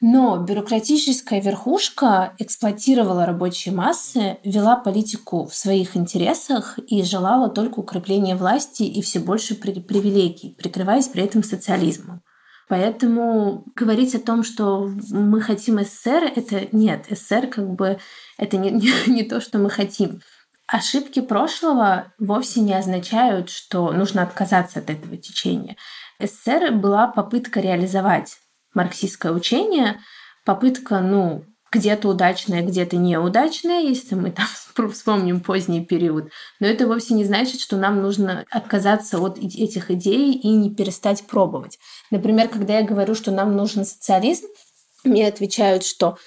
но 0.00 0.36
бюрократическая 0.38 1.40
верхушка 1.40 2.34
эксплуатировала 2.38 3.26
рабочие 3.26 3.72
массы, 3.72 4.38
вела 4.42 4.76
политику 4.76 5.46
в 5.46 5.54
своих 5.54 5.96
интересах 5.96 6.78
и 6.88 7.04
желала 7.04 7.48
только 7.48 7.78
укрепления 7.78 8.34
власти 8.34 8.82
и 8.82 9.02
все 9.02 9.20
больше 9.20 9.54
привилегий, 9.54 10.56
прикрываясь 10.58 11.06
при 11.06 11.22
этом 11.22 11.44
социализмом. 11.44 12.22
Поэтому 12.68 13.64
говорить 13.76 14.14
о 14.14 14.20
том, 14.20 14.42
что 14.42 14.90
мы 15.10 15.40
хотим 15.40 15.78
СССР, 15.78 16.32
это 16.34 16.68
нет. 16.72 17.06
СССР 17.08 17.46
как 17.46 17.68
бы 17.70 17.98
это 18.38 18.56
не, 18.56 18.70
не, 18.72 18.92
не 19.06 19.22
то, 19.22 19.40
что 19.40 19.58
мы 19.58 19.70
хотим. 19.70 20.20
Ошибки 20.66 21.20
прошлого 21.20 22.12
вовсе 22.18 22.60
не 22.60 22.74
означают, 22.74 23.50
что 23.50 23.92
нужно 23.92 24.22
отказаться 24.22 24.80
от 24.80 24.90
этого 24.90 25.16
течения. 25.16 25.76
СССР 26.20 26.72
была 26.72 27.06
попытка 27.06 27.60
реализовать 27.60 28.38
марксистское 28.74 29.32
учение, 29.32 30.00
попытка, 30.44 31.00
ну, 31.00 31.44
где-то 31.72 32.08
удачная, 32.08 32.62
где-то 32.62 32.96
неудачная, 32.96 33.80
если 33.80 34.14
мы 34.14 34.30
там 34.30 34.46
вспомним 34.92 35.40
поздний 35.40 35.84
период. 35.84 36.30
Но 36.60 36.66
это 36.66 36.86
вовсе 36.86 37.14
не 37.14 37.24
значит, 37.24 37.60
что 37.60 37.76
нам 37.76 38.02
нужно 38.02 38.44
отказаться 38.50 39.18
от 39.18 39.38
этих 39.38 39.90
идей 39.90 40.32
и 40.32 40.48
не 40.48 40.74
перестать 40.74 41.26
пробовать. 41.26 41.78
Например, 42.10 42.48
когда 42.48 42.78
я 42.78 42.84
говорю, 42.84 43.14
что 43.14 43.30
нам 43.30 43.56
нужен 43.56 43.84
социализм, 43.84 44.46
мне 45.04 45.26
отвечают, 45.26 45.84
что 45.84 46.18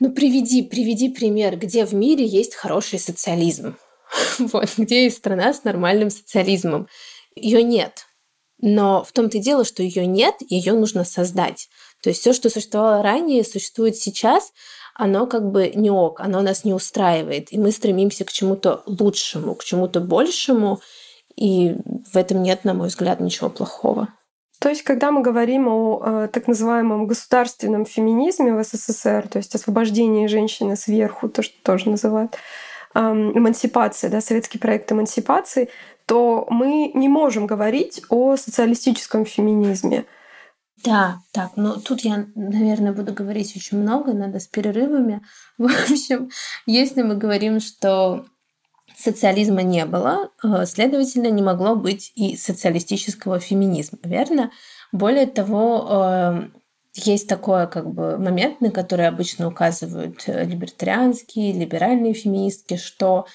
ну 0.00 0.12
приведи, 0.12 0.62
приведи 0.62 1.08
пример, 1.08 1.56
где 1.56 1.86
в 1.86 1.94
мире 1.94 2.26
есть 2.26 2.54
хороший 2.54 2.98
социализм. 2.98 3.76
Вот, 4.38 4.68
где 4.76 5.04
есть 5.04 5.18
страна 5.18 5.52
с 5.52 5.64
нормальным 5.64 6.10
социализмом. 6.10 6.88
Ее 7.34 7.62
нет. 7.62 8.06
Но 8.60 9.02
в 9.02 9.12
том-то 9.12 9.38
и 9.38 9.40
дело, 9.40 9.64
что 9.64 9.82
ее 9.82 10.06
нет, 10.06 10.34
ее 10.40 10.72
нужно 10.74 11.04
создать. 11.04 11.68
То 12.04 12.10
есть 12.10 12.20
все, 12.20 12.34
что 12.34 12.50
существовало 12.50 13.02
ранее, 13.02 13.42
существует 13.44 13.96
сейчас, 13.96 14.52
оно 14.94 15.26
как 15.26 15.50
бы 15.50 15.72
не 15.74 15.90
ок, 15.90 16.20
оно 16.20 16.42
нас 16.42 16.62
не 16.64 16.74
устраивает. 16.74 17.50
И 17.50 17.58
мы 17.58 17.72
стремимся 17.72 18.26
к 18.26 18.32
чему-то 18.32 18.82
лучшему, 18.84 19.54
к 19.54 19.64
чему-то 19.64 20.00
большему. 20.00 20.80
И 21.34 21.74
в 22.12 22.16
этом 22.18 22.42
нет, 22.42 22.64
на 22.64 22.74
мой 22.74 22.88
взгляд, 22.88 23.20
ничего 23.20 23.48
плохого. 23.48 24.08
То 24.60 24.68
есть, 24.68 24.82
когда 24.82 25.10
мы 25.10 25.22
говорим 25.22 25.66
о 25.66 26.02
э, 26.04 26.28
так 26.30 26.46
называемом 26.46 27.06
государственном 27.06 27.86
феминизме 27.86 28.52
в 28.54 28.62
СССР, 28.62 29.26
то 29.28 29.38
есть 29.38 29.54
освобождении 29.54 30.26
женщины 30.26 30.76
сверху, 30.76 31.30
то, 31.30 31.42
что 31.42 31.54
тоже 31.62 31.88
называют 31.88 32.36
э, 32.94 33.00
эмансипация, 33.00 34.10
да, 34.10 34.20
советский 34.20 34.58
проект 34.58 34.92
эмансипации, 34.92 35.70
то 36.04 36.46
мы 36.50 36.92
не 36.92 37.08
можем 37.08 37.46
говорить 37.46 38.02
о 38.10 38.36
социалистическом 38.36 39.24
феминизме. 39.24 40.04
Да, 40.82 41.20
так, 41.32 41.52
ну 41.56 41.76
тут 41.76 42.00
я, 42.00 42.26
наверное, 42.34 42.92
буду 42.92 43.12
говорить 43.12 43.54
очень 43.56 43.78
много, 43.78 44.12
надо 44.12 44.40
с 44.40 44.46
перерывами. 44.46 45.22
В 45.58 45.66
общем, 45.66 46.30
если 46.66 47.02
мы 47.02 47.16
говорим, 47.16 47.60
что 47.60 48.26
социализма 48.96 49.62
не 49.62 49.84
было, 49.86 50.30
э, 50.42 50.66
следовательно, 50.66 51.28
не 51.28 51.42
могло 51.42 51.76
быть 51.76 52.12
и 52.14 52.36
социалистического 52.36 53.40
феминизма, 53.40 53.98
верно? 54.02 54.50
Более 54.92 55.26
того, 55.26 55.86
э, 55.90 56.48
есть 56.94 57.28
такой 57.28 57.68
как 57.68 57.92
бы 57.92 58.18
момент, 58.18 58.60
на 58.60 58.70
который 58.70 59.08
обычно 59.08 59.48
указывают 59.48 60.22
э, 60.26 60.44
либертарианские, 60.44 61.52
либеральные 61.52 62.14
феминистки, 62.14 62.76
что 62.76 63.26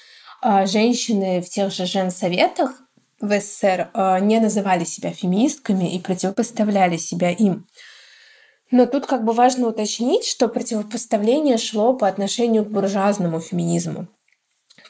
женщины 0.42 1.42
в 1.42 1.50
тех 1.50 1.70
же 1.70 1.84
женсоветах 1.84 2.82
в 3.20 3.40
СССР 3.40 3.90
не 4.22 4.40
называли 4.40 4.84
себя 4.84 5.12
феминистками 5.12 5.94
и 5.94 6.00
противопоставляли 6.00 6.96
себя 6.96 7.30
им. 7.30 7.66
Но 8.70 8.86
тут 8.86 9.06
как 9.06 9.24
бы 9.24 9.32
важно 9.32 9.68
уточнить, 9.68 10.24
что 10.24 10.48
противопоставление 10.48 11.58
шло 11.58 11.94
по 11.94 12.06
отношению 12.06 12.64
к 12.64 12.70
буржуазному 12.70 13.40
феминизму. 13.40 14.06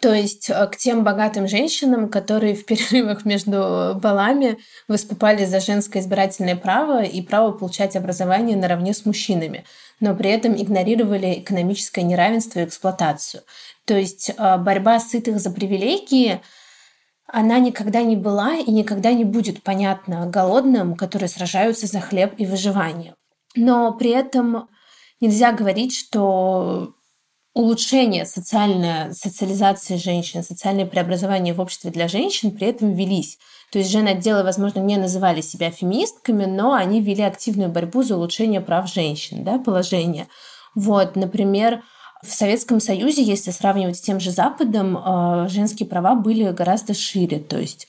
То 0.01 0.15
есть 0.15 0.49
э, 0.49 0.67
к 0.67 0.77
тем 0.77 1.05
богатым 1.05 1.47
женщинам, 1.47 2.09
которые 2.09 2.55
в 2.55 2.65
перерывах 2.65 3.25
между 3.25 3.99
балами 4.01 4.59
выступали 4.89 5.45
за 5.45 5.61
женское 5.61 6.01
избирательное 6.01 6.57
право 6.57 7.03
и 7.03 7.21
право 7.21 7.53
получать 7.53 7.97
образование 7.97 8.57
наравне 8.57 8.95
с 8.95 9.05
мужчинами, 9.05 9.65
но 10.01 10.15
при 10.15 10.31
этом 10.31 10.55
игнорировали 10.55 11.41
экономическое 11.41 12.03
неравенство 12.03 12.61
и 12.61 12.65
эксплуатацию. 12.65 13.43
То 13.85 13.95
есть 13.95 14.31
э, 14.31 14.59
борьба 14.59 15.01
сытых 15.01 15.39
за 15.39 15.51
привилегии 15.51 16.41
она 17.33 17.59
никогда 17.59 18.03
не 18.03 18.17
была 18.17 18.57
и 18.57 18.71
никогда 18.71 19.13
не 19.13 19.25
будет 19.25 19.63
понятна 19.63 20.27
голодным, 20.27 20.97
которые 20.97 21.29
сражаются 21.29 21.87
за 21.87 22.01
хлеб 22.01 22.35
и 22.39 22.47
выживание. 22.47 23.15
Но 23.57 23.93
при 23.93 24.11
этом 24.11 24.69
нельзя 25.21 25.53
говорить, 25.53 25.95
что 25.95 26.95
улучшение 27.55 28.27
социальной 28.27 29.13
социализации 29.13 29.97
женщин, 29.97 30.43
социальное 30.43 30.87
преобразование 30.87 31.53
в 31.53 31.61
обществе 31.61 31.91
для 31.91 32.09
женщин 32.09 32.53
при 32.53 32.69
этом 32.69 32.93
велись. 32.93 33.39
То 33.73 33.79
есть 33.79 33.91
жены-отделы, 33.91 34.43
возможно, 34.43 34.81
не 34.81 34.97
называли 34.97 35.41
себя 35.41 35.71
феминистками, 35.71 36.45
но 36.45 36.73
они 36.73 37.01
вели 37.01 37.23
активную 37.23 37.71
борьбу 37.71 38.03
за 38.03 38.17
улучшение 38.17 38.61
прав 38.61 38.93
женщин, 38.93 39.45
да, 39.45 39.59
положения. 39.59 40.29
Вот, 40.75 41.17
например, 41.17 41.83
в 42.23 42.31
Советском 42.31 42.81
Союзе, 42.81 43.23
если 43.23 43.51
сравнивать 43.51 43.97
с 43.97 44.01
тем 44.01 44.21
же 44.21 44.31
Западом, 44.31 44.97
э, 44.97 45.49
женские 45.49 45.89
права 45.89 46.15
были 46.15 46.51
гораздо 46.51 46.95
шире, 46.95 47.39
то 47.39 47.59
есть 47.59 47.89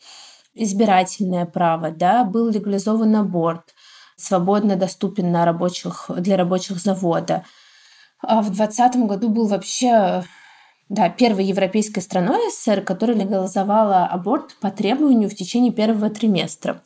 избирательное 0.54 1.46
право, 1.46 1.91
да, 1.91 2.24
был 2.24 2.50
легализован 2.50 3.15
аборт, 3.15 3.74
свободно 4.15 4.76
доступен 4.76 5.32
на 5.32 5.46
рабочих, 5.46 6.10
для 6.10 6.38
рабочих 6.38 6.78
завода– 6.80 7.44
а 8.22 8.41
в 8.41 8.52
2020 8.52 9.08
году 9.08 9.30
был 9.30 9.48
вообще 9.48 10.24
да, 10.89 11.10
первой 11.10 11.46
европейской 11.46 12.02
страной 12.02 12.52
СССР, 12.52 12.82
которая 12.82 13.17
легализовала 13.17 14.06
аборт 14.06 14.56
по 14.62 14.70
требованию 14.70 15.30
в 15.30 15.36
течение 15.36 15.72
первого 15.72 16.10
триместра. 16.10 16.84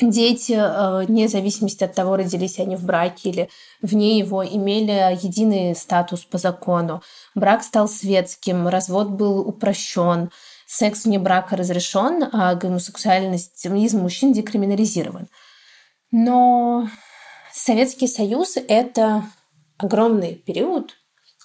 Дети, 0.00 0.52
э, 0.52 1.06
вне 1.06 1.28
зависимости 1.28 1.84
от 1.84 1.94
того, 1.94 2.16
родились 2.16 2.58
они 2.58 2.74
в 2.74 2.84
браке 2.84 3.30
или 3.30 3.48
вне 3.80 4.18
его, 4.18 4.44
имели 4.44 5.16
единый 5.22 5.76
статус 5.76 6.24
по 6.24 6.38
закону. 6.38 7.02
Брак 7.34 7.62
стал 7.62 7.88
светским, 7.88 8.66
развод 8.66 9.10
был 9.10 9.40
упрощен, 9.40 10.30
секс 10.66 11.04
вне 11.04 11.18
брака 11.20 11.56
разрешен, 11.56 12.28
а 12.32 12.54
гомосексуальность 12.56 13.60
феминизм 13.62 14.00
мужчин 14.00 14.32
декриминализирован. 14.32 15.28
Но 16.10 16.88
Советский 17.52 18.08
Союз— 18.08 18.56
это 18.68 19.24
огромный 19.78 20.34
период, 20.34 20.96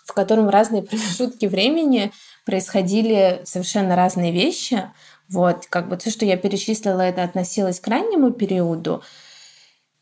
в 0.06 0.14
котором 0.14 0.48
в 0.48 0.50
разные 0.50 0.82
промежутки 0.82 1.46
времени 1.46 2.12
происходили 2.46 3.42
совершенно 3.46 3.96
разные 3.96 4.32
вещи. 4.32 4.90
Вот, 5.30 5.68
как 5.68 5.90
бы 5.90 5.98
то, 5.98 6.10
что 6.10 6.26
я 6.26 6.38
перечислила, 6.38 7.02
это 7.02 7.24
относилось 7.24 7.80
к 7.80 7.88
раннему 7.88 8.32
периоду. 8.32 9.04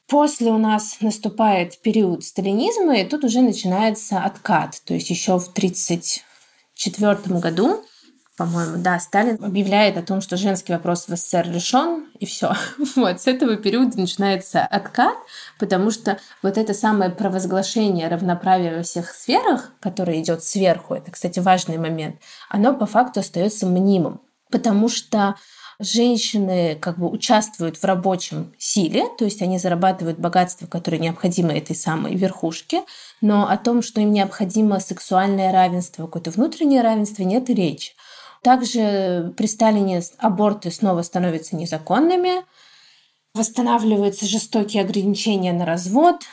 После 0.08 0.52
у 0.52 0.58
нас 0.58 0.98
наступает 1.02 1.82
период 1.82 2.24
сталинизма, 2.24 2.98
и 2.98 3.06
тут 3.06 3.26
уже 3.26 3.42
начинается 3.42 4.20
откат. 4.20 4.82
То 4.86 4.94
есть 4.94 5.10
еще 5.10 5.38
в 5.38 5.50
1934 5.50 7.40
году 7.40 7.84
по-моему, 8.38 8.78
да, 8.78 9.00
Сталин 9.00 9.44
объявляет 9.44 9.98
о 9.98 10.04
том, 10.04 10.22
что 10.22 10.38
женский 10.38 10.72
вопрос 10.72 11.08
в 11.08 11.16
СССР 11.16 11.50
решен, 11.52 12.06
и 12.20 12.28
все. 12.28 12.54
Вот, 12.96 13.20
с 13.20 13.26
этого 13.26 13.58
периода 13.58 14.00
начинается 14.00 14.62
откат, 14.62 15.16
потому 15.58 15.90
что 15.90 16.20
вот 16.44 16.60
это 16.60 16.76
самое 16.76 17.10
провозглашение 17.10 18.08
равноправия 18.08 18.78
во 18.78 18.84
всех 18.84 19.10
сферах, 19.10 19.74
которое 19.80 20.22
идет 20.22 20.44
сверху, 20.44 20.94
это, 20.94 21.10
кстати, 21.10 21.40
важный 21.40 21.80
момент, 21.80 22.18
оно 22.48 22.76
по 22.76 22.86
факту 22.86 23.22
остается 23.22 23.66
мнимым, 23.66 24.22
потому 24.52 24.90
что 24.90 25.36
женщины 25.80 26.76
как 26.80 26.98
бы 26.98 27.10
участвуют 27.10 27.78
в 27.78 27.84
рабочем 27.84 28.54
силе, 28.58 29.06
то 29.18 29.26
есть 29.26 29.42
они 29.42 29.60
зарабатывают 29.60 30.18
богатство, 30.18 30.66
которое 30.66 30.98
необходимо 30.98 31.56
этой 31.56 31.76
самой 31.76 32.16
верхушке, 32.16 32.84
но 33.22 33.48
о 33.48 33.58
том, 33.58 33.82
что 33.82 34.02
им 34.02 34.12
необходимо 34.12 34.80
сексуальное 34.80 35.52
равенство, 35.52 36.06
какое-то 36.06 36.32
внутреннее 36.32 36.82
равенство, 36.82 37.24
нет 37.24 37.50
речи. 37.50 37.94
Также 38.42 39.34
при 39.38 39.46
Сталине 39.46 40.02
аборты 40.18 40.72
снова 40.72 41.02
становятся 41.04 41.56
незаконными, 41.56 42.44
восстанавливаются 43.34 44.26
жестокие 44.26 44.84
ограничения 44.84 45.54
на 45.54 45.66
развод, 45.66 46.24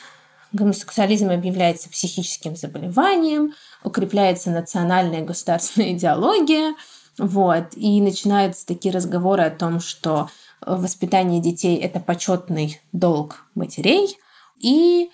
гомосексуализм 0.53 1.29
объявляется 1.29 1.89
психическим 1.89 2.55
заболеванием, 2.55 3.53
укрепляется 3.83 4.49
национальная 4.49 5.21
государственная 5.21 5.93
идеология, 5.93 6.73
вот, 7.17 7.65
и 7.75 8.01
начинаются 8.01 8.65
такие 8.65 8.93
разговоры 8.93 9.43
о 9.43 9.51
том, 9.51 9.79
что 9.79 10.29
воспитание 10.61 11.41
детей– 11.41 11.77
это 11.81 11.99
почетный 11.99 12.79
долг 12.91 13.45
матерей, 13.55 14.17
и 14.59 15.09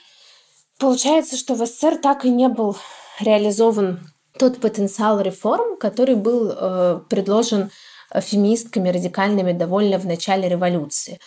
получается, 0.80 1.38
что 1.38 1.56
в 1.56 1.66
СССР 1.66 1.98
так 1.98 2.26
и 2.26 2.30
не 2.30 2.48
был 2.48 2.78
реализован 3.20 4.00
тот 4.38 4.60
потенциал 4.60 5.20
реформ, 5.20 5.78
который 5.78 6.16
был 6.16 6.52
э, 6.56 7.02
предложен 7.10 7.70
феминистками 8.14 8.90
радикальными 8.90 9.54
довольно 9.54 9.98
в 9.98 10.06
начале 10.06 10.50
революции. 10.50 11.20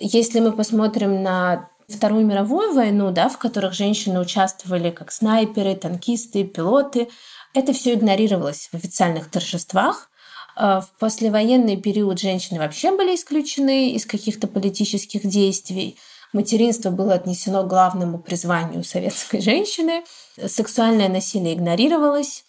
Если 0.00 0.40
мы 0.40 0.52
посмотрим 0.52 1.22
на 1.22 1.68
Вторую 1.88 2.24
мировую 2.24 2.72
войну, 2.72 3.10
да, 3.10 3.28
в 3.28 3.38
которых 3.38 3.74
женщины 3.74 4.18
участвовали 4.20 4.90
как 4.90 5.12
снайперы, 5.12 5.74
танкисты, 5.74 6.44
пилоты, 6.44 7.08
это 7.54 7.72
все 7.72 7.94
игнорировалось 7.94 8.68
в 8.72 8.74
официальных 8.74 9.30
торжествах. 9.30 10.08
Э, 10.56 10.80
в 10.80 10.90
послевоенный 10.98 11.76
период 11.76 12.18
женщины 12.18 12.58
вообще 12.58 12.96
были 12.96 13.14
исключены 13.14 13.90
из 13.90 14.06
каких-то 14.06 14.46
политических 14.46 15.26
действий. 15.26 15.96
материнство 16.32 16.90
было 16.90 17.14
отнесено 17.14 17.62
к 17.62 17.68
главному 17.68 18.18
призванию 18.18 18.84
советской 18.84 19.40
женщины, 19.40 20.02
сексуальное 20.46 21.08
насилие 21.08 21.54
игнорировалось, 21.54 22.44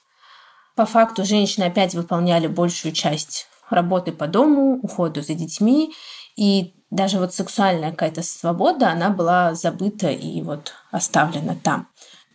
по 0.75 0.85
факту 0.85 1.23
женщины 1.23 1.65
опять 1.65 1.93
выполняли 1.93 2.47
большую 2.47 2.93
часть 2.93 3.47
работы 3.69 4.11
по 4.11 4.27
дому, 4.27 4.79
уходу 4.81 5.21
за 5.21 5.33
детьми, 5.33 5.93
и 6.35 6.73
даже 6.89 7.19
вот 7.19 7.33
сексуальная 7.33 7.91
какая-то 7.91 8.23
свобода, 8.23 8.89
она 8.89 9.09
была 9.09 9.53
забыта 9.53 10.09
и 10.09 10.41
вот 10.41 10.73
оставлена 10.91 11.55
там. 11.61 11.87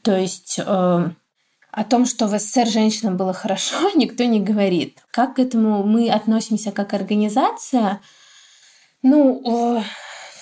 То 0.02 0.16
есть 0.16 0.60
э, 0.64 1.10
о 1.70 1.84
том, 1.84 2.06
что 2.06 2.26
в 2.26 2.38
СССР 2.38 2.66
женщинам 2.66 3.16
было 3.16 3.32
хорошо, 3.32 3.90
никто 3.94 4.24
не 4.24 4.40
говорит. 4.40 4.98
Как 5.10 5.36
к 5.36 5.38
этому 5.38 5.82
мы 5.82 6.10
относимся 6.10 6.72
как 6.72 6.94
организация? 6.94 8.00
Ну, 9.02 9.78
э, 9.78 9.82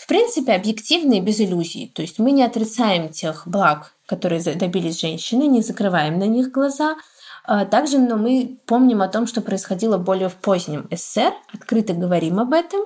в 0.03 0.07
принципе, 0.07 0.53
объективно 0.53 1.15
и 1.15 1.21
без 1.21 1.41
иллюзий. 1.41 1.93
То 1.95 2.03
есть 2.03 2.19
мы 2.19 2.31
не 2.31 2.43
отрицаем 2.43 3.09
тех 3.09 3.47
благ, 3.47 3.93
которые 4.07 4.41
добились 4.41 5.01
женщины, 5.01 5.45
не 5.45 5.63
закрываем 5.63 6.19
на 6.19 6.25
них 6.25 6.53
глаза. 6.53 6.97
А 7.45 7.65
также 7.65 7.99
но 7.99 8.17
мы 8.17 8.59
помним 8.67 9.03
о 9.03 9.09
том, 9.09 9.27
что 9.27 9.41
происходило 9.41 9.99
более 9.99 10.29
в 10.29 10.35
позднем 10.35 10.89
СССР, 10.91 11.33
открыто 11.53 11.93
говорим 11.93 12.41
об 12.41 12.53
этом, 12.53 12.81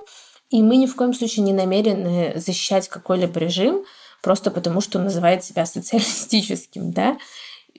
и 0.49 0.61
мы 0.61 0.75
ни 0.77 0.85
в 0.85 0.95
коем 0.95 1.13
случае 1.13 1.45
не 1.45 1.53
намерены 1.53 2.33
защищать 2.35 2.87
какой-либо 2.87 3.39
режим, 3.39 3.83
просто 4.21 4.51
потому 4.51 4.81
что 4.81 4.99
он 4.99 5.05
называет 5.05 5.43
себя 5.43 5.65
социалистическим. 5.67 6.91
Да? 6.91 7.17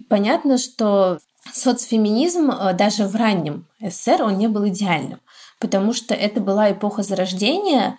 Понятно, 0.09 0.59
что 0.59 1.19
соцфеминизм 1.53 2.51
э, 2.51 2.75
даже 2.75 3.07
в 3.07 3.17
раннем 3.17 3.67
СССР 3.81 4.23
он 4.23 4.39
не 4.39 4.49
был 4.49 4.67
идеальным, 4.69 5.21
потому 5.59 5.93
что 5.93 6.15
это 6.15 6.41
была 6.41 6.73
эпоха 6.73 7.03
зарождения, 7.03 7.99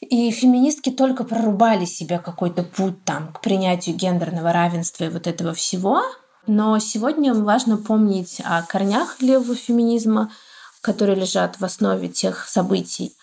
и 0.00 0.30
феминистки 0.32 0.90
только 0.90 1.24
прорубали 1.24 1.84
себе 1.84 2.18
какой-то 2.18 2.64
путь 2.64 3.04
там 3.04 3.32
к 3.32 3.40
принятию 3.40 3.96
гендерного 3.96 4.52
равенства 4.52 5.04
и 5.04 5.08
вот 5.08 5.26
этого 5.26 5.54
всего. 5.54 6.02
Но 6.48 6.78
сегодня 6.80 7.34
важно 7.34 7.76
помнить 7.76 8.40
о 8.44 8.62
корнях 8.62 9.22
левого 9.22 9.54
феминизма, 9.54 10.32
которые 10.80 11.16
лежат 11.16 11.60
в 11.60 11.64
основе 11.64 12.08
тех 12.08 12.48
событий, 12.48 13.14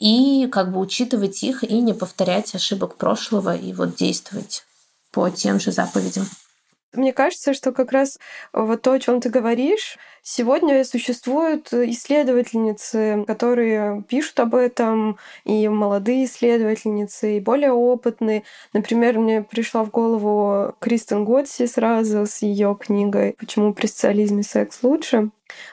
и 0.00 0.48
как 0.50 0.72
бы 0.72 0.80
учитывать 0.80 1.44
их 1.44 1.62
и 1.62 1.80
не 1.80 1.94
повторять 1.94 2.52
ошибок 2.54 2.96
прошлого 2.96 3.54
и 3.54 3.72
вот 3.72 3.94
действовать 3.94 4.64
по 5.12 5.30
тем 5.30 5.60
же 5.60 5.70
заповедям. 5.70 6.26
Мне 6.94 7.12
кажется, 7.12 7.54
что 7.54 7.72
как 7.72 7.92
раз 7.92 8.18
вот 8.52 8.82
то, 8.82 8.92
о 8.92 9.00
чем 9.00 9.20
ты 9.20 9.28
говоришь, 9.30 9.98
Сегодня 10.26 10.82
существуют 10.84 11.70
исследовательницы, 11.74 13.24
которые 13.26 14.02
пишут 14.08 14.40
об 14.40 14.54
этом, 14.54 15.18
и 15.44 15.68
молодые 15.68 16.24
исследовательницы, 16.24 17.36
и 17.36 17.40
более 17.40 17.72
опытные. 17.72 18.42
Например, 18.72 19.18
мне 19.18 19.42
пришла 19.42 19.84
в 19.84 19.90
голову 19.90 20.74
Кристен 20.80 21.26
Готси 21.26 21.66
сразу 21.66 22.24
с 22.24 22.40
ее 22.40 22.74
книгой 22.80 23.34
«Почему 23.38 23.74
при 23.74 23.86
социализме 23.86 24.42
секс 24.42 24.78
лучше». 24.82 25.28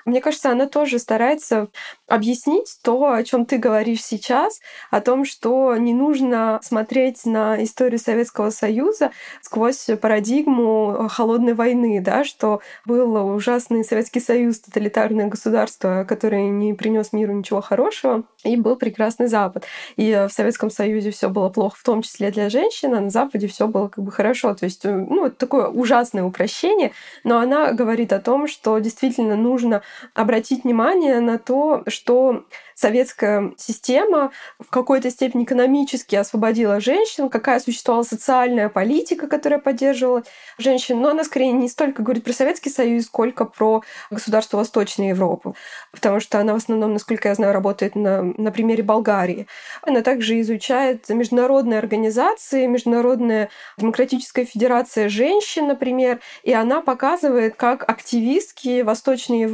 Мне 0.06 0.22
кажется, 0.22 0.52
она 0.52 0.68
тоже 0.68 1.00
старается 1.00 1.68
объяснить 2.08 2.78
то, 2.84 3.12
о 3.12 3.24
чем 3.24 3.46
ты 3.46 3.58
говоришь 3.58 4.04
сейчас, 4.04 4.60
о 4.90 5.02
том, 5.02 5.26
что 5.26 5.76
не 5.78 5.94
нужно 5.94 6.60
смотреть 6.64 7.26
на 7.26 7.62
историю 7.64 8.00
Советского 8.00 8.50
Союза 8.50 9.12
сквозь 9.42 9.88
парадигму 10.02 11.08
холодной 11.10 11.54
войны, 11.54 12.02
да, 12.02 12.24
что 12.24 12.62
был 12.86 13.34
ужасный 13.34 13.84
Советский 13.84 14.20
Союз, 14.20 14.60
тоталитарное 14.60 15.28
государство, 15.28 16.06
которое 16.08 16.50
не 16.50 16.74
принес 16.74 17.14
миру 17.14 17.34
ничего 17.34 17.62
хорошего, 17.62 18.24
и 18.44 18.56
был 18.58 18.76
прекрасный 18.76 19.28
Запад. 19.28 19.66
И 19.96 20.12
в 20.30 20.34
Советском 20.34 20.70
Союзе 20.70 21.12
все 21.12 21.30
было 21.30 21.50
плохо, 21.50 21.78
в 21.80 21.84
том 21.84 22.02
числе 22.02 22.32
для 22.32 22.50
женщин, 22.50 22.94
а 22.96 23.00
на 23.00 23.10
Западе 23.10 23.48
все 23.48 23.68
было 23.68 23.88
как 23.88 24.04
бы 24.04 24.12
хорошо. 24.12 24.54
То 24.54 24.66
есть, 24.66 24.84
ну, 24.84 25.26
это 25.28 25.36
такое 25.36 25.68
ужасное 25.68 26.24
упрощение, 26.24 26.92
но 27.24 27.40
она 27.40 27.72
говорит 27.72 28.14
о 28.14 28.20
том, 28.20 28.48
что 28.48 28.78
действительно 28.80 29.36
нужно 29.36 29.71
обратить 30.14 30.64
внимание 30.64 31.20
на 31.20 31.38
то, 31.38 31.84
что 31.88 32.46
советская 32.82 33.54
система 33.58 34.32
в 34.60 34.70
какой-то 34.70 35.12
степени 35.12 35.44
экономически 35.44 36.16
освободила 36.16 36.80
женщин, 36.80 37.30
какая 37.30 37.60
существовала 37.60 38.04
социальная 38.04 38.70
политика, 38.70 39.28
которая 39.28 39.60
поддерживала 39.60 40.24
женщин. 40.58 41.00
Но 41.00 41.10
она 41.10 41.24
скорее 41.24 41.52
не 41.52 41.70
столько 41.70 42.02
говорит 42.02 42.24
про 42.24 42.34
Советский 42.34 42.72
Союз, 42.72 43.06
сколько 43.06 43.46
про 43.46 43.84
государство 44.10 44.58
Восточной 44.58 45.10
Европы. 45.10 45.54
Потому 45.92 46.20
что 46.20 46.40
она 46.40 46.54
в 46.54 46.58
основном, 46.58 46.94
насколько 46.94 47.30
я 47.30 47.36
знаю, 47.36 47.54
работает 47.54 47.96
на, 47.96 48.24
на 48.24 48.52
примере 48.52 48.84
Болгарии. 48.84 49.48
Она 49.84 50.02
также 50.02 50.40
изучает 50.42 51.08
международные 51.10 51.78
организации, 51.78 52.66
Международная 52.66 53.50
демократическая 53.78 54.46
федерация 54.46 55.10
женщин, 55.10 55.68
например, 55.68 56.20
и 56.44 56.54
она 56.54 56.82
показывает, 56.82 57.56
как 57.56 57.88
активистки 57.90 58.82
Восточной 58.82 59.42
Европы, 59.42 59.51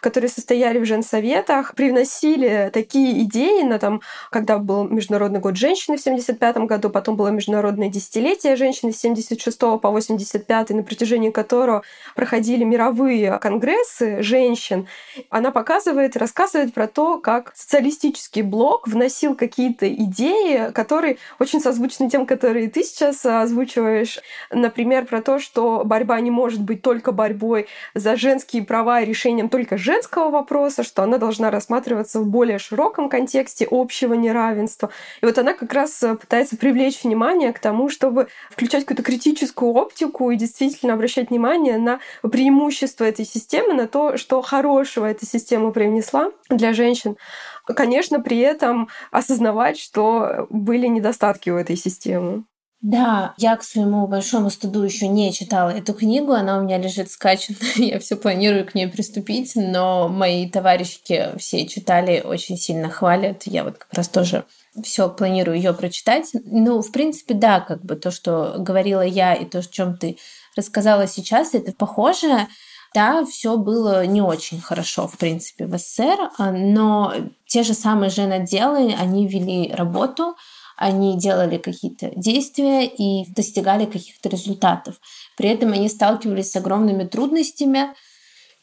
которые 0.00 0.30
состояли 0.30 0.78
в 0.78 0.84
женсоветах, 0.84 1.74
привносили 1.74 2.70
такие 2.72 3.22
идеи, 3.22 3.62
на 3.62 3.78
там, 3.78 4.00
когда 4.30 4.58
был 4.58 4.84
Международный 4.88 5.40
год 5.40 5.56
женщины 5.56 5.96
в 5.96 6.00
75 6.00 6.56
году, 6.58 6.90
потом 6.90 7.16
было 7.16 7.28
Международное 7.28 7.88
десятилетие 7.88 8.56
женщины 8.56 8.92
с 8.92 8.98
76 8.98 9.58
по 9.58 9.90
85, 9.90 10.70
на 10.70 10.82
протяжении 10.82 11.30
которого 11.30 11.82
проходили 12.14 12.64
мировые 12.64 13.38
конгрессы 13.38 14.22
женщин. 14.22 14.86
Она 15.30 15.50
показывает, 15.50 16.16
рассказывает 16.16 16.74
про 16.74 16.86
то, 16.86 17.18
как 17.18 17.52
социалистический 17.54 18.42
блок 18.42 18.86
вносил 18.88 19.34
какие-то 19.34 19.92
идеи, 19.92 20.72
которые 20.72 21.18
очень 21.38 21.60
созвучны 21.60 22.10
тем, 22.10 22.26
которые 22.26 22.68
ты 22.68 22.82
сейчас 22.82 23.24
озвучиваешь. 23.24 24.20
Например, 24.50 25.06
про 25.06 25.22
то, 25.22 25.38
что 25.38 25.82
борьба 25.84 26.20
не 26.20 26.30
может 26.30 26.62
быть 26.62 26.82
только 26.82 27.12
борьбой 27.12 27.66
за 27.94 28.16
женские 28.16 28.64
права 28.64 29.00
и 29.00 29.06
решением 29.14 29.48
только 29.48 29.78
женского 29.78 30.28
вопроса, 30.28 30.82
что 30.82 31.04
она 31.04 31.18
должна 31.18 31.50
рассматриваться 31.50 32.18
в 32.18 32.26
более 32.26 32.58
широком 32.58 33.08
контексте 33.08 33.66
общего 33.70 34.14
неравенства. 34.14 34.90
И 35.22 35.26
вот 35.26 35.38
она 35.38 35.54
как 35.54 35.72
раз 35.72 36.02
э, 36.02 36.16
пытается 36.16 36.56
привлечь 36.56 37.04
внимание 37.04 37.52
к 37.52 37.60
тому, 37.60 37.88
чтобы 37.88 38.26
включать 38.50 38.84
какую-то 38.84 39.04
критическую 39.04 39.72
оптику 39.72 40.32
и 40.32 40.36
действительно 40.36 40.94
обращать 40.94 41.30
внимание 41.30 41.78
на 41.78 42.00
преимущества 42.22 43.04
этой 43.04 43.24
системы, 43.24 43.74
на 43.74 43.86
то, 43.86 44.16
что 44.16 44.42
хорошего 44.42 45.06
эта 45.06 45.24
система 45.24 45.70
привнесла 45.70 46.32
для 46.50 46.72
женщин. 46.72 47.16
Конечно, 47.66 48.20
при 48.20 48.40
этом 48.40 48.88
осознавать, 49.12 49.78
что 49.78 50.46
были 50.50 50.88
недостатки 50.88 51.50
у 51.50 51.56
этой 51.56 51.76
системы. 51.76 52.44
Да, 52.84 53.32
я 53.38 53.56
к 53.56 53.62
своему 53.62 54.06
большому 54.06 54.50
стыду 54.50 54.82
еще 54.82 55.08
не 55.08 55.32
читала 55.32 55.70
эту 55.70 55.94
книгу, 55.94 56.32
она 56.32 56.58
у 56.58 56.64
меня 56.64 56.76
лежит 56.76 57.10
скачанная, 57.10 57.58
я 57.76 57.98
все 57.98 58.14
планирую 58.14 58.66
к 58.66 58.74
ней 58.74 58.88
приступить, 58.88 59.52
но 59.54 60.08
мои 60.08 60.46
товарищи 60.50 61.00
все 61.38 61.66
читали, 61.66 62.20
очень 62.22 62.58
сильно 62.58 62.90
хвалят, 62.90 63.44
я 63.46 63.64
вот 63.64 63.78
как 63.78 63.94
раз 63.94 64.10
тоже 64.10 64.44
все 64.82 65.08
планирую 65.08 65.56
ее 65.56 65.72
прочитать. 65.72 66.28
Ну, 66.44 66.82
в 66.82 66.92
принципе, 66.92 67.32
да, 67.32 67.60
как 67.60 67.82
бы 67.82 67.96
то, 67.96 68.10
что 68.10 68.56
говорила 68.58 69.00
я, 69.00 69.32
и 69.32 69.46
то, 69.46 69.60
о 69.60 69.62
чем 69.62 69.96
ты 69.96 70.18
рассказала 70.54 71.06
сейчас, 71.06 71.54
это 71.54 71.72
похоже. 71.72 72.48
Да, 72.92 73.24
все 73.24 73.56
было 73.56 74.04
не 74.04 74.20
очень 74.20 74.60
хорошо, 74.60 75.08
в 75.08 75.16
принципе, 75.16 75.66
в 75.66 75.78
СССР, 75.78 76.30
но 76.38 77.14
те 77.46 77.62
же 77.62 77.72
самые 77.72 78.10
женоделы, 78.10 78.94
они 78.94 79.26
вели 79.26 79.72
работу, 79.72 80.36
они 80.76 81.18
делали 81.18 81.58
какие-то 81.58 82.10
действия 82.16 82.86
и 82.86 83.30
достигали 83.32 83.84
каких-то 83.84 84.28
результатов. 84.28 84.96
При 85.36 85.48
этом 85.48 85.72
они 85.72 85.88
сталкивались 85.88 86.50
с 86.50 86.56
огромными 86.56 87.04
трудностями, 87.04 87.94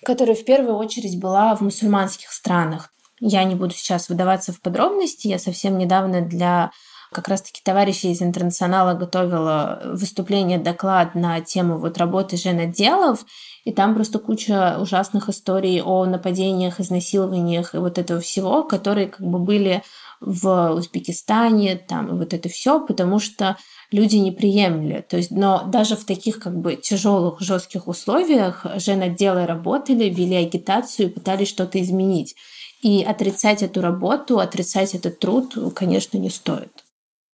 которые 0.04 0.36
в 0.36 0.46
первую 0.46 0.76
очередь 0.76 1.20
была 1.20 1.56
в 1.56 1.62
мусульманских 1.62 2.32
странах. 2.32 2.94
Я 3.20 3.44
не 3.44 3.56
буду 3.56 3.74
сейчас 3.74 4.10
выдаваться 4.10 4.52
в 4.52 4.62
подробности. 4.62 5.28
Я 5.28 5.38
совсем 5.38 5.78
недавно 5.78 6.22
для 6.22 6.72
как 7.12 7.28
раз-таки 7.28 7.62
товарищей 7.64 8.12
из 8.12 8.22
интернационала 8.22 8.94
готовила 8.94 9.82
выступление, 9.84 10.58
доклад 10.58 11.14
на 11.14 11.42
тему 11.42 11.78
вот 11.78 11.98
работы 11.98 12.38
женоделов, 12.38 13.26
и 13.66 13.74
там 13.74 13.96
просто 13.96 14.18
куча 14.18 14.78
ужасных 14.80 15.28
историй 15.28 15.82
о 15.82 16.06
нападениях, 16.06 16.80
изнасилованиях 16.80 17.76
и 17.76 17.80
вот 17.80 17.98
этого 17.98 18.22
всего, 18.22 18.64
которые 18.64 19.08
как 19.08 19.28
бы 19.28 19.40
были 19.40 19.84
в 20.22 20.72
Узбекистане, 20.74 21.76
там, 21.76 22.18
вот 22.18 22.34
это 22.34 22.48
все, 22.48 22.86
потому 22.86 23.20
что 23.20 23.58
люди 23.92 24.18
не 24.18 24.32
приемли. 24.32 25.04
То 25.08 25.18
есть, 25.18 25.32
но 25.32 25.64
даже 25.66 25.96
в 25.96 26.06
таких 26.06 26.40
как 26.40 26.56
бы 26.58 26.76
тяжелых, 26.76 27.42
жестких 27.42 27.88
условиях 27.88 28.66
женотделы 28.78 29.46
работали, 29.48 30.06
вели 30.06 30.36
агитацию 30.36 31.10
и 31.10 31.12
пытались 31.12 31.50
что-то 31.50 31.82
изменить. 31.82 32.36
И 32.82 33.04
отрицать 33.04 33.64
эту 33.64 33.82
работу, 33.82 34.40
отрицать 34.40 34.96
этот 34.96 35.20
труд, 35.20 35.56
конечно, 35.76 36.18
не 36.18 36.30
стоит. 36.30 36.72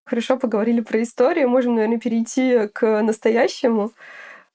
Хорошо 0.06 0.38
поговорили 0.38 0.80
про 0.80 1.04
историю. 1.04 1.50
Можем, 1.50 1.76
наверное, 1.76 2.00
перейти 2.00 2.68
к 2.74 3.02
настоящему. 3.02 3.92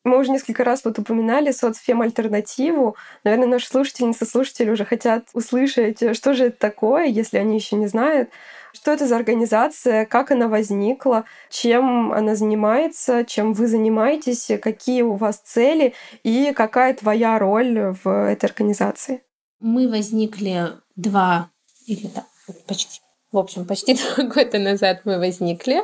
Мы 0.05 0.18
уже 0.18 0.30
несколько 0.30 0.64
раз 0.64 0.84
вот 0.84 0.98
упоминали 0.98 1.53
соцфем-альтернативу. 1.53 2.96
Наверное, 3.22 3.46
наши 3.46 3.68
слушательницы, 3.68 4.26
слушатели 4.26 4.70
уже 4.70 4.84
хотят 4.84 5.28
услышать, 5.32 6.16
что 6.16 6.34
же 6.34 6.46
это 6.46 6.59
такое, 6.59 7.05
если 7.05 7.38
они 7.38 7.57
еще 7.57 7.76
не 7.76 7.86
знают. 7.86 8.30
Что 8.72 8.92
это 8.92 9.07
за 9.07 9.16
организация, 9.16 10.07
как 10.07 10.30
она 10.30 10.48
возникла, 10.48 11.24
чем 11.50 12.11
она 12.12 12.34
занимается, 12.34 13.24
чем 13.24 13.53
вы 13.53 13.68
занимаетесь, 13.68 14.50
какие 14.61 15.03
у 15.03 15.14
вас 15.14 15.36
цели 15.44 15.94
и 16.24 16.53
какая 16.55 16.94
твоя 16.94 17.38
роль 17.38 17.94
в 18.03 18.09
этой 18.09 18.46
организации? 18.46 19.22
Мы 19.61 19.88
возникли 19.88 20.70
два 20.96 21.50
или 21.86 22.09
да, 22.09 22.24
почти, 22.66 23.00
в 23.30 23.38
общем, 23.38 23.66
почти 23.66 23.94
два 24.16 24.24
года 24.24 24.59
назад 24.59 25.03
мы 25.05 25.18
возникли. 25.18 25.82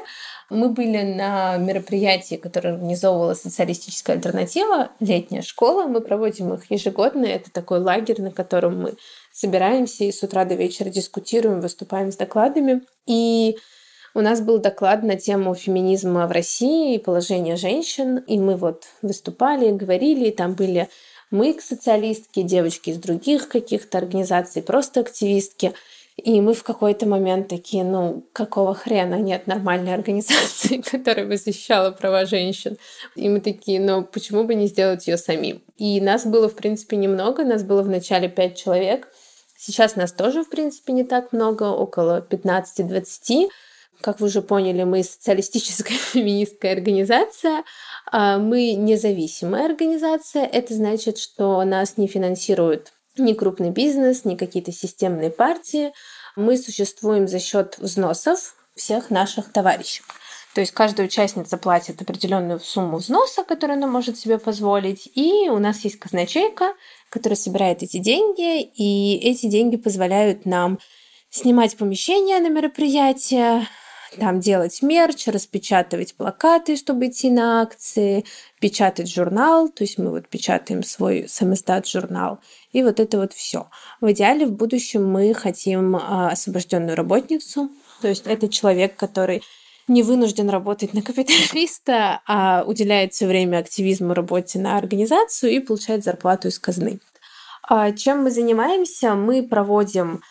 Мы 0.50 0.70
были 0.70 1.02
на 1.02 1.58
мероприятии, 1.58 2.36
которое 2.36 2.70
организовывала 2.70 3.34
социалистическая 3.34 4.14
альтернатива, 4.14 4.90
летняя 4.98 5.42
школа. 5.42 5.84
Мы 5.84 6.00
проводим 6.00 6.54
их 6.54 6.70
ежегодно. 6.70 7.26
Это 7.26 7.50
такой 7.50 7.80
лагерь, 7.80 8.22
на 8.22 8.30
котором 8.30 8.80
мы 8.80 8.94
собираемся 9.30 10.04
и 10.04 10.12
с 10.12 10.22
утра 10.22 10.46
до 10.46 10.54
вечера 10.54 10.88
дискутируем, 10.88 11.60
выступаем 11.60 12.10
с 12.10 12.16
докладами. 12.16 12.80
И 13.06 13.58
у 14.14 14.22
нас 14.22 14.40
был 14.40 14.58
доклад 14.58 15.02
на 15.02 15.16
тему 15.16 15.54
феминизма 15.54 16.26
в 16.26 16.32
России 16.32 16.94
и 16.94 16.98
положения 16.98 17.56
женщин. 17.56 18.16
И 18.16 18.38
мы 18.38 18.56
вот 18.56 18.84
выступали, 19.02 19.70
говорили, 19.70 20.28
и 20.28 20.34
там 20.34 20.54
были 20.54 20.88
мы, 21.30 21.58
социалистки, 21.60 22.40
девочки 22.40 22.88
из 22.88 22.96
других 22.96 23.48
каких-то 23.50 23.98
организаций, 23.98 24.62
просто 24.62 25.00
активистки– 25.00 25.74
и 26.18 26.40
мы 26.40 26.52
в 26.52 26.64
какой-то 26.64 27.06
момент 27.06 27.46
такие, 27.46 27.84
ну, 27.84 28.24
какого 28.32 28.74
хрена 28.74 29.14
нет 29.14 29.46
нормальной 29.46 29.94
организации, 29.94 30.82
которая 30.90 31.26
бы 31.26 31.36
защищала 31.36 31.92
права 31.92 32.26
женщин. 32.26 32.76
И 33.14 33.28
мы 33.28 33.40
такие, 33.40 33.80
ну, 33.80 34.02
почему 34.02 34.42
бы 34.42 34.56
не 34.56 34.66
сделать 34.66 35.06
ее 35.06 35.16
самим? 35.16 35.62
И 35.76 36.00
нас 36.00 36.26
было, 36.26 36.48
в 36.48 36.56
принципе, 36.56 36.96
немного. 36.96 37.44
Нас 37.44 37.62
было 37.62 37.82
в 37.82 37.88
начале 37.88 38.28
пять 38.28 38.56
человек. 38.56 39.08
Сейчас 39.56 39.94
нас 39.94 40.12
тоже, 40.12 40.42
в 40.42 40.50
принципе, 40.50 40.92
не 40.92 41.04
так 41.04 41.32
много, 41.32 41.64
около 41.64 42.20
15-20. 42.28 43.48
Как 44.00 44.18
вы 44.18 44.26
уже 44.26 44.42
поняли, 44.42 44.82
мы 44.82 45.04
социалистическая 45.04 45.94
феминистская 46.12 46.72
организация. 46.72 47.62
А 48.10 48.38
мы 48.38 48.72
независимая 48.72 49.66
организация. 49.66 50.44
Это 50.46 50.74
значит, 50.74 51.18
что 51.18 51.62
нас 51.62 51.96
не 51.96 52.08
финансируют 52.08 52.92
ни 53.18 53.32
крупный 53.32 53.70
бизнес, 53.70 54.24
ни 54.24 54.36
какие-то 54.36 54.72
системные 54.72 55.30
партии. 55.30 55.92
Мы 56.36 56.56
существуем 56.56 57.28
за 57.28 57.40
счет 57.40 57.78
взносов 57.78 58.54
всех 58.74 59.10
наших 59.10 59.52
товарищей. 59.52 60.02
То 60.54 60.60
есть 60.62 60.72
каждая 60.72 61.06
участница 61.06 61.56
платит 61.58 62.00
определенную 62.00 62.58
сумму 62.58 62.96
взноса, 62.96 63.44
которую 63.44 63.76
она 63.76 63.86
может 63.86 64.18
себе 64.18 64.38
позволить, 64.38 65.08
и 65.14 65.48
у 65.50 65.58
нас 65.58 65.84
есть 65.84 65.98
казначейка, 65.98 66.74
которая 67.10 67.36
собирает 67.36 67.82
эти 67.82 67.98
деньги, 67.98 68.62
и 68.62 69.18
эти 69.18 69.46
деньги 69.46 69.76
позволяют 69.76 70.46
нам 70.46 70.78
снимать 71.30 71.76
помещения 71.76 72.40
на 72.40 72.48
мероприятия, 72.48 73.68
там 74.16 74.40
делать 74.40 74.82
мерч, 74.82 75.26
распечатывать 75.26 76.14
плакаты, 76.14 76.76
чтобы 76.76 77.06
идти 77.06 77.30
на 77.30 77.62
акции, 77.62 78.24
печатать 78.60 79.12
журнал, 79.12 79.68
то 79.68 79.84
есть 79.84 79.98
мы 79.98 80.10
вот 80.10 80.28
печатаем 80.28 80.82
свой 80.82 81.26
самоздат 81.28 81.86
журнал, 81.86 82.40
и 82.72 82.82
вот 82.82 83.00
это 83.00 83.18
вот 83.18 83.32
все. 83.32 83.68
В 84.00 84.10
идеале 84.12 84.46
в 84.46 84.52
будущем 84.52 85.06
мы 85.10 85.34
хотим 85.34 85.96
а, 85.96 86.30
освобожденную 86.30 86.96
работницу, 86.96 87.70
то 88.00 88.08
есть 88.08 88.26
это 88.26 88.48
человек, 88.48 88.96
который 88.96 89.42
не 89.88 90.02
вынужден 90.02 90.50
работать 90.50 90.92
на 90.94 91.02
капиталиста, 91.02 92.20
а 92.26 92.62
уделяет 92.66 93.14
все 93.14 93.26
время 93.26 93.58
активизму 93.58 94.14
работе 94.14 94.58
на 94.58 94.76
организацию 94.76 95.52
и 95.52 95.60
получает 95.60 96.04
зарплату 96.04 96.48
из 96.48 96.58
казны. 96.58 97.00
А 97.62 97.92
чем 97.92 98.22
мы 98.22 98.30
занимаемся? 98.30 99.14
Мы 99.14 99.42
проводим 99.42 100.22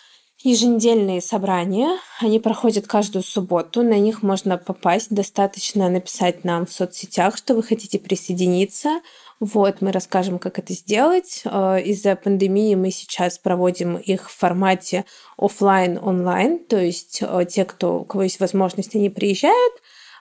еженедельные 0.50 1.22
собрания. 1.22 2.00
Они 2.20 2.40
проходят 2.40 2.88
каждую 2.88 3.24
субботу. 3.24 3.84
На 3.84 4.00
них 4.00 4.24
можно 4.24 4.58
попасть. 4.58 5.10
Достаточно 5.10 5.90
написать 5.90 6.44
нам 6.44 6.66
в 6.66 6.72
соцсетях, 6.72 7.38
что 7.38 7.54
вы 7.56 7.64
хотите 7.64 8.00
присоединиться. 8.00 9.02
Вот, 9.40 9.82
мы 9.82 9.92
расскажем, 9.92 10.40
как 10.40 10.58
это 10.58 10.74
сделать. 10.74 11.42
Э, 11.46 11.80
из-за 11.84 12.16
пандемии 12.16 12.76
мы 12.76 12.92
сейчас 12.92 13.38
проводим 13.38 13.98
их 13.98 14.30
в 14.30 14.36
формате 14.36 15.06
офлайн 15.38 16.00
онлайн 16.02 16.60
то 16.66 16.78
есть 16.78 17.20
э, 17.22 17.46
те, 17.48 17.64
кто, 17.66 18.00
у 18.00 18.06
кого 18.06 18.24
есть 18.24 18.40
возможность, 18.40 18.96
они 18.96 19.10
приезжают, 19.10 19.74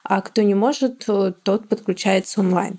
а 0.05 0.21
кто 0.21 0.43
не 0.43 0.55
может, 0.55 1.05
э, 1.09 1.33
тот 1.43 1.69
подключается 1.69 2.41
онлайн. 2.41 2.79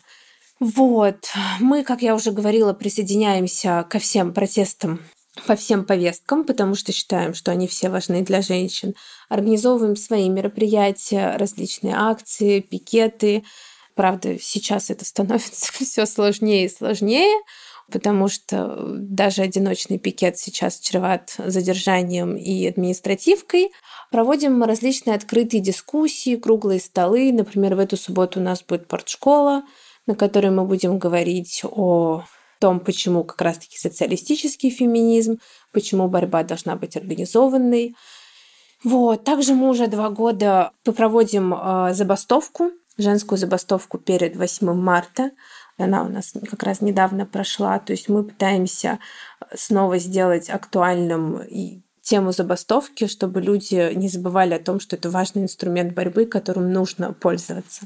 Вот, 0.60 1.32
мы, 1.60 1.84
как 1.84 2.02
я 2.02 2.14
уже 2.14 2.32
говорила, 2.32 2.74
присоединяемся 2.74 3.86
ко 3.90 4.00
всем 4.00 4.34
протестам 4.34 5.00
по 5.46 5.56
всем 5.56 5.86
повесткам, 5.86 6.44
потому 6.44 6.76
что 6.76 6.92
считаем, 6.92 7.34
что 7.34 7.52
они 7.52 7.68
все 7.68 7.90
важны 7.90 8.24
для 8.24 8.42
женщин. 8.42 8.96
Организовываем 9.30 9.96
свои 9.96 10.30
мероприятия, 10.30 11.36
различные 11.38 11.96
акции, 11.96 12.60
пикеты. 12.60 13.44
Правда, 13.96 14.38
сейчас 14.40 14.90
это 14.90 15.06
становится 15.06 15.72
все 15.84 16.06
сложнее 16.06 16.66
и 16.66 16.70
сложнее, 16.70 17.36
потому 17.92 18.28
что 18.28 18.78
даже 18.98 19.42
одиночный 19.42 19.98
пикет 19.98 20.38
сейчас 20.38 20.80
чреват 20.80 21.36
задержанием 21.38 22.36
и 22.36 22.68
административкой. 22.68 23.72
Проводим 24.12 24.64
различные 24.64 25.16
открытые 25.16 25.62
дискуссии, 25.62 26.36
круглые 26.36 26.80
столы. 26.80 27.32
Например, 27.32 27.76
в 27.76 27.80
эту 27.80 27.98
субботу 27.98 28.40
у 28.40 28.44
нас 28.44 28.64
будет 28.64 28.88
портшкола, 28.88 29.64
на 30.06 30.16
которой 30.16 30.52
мы 30.52 30.66
будем 30.66 30.98
говорить 30.98 31.62
о 31.64 32.24
том, 32.60 32.80
почему 32.80 33.24
как 33.24 33.42
раз-таки 33.42 33.78
социалистический 33.78 34.70
феминизм, 34.70 35.40
почему 35.72 36.08
борьба 36.08 36.44
должна 36.44 36.76
быть 36.76 36.98
организованной. 36.98 37.96
Вот. 38.84 39.24
Также 39.24 39.54
мы 39.54 39.70
уже 39.70 39.88
два 39.88 40.10
года 40.10 40.72
проводим 40.84 41.54
э, 41.54 41.94
забастовку, 41.94 42.72
женскую 42.98 43.38
забастовку 43.38 43.98
перед 43.98 44.36
8 44.36 44.74
марта. 44.74 45.32
Она 45.78 46.04
у 46.04 46.10
нас 46.10 46.34
как 46.50 46.64
раз 46.64 46.82
недавно 46.82 47.26
прошла. 47.26 47.80
То 47.80 47.94
есть 47.94 48.10
мы 48.10 48.24
пытаемся 48.24 49.00
снова 49.56 49.98
сделать 50.00 50.50
актуальным 50.50 51.42
и 51.42 51.82
тему 52.02 52.32
забастовки, 52.32 53.08
чтобы 53.08 53.42
люди 53.42 53.94
не 53.94 54.08
забывали 54.08 54.54
о 54.54 54.60
том, 54.60 54.80
что 54.80 54.96
это 54.96 55.10
важный 55.10 55.44
инструмент 55.44 55.94
борьбы, 55.94 56.26
которым 56.26 56.72
нужно 56.72 57.14
пользоваться. 57.14 57.86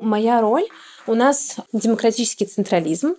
Моя 0.00 0.40
роль 0.40 0.66
у 1.06 1.14
нас 1.14 1.56
демократический 1.72 2.46
централизм. 2.46 3.14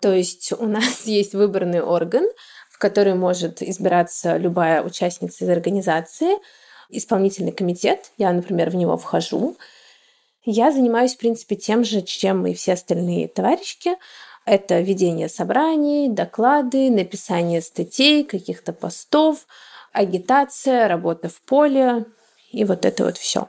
То 0.00 0.12
есть 0.12 0.52
у 0.52 0.66
нас 0.66 1.02
есть 1.04 1.34
выборный 1.34 1.82
орган, 1.82 2.24
в 2.70 2.78
который 2.78 3.14
может 3.14 3.62
избираться 3.62 4.36
любая 4.36 4.82
участница 4.82 5.44
из 5.44 5.50
организации, 5.50 6.38
исполнительный 6.90 7.52
комитет, 7.52 8.12
я, 8.16 8.32
например, 8.32 8.70
в 8.70 8.76
него 8.76 8.96
вхожу. 8.96 9.56
Я 10.44 10.72
занимаюсь, 10.72 11.14
в 11.14 11.18
принципе, 11.18 11.56
тем 11.56 11.84
же, 11.84 12.02
чем 12.02 12.46
и 12.46 12.54
все 12.54 12.74
остальные 12.74 13.28
товарищи. 13.28 13.96
Это 14.46 14.80
ведение 14.80 15.28
собраний, 15.28 16.08
доклады, 16.08 16.90
написание 16.90 17.60
статей, 17.60 18.24
каких-то 18.24 18.72
постов, 18.72 19.46
агитация, 19.92 20.88
работа 20.88 21.28
в 21.28 21.42
поле 21.42 22.06
и 22.50 22.64
вот 22.64 22.86
это 22.86 23.04
вот 23.04 23.18
все 23.18 23.48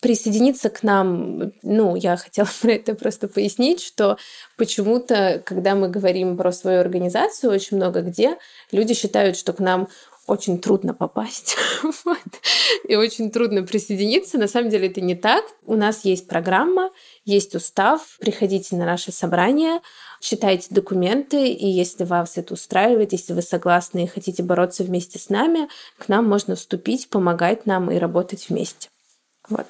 присоединиться 0.00 0.70
к 0.70 0.82
нам, 0.82 1.52
ну, 1.62 1.96
я 1.96 2.16
хотела 2.16 2.48
про 2.62 2.72
это 2.72 2.94
просто 2.94 3.28
пояснить, 3.28 3.80
что 3.80 4.16
почему-то, 4.56 5.42
когда 5.44 5.74
мы 5.74 5.88
говорим 5.88 6.36
про 6.36 6.52
свою 6.52 6.80
организацию, 6.80 7.52
очень 7.52 7.76
много 7.76 8.02
где 8.02 8.38
люди 8.72 8.94
считают, 8.94 9.36
что 9.36 9.52
к 9.52 9.60
нам 9.60 9.88
очень 10.26 10.60
трудно 10.60 10.94
попасть 10.94 11.56
вот. 12.04 12.18
и 12.86 12.94
очень 12.94 13.32
трудно 13.32 13.64
присоединиться. 13.64 14.38
На 14.38 14.46
самом 14.46 14.70
деле 14.70 14.88
это 14.88 15.00
не 15.00 15.16
так. 15.16 15.44
У 15.64 15.74
нас 15.74 16.04
есть 16.04 16.28
программа, 16.28 16.92
есть 17.24 17.56
устав. 17.56 18.16
Приходите 18.20 18.76
на 18.76 18.86
наши 18.86 19.10
собрания, 19.10 19.80
читайте 20.20 20.68
документы, 20.70 21.48
и 21.48 21.66
если 21.68 22.04
вас 22.04 22.38
это 22.38 22.54
устраивает, 22.54 23.12
если 23.12 23.32
вы 23.32 23.42
согласны 23.42 24.04
и 24.04 24.06
хотите 24.06 24.44
бороться 24.44 24.84
вместе 24.84 25.18
с 25.18 25.30
нами, 25.30 25.68
к 25.98 26.08
нам 26.08 26.28
можно 26.28 26.54
вступить, 26.54 27.10
помогать 27.10 27.66
нам 27.66 27.90
и 27.90 27.98
работать 27.98 28.48
вместе. 28.48 28.88
Вот 29.48 29.66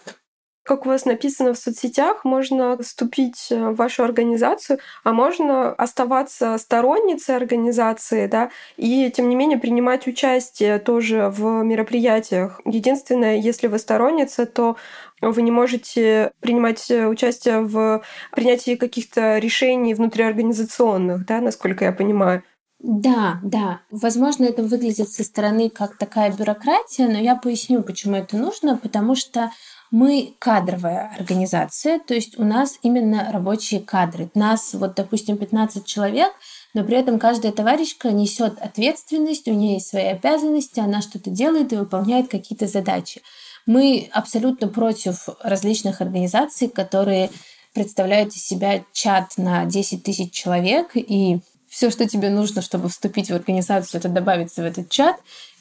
как 0.70 0.86
у 0.86 0.90
вас 0.90 1.04
написано 1.04 1.52
в 1.52 1.58
соцсетях, 1.58 2.24
можно 2.24 2.78
вступить 2.78 3.48
в 3.50 3.74
вашу 3.74 4.04
организацию, 4.04 4.78
а 5.02 5.12
можно 5.12 5.72
оставаться 5.72 6.56
сторонницей 6.58 7.34
организации, 7.34 8.28
да, 8.28 8.50
и 8.76 9.10
тем 9.10 9.28
не 9.28 9.34
менее 9.34 9.58
принимать 9.58 10.06
участие 10.06 10.78
тоже 10.78 11.28
в 11.28 11.64
мероприятиях. 11.64 12.60
Единственное, 12.64 13.36
если 13.36 13.66
вы 13.66 13.80
сторонница, 13.80 14.46
то 14.46 14.76
вы 15.20 15.42
не 15.42 15.50
можете 15.50 16.30
принимать 16.38 16.88
участие 16.88 17.62
в 17.62 18.04
принятии 18.30 18.76
каких-то 18.76 19.38
решений 19.38 19.94
внутриорганизационных, 19.94 21.26
да, 21.26 21.40
насколько 21.40 21.84
я 21.84 21.90
понимаю. 21.90 22.44
Да, 22.78 23.40
да. 23.42 23.80
Возможно, 23.90 24.44
это 24.44 24.62
выглядит 24.62 25.10
со 25.10 25.24
стороны 25.24 25.68
как 25.68 25.96
такая 25.96 26.32
бюрократия, 26.32 27.08
но 27.08 27.18
я 27.18 27.34
поясню, 27.34 27.82
почему 27.82 28.14
это 28.14 28.36
нужно, 28.36 28.76
потому 28.76 29.16
что 29.16 29.50
мы 29.90 30.34
кадровая 30.38 31.12
организация, 31.18 31.98
то 31.98 32.14
есть 32.14 32.38
у 32.38 32.44
нас 32.44 32.78
именно 32.82 33.30
рабочие 33.32 33.80
кадры. 33.80 34.30
Нас, 34.34 34.74
вот, 34.74 34.94
допустим, 34.94 35.36
15 35.36 35.84
человек, 35.84 36.32
но 36.74 36.84
при 36.84 36.96
этом 36.96 37.18
каждая 37.18 37.52
товарищка 37.52 38.12
несет 38.12 38.60
ответственность, 38.60 39.48
у 39.48 39.52
нее 39.52 39.74
есть 39.74 39.88
свои 39.88 40.04
обязанности, 40.04 40.80
она 40.80 41.02
что-то 41.02 41.30
делает 41.30 41.72
и 41.72 41.76
выполняет 41.76 42.28
какие-то 42.28 42.68
задачи. 42.68 43.22
Мы 43.66 44.08
абсолютно 44.12 44.68
против 44.68 45.28
различных 45.42 46.00
организаций, 46.00 46.68
которые 46.68 47.30
представляют 47.74 48.34
из 48.34 48.46
себя 48.46 48.84
чат 48.92 49.36
на 49.36 49.64
10 49.64 50.02
тысяч 50.02 50.32
человек, 50.32 50.92
и 50.94 51.40
все, 51.68 51.90
что 51.90 52.08
тебе 52.08 52.30
нужно, 52.30 52.62
чтобы 52.62 52.88
вступить 52.88 53.30
в 53.30 53.34
организацию, 53.34 54.00
это 54.00 54.08
добавиться 54.08 54.62
в 54.62 54.66
этот 54.66 54.88
чат, 54.88 55.16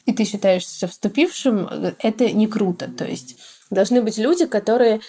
и 0.06 0.12
ты 0.12 0.24
считаешься 0.24 0.88
вступившим, 0.88 1.68
это 1.98 2.30
не 2.30 2.46
круто. 2.46 2.88
То 2.88 3.04
есть 3.04 3.36
должны 3.70 4.02
быть 4.02 4.18
люди, 4.18 4.46
которые 4.46 5.00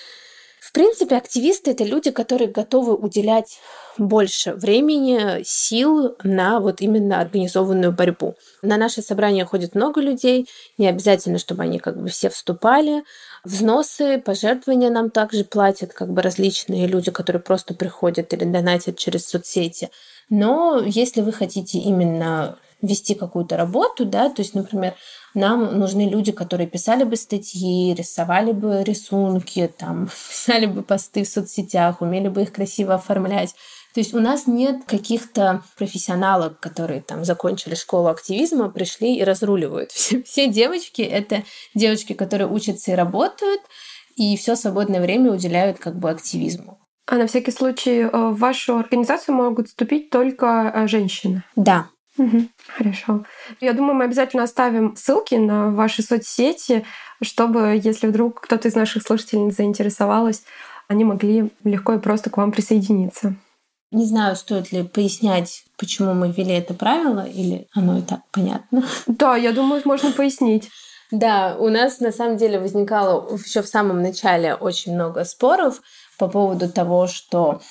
в 0.61 0.73
принципе, 0.73 1.17
активисты— 1.17 1.71
это 1.71 1.83
люди, 1.83 2.11
которые 2.11 2.47
готовы 2.47 2.93
уделять 2.93 3.59
больше 3.97 4.53
времени, 4.53 5.41
сил 5.43 6.15
на 6.23 6.59
вот 6.59 6.81
именно 6.81 7.19
организованную 7.19 7.91
борьбу. 7.91 8.35
На 8.61 8.77
наши 8.77 9.01
собрания 9.01 9.43
ходит 9.43 9.73
много 9.73 10.01
людей, 10.01 10.47
не 10.77 10.87
обязательно, 10.87 11.39
чтобы 11.39 11.63
они 11.63 11.79
как 11.79 11.99
бы 11.99 12.09
все 12.09 12.29
вступали. 12.29 13.03
Взносы, 13.43 14.21
пожертвования 14.23 14.91
нам 14.91 15.09
также 15.09 15.43
платят 15.43 15.93
как 15.93 16.13
бы 16.13 16.21
различные 16.21 16.85
люди, 16.85 17.09
которые 17.09 17.41
просто 17.41 17.73
приходят 17.73 18.31
или 18.31 18.43
донатят 18.43 18.99
через 18.99 19.27
соцсети. 19.27 19.89
Но 20.29 20.79
если 20.85 21.21
вы 21.21 21.33
хотите 21.33 21.79
именно 21.79 22.59
вести 22.81 23.15
какую-то 23.15 23.57
работу, 23.57 24.05
да, 24.05 24.29
то 24.29 24.41
есть, 24.41 24.55
например, 24.55 24.95
нам 25.33 25.79
нужны 25.79 26.09
люди, 26.09 26.31
которые 26.31 26.67
писали 26.67 27.03
бы 27.03 27.15
статьи, 27.15 27.93
рисовали 27.93 28.51
бы 28.51 28.83
рисунки, 28.83 29.71
там, 29.77 30.09
писали 30.29 30.65
бы 30.65 30.83
посты 30.83 31.23
в 31.23 31.27
соцсетях, 31.27 32.01
умели 32.01 32.27
бы 32.27 32.43
их 32.43 32.51
красиво 32.51 32.95
оформлять. 32.95 33.55
То 33.93 33.99
есть 33.99 34.13
у 34.13 34.19
нас 34.19 34.47
нет 34.47 34.85
каких-то 34.85 35.63
профессионалов, 35.77 36.59
которые 36.59 37.01
там 37.01 37.25
закончили 37.25 37.75
школу 37.75 38.07
активизма, 38.07 38.69
пришли 38.69 39.17
и 39.17 39.23
разруливают. 39.23 39.91
Все, 40.01 40.23
все 40.23 40.47
девочки— 40.47 41.01
это 41.03 41.43
девочки, 41.75 42.13
которые 42.13 42.47
учатся 42.47 42.91
и 42.91 42.95
работают, 42.95 43.61
и 44.15 44.35
все 44.37 44.55
свободное 44.55 45.01
время 45.01 45.31
уделяют 45.31 45.79
как 45.79 45.97
бы 45.97 46.09
активизму. 46.09 46.79
А 47.07 47.15
на 47.15 47.27
всякий 47.27 47.51
случай 47.51 48.01
э, 48.01 48.09
в 48.09 48.37
вашу 48.37 48.77
организацию 48.77 49.35
могут 49.35 49.67
вступить 49.67 50.09
только 50.09 50.71
э, 50.73 50.87
женщины? 50.87 51.43
Да, 51.55 51.87
Угу, 52.21 52.47
хорошо. 52.77 53.25
Я 53.61 53.73
думаю, 53.73 53.95
мы 53.95 54.03
обязательно 54.03 54.43
оставим 54.43 54.95
ссылки 54.95 55.33
на 55.35 55.71
ваши 55.71 56.03
соцсети, 56.03 56.85
чтобы, 57.23 57.81
если 57.83 58.07
вдруг 58.07 58.41
кто-то 58.41 58.67
из 58.67 58.75
наших 58.75 59.01
слушателей 59.01 59.49
заинтересовалась, 59.49 60.43
они 60.87 61.03
могли 61.03 61.49
легко 61.63 61.93
и 61.93 61.99
просто 61.99 62.29
к 62.29 62.37
вам 62.37 62.51
присоединиться. 62.51 63.35
Не 63.91 64.05
знаю, 64.05 64.35
стоит 64.35 64.71
ли 64.71 64.83
пояснять, 64.83 65.63
почему 65.77 66.13
мы 66.13 66.31
ввели 66.31 66.53
это 66.53 66.75
правило, 66.75 67.27
или 67.27 67.67
оно 67.73 67.97
и 67.97 68.01
так 68.01 68.19
понятно. 68.31 68.83
Да, 69.07 69.35
я 69.35 69.51
думаю, 69.51 69.81
можно 69.83 70.11
пояснить. 70.11 70.69
Да, 71.09 71.57
у 71.59 71.69
нас 71.69 71.99
на 71.99 72.11
самом 72.11 72.37
деле 72.37 72.59
возникало 72.59 73.35
еще 73.35 73.63
в 73.63 73.67
самом 73.67 74.01
начале 74.01 74.53
очень 74.53 74.93
много 74.93 75.25
споров 75.25 75.81
по 76.19 76.27
поводу 76.27 76.69
того, 76.69 77.07
что 77.07 77.61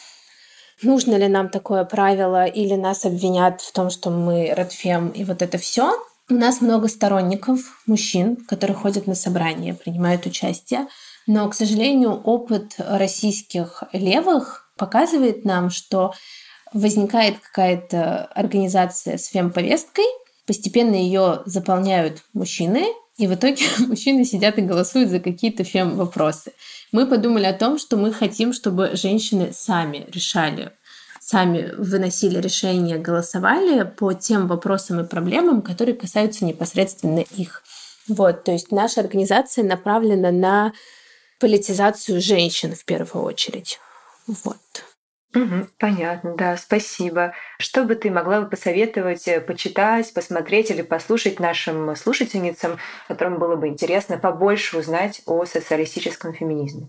нужно 0.83 1.17
ли 1.17 1.29
нам 1.29 1.49
такое 1.49 1.85
правило, 1.85 2.47
или 2.47 2.75
нас 2.75 3.05
обвинят 3.05 3.61
в 3.61 3.73
том, 3.73 3.91
что 3.91 4.11
мы 4.11 4.53
Радфем 4.55 5.09
и 5.09 5.25
вот 5.25 5.43
это 5.43 5.59
все. 5.59 5.97
У 6.29 6.35
нас 6.35 6.61
много 6.61 6.89
сторонников, 6.89 7.83
мужчин, 7.87 8.37
которые 8.37 8.77
ходят 8.77 9.07
на 9.07 9.15
собрания, 9.15 9.75
принимают 9.75 10.27
участие. 10.27 10.87
Но, 11.27 11.49
к 11.49 11.55
сожалению, 11.55 12.21
опыт 12.23 12.75
российских 12.79 13.83
левых 13.93 14.71
показывает 14.77 15.45
нам, 15.45 15.71
что 15.71 16.15
возникает 16.73 17.39
какая-то 17.41 18.27
организация 18.27 19.19
с 19.19 19.27
фемповесткой, 19.27 20.05
постепенно 20.47 20.95
ее 20.95 21.43
заполняют 21.47 22.23
мужчины, 22.33 22.87
и 23.21 23.27
в 23.27 23.35
итоге 23.35 23.67
мужчины 23.79 24.25
сидят 24.25 24.59
и 24.59 24.63
голосуют 24.63 25.11
за 25.11 25.21
какие-то 25.21 25.63
фем-вопросы. 25.63 26.53
Мы 26.91 27.07
подумали 27.07 27.45
о 27.45 27.53
том, 27.53 27.79
что 27.79 27.99
мы 27.99 28.13
хотим, 28.15 28.55
чтобы 28.55 28.93
женщины 28.95 29.53
сами 29.53 30.07
решали, 30.11 30.73
сами 31.21 31.75
выносили 31.77 32.41
решения, 32.41 32.97
голосовали 32.97 33.83
по 33.85 34.15
тем 34.15 34.49
вопросам 34.49 35.01
и 35.01 35.07
проблемам, 35.07 35.61
которые 35.61 35.95
касаются 35.95 36.47
непосредственно 36.47 37.21
их. 37.37 37.63
Вот, 38.09 38.45
то 38.45 38.53
есть 38.53 38.73
наша 38.73 39.03
организация 39.03 39.65
направлена 39.65 40.31
на 40.31 40.73
политизацию 41.39 42.23
женщин 42.23 42.75
в 42.75 42.87
первую 42.87 43.27
очередь. 43.27 43.79
Вот. 44.27 44.57
Угу, 45.35 45.69
понятно, 45.79 46.35
да, 46.37 46.57
спасибо. 46.57 47.35
Что 47.59 47.85
бы 47.85 47.95
ты 47.95 48.11
могла 48.11 48.41
бы 48.41 48.51
посоветовать 48.51 49.29
э, 49.29 49.41
почитать, 49.41 50.13
посмотреть 50.13 50.71
или 50.71 50.83
послушать 50.83 51.39
нашим 51.39 51.95
слушательницам, 51.95 52.79
которым 53.07 53.39
было 53.39 53.55
бы 53.55 53.69
интересно 53.69 54.19
побольше 54.19 54.79
узнать 54.79 55.23
о 55.27 55.45
социалистическом 55.45 56.33
феминизме? 56.33 56.89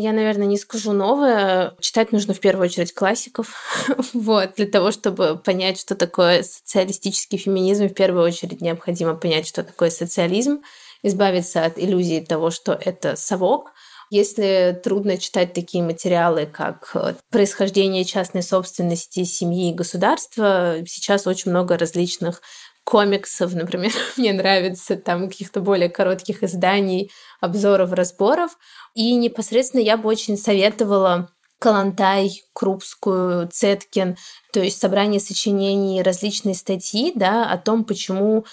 Я, 0.00 0.12
наверное, 0.12 0.46
не 0.46 0.56
скажу 0.56 0.92
новое. 0.92 1.74
Читать 1.80 2.12
нужно 2.12 2.32
в 2.32 2.40
первую 2.40 2.66
очередь 2.66 2.94
классиков. 2.94 3.52
вот, 4.14 4.54
для 4.54 4.66
того, 4.66 4.90
чтобы 4.90 5.36
понять, 5.36 5.78
что 5.78 5.94
такое 5.94 6.44
социалистический 6.44 7.36
феминизм, 7.36 7.88
в 7.88 7.94
первую 7.94 8.24
очередь 8.24 8.60
необходимо 8.60 9.14
понять, 9.14 9.46
что 9.46 9.62
такое 9.62 9.90
социализм, 9.90 10.62
избавиться 11.02 11.64
от 11.64 11.78
иллюзии 11.78 12.20
того, 12.20 12.50
что 12.50 12.72
это 12.72 13.16
совок, 13.16 13.72
если 14.10 14.80
трудно 14.82 15.18
читать 15.18 15.52
такие 15.52 15.82
материалы, 15.82 16.46
как 16.46 16.90
э, 16.94 17.14
происхождение 17.30 18.04
частной 18.04 18.42
собственности, 18.42 19.24
семьи 19.24 19.70
и 19.70 19.74
государства, 19.74 20.76
сейчас 20.86 21.26
очень 21.26 21.50
много 21.50 21.76
различных 21.76 22.40
комиксов, 22.84 23.52
например, 23.54 23.92
мне 24.16 24.32
нравится 24.32 24.96
там 24.96 25.28
каких-то 25.28 25.60
более 25.60 25.90
коротких 25.90 26.42
изданий, 26.42 27.10
обзоров, 27.40 27.92
разборов. 27.92 28.56
И 28.94 29.14
непосредственно 29.14 29.82
я 29.82 29.96
бы 29.96 30.08
очень 30.08 30.38
советовала 30.38 31.30
Калантай, 31.58 32.44
Крупскую, 32.52 33.48
Цеткин, 33.48 34.16
то 34.52 34.60
есть 34.60 34.80
собрание 34.80 35.20
сочинений, 35.20 36.02
различные 36.02 36.54
статьи 36.54 37.12
да, 37.14 37.50
о 37.50 37.58
том, 37.58 37.84
почему 37.84 38.46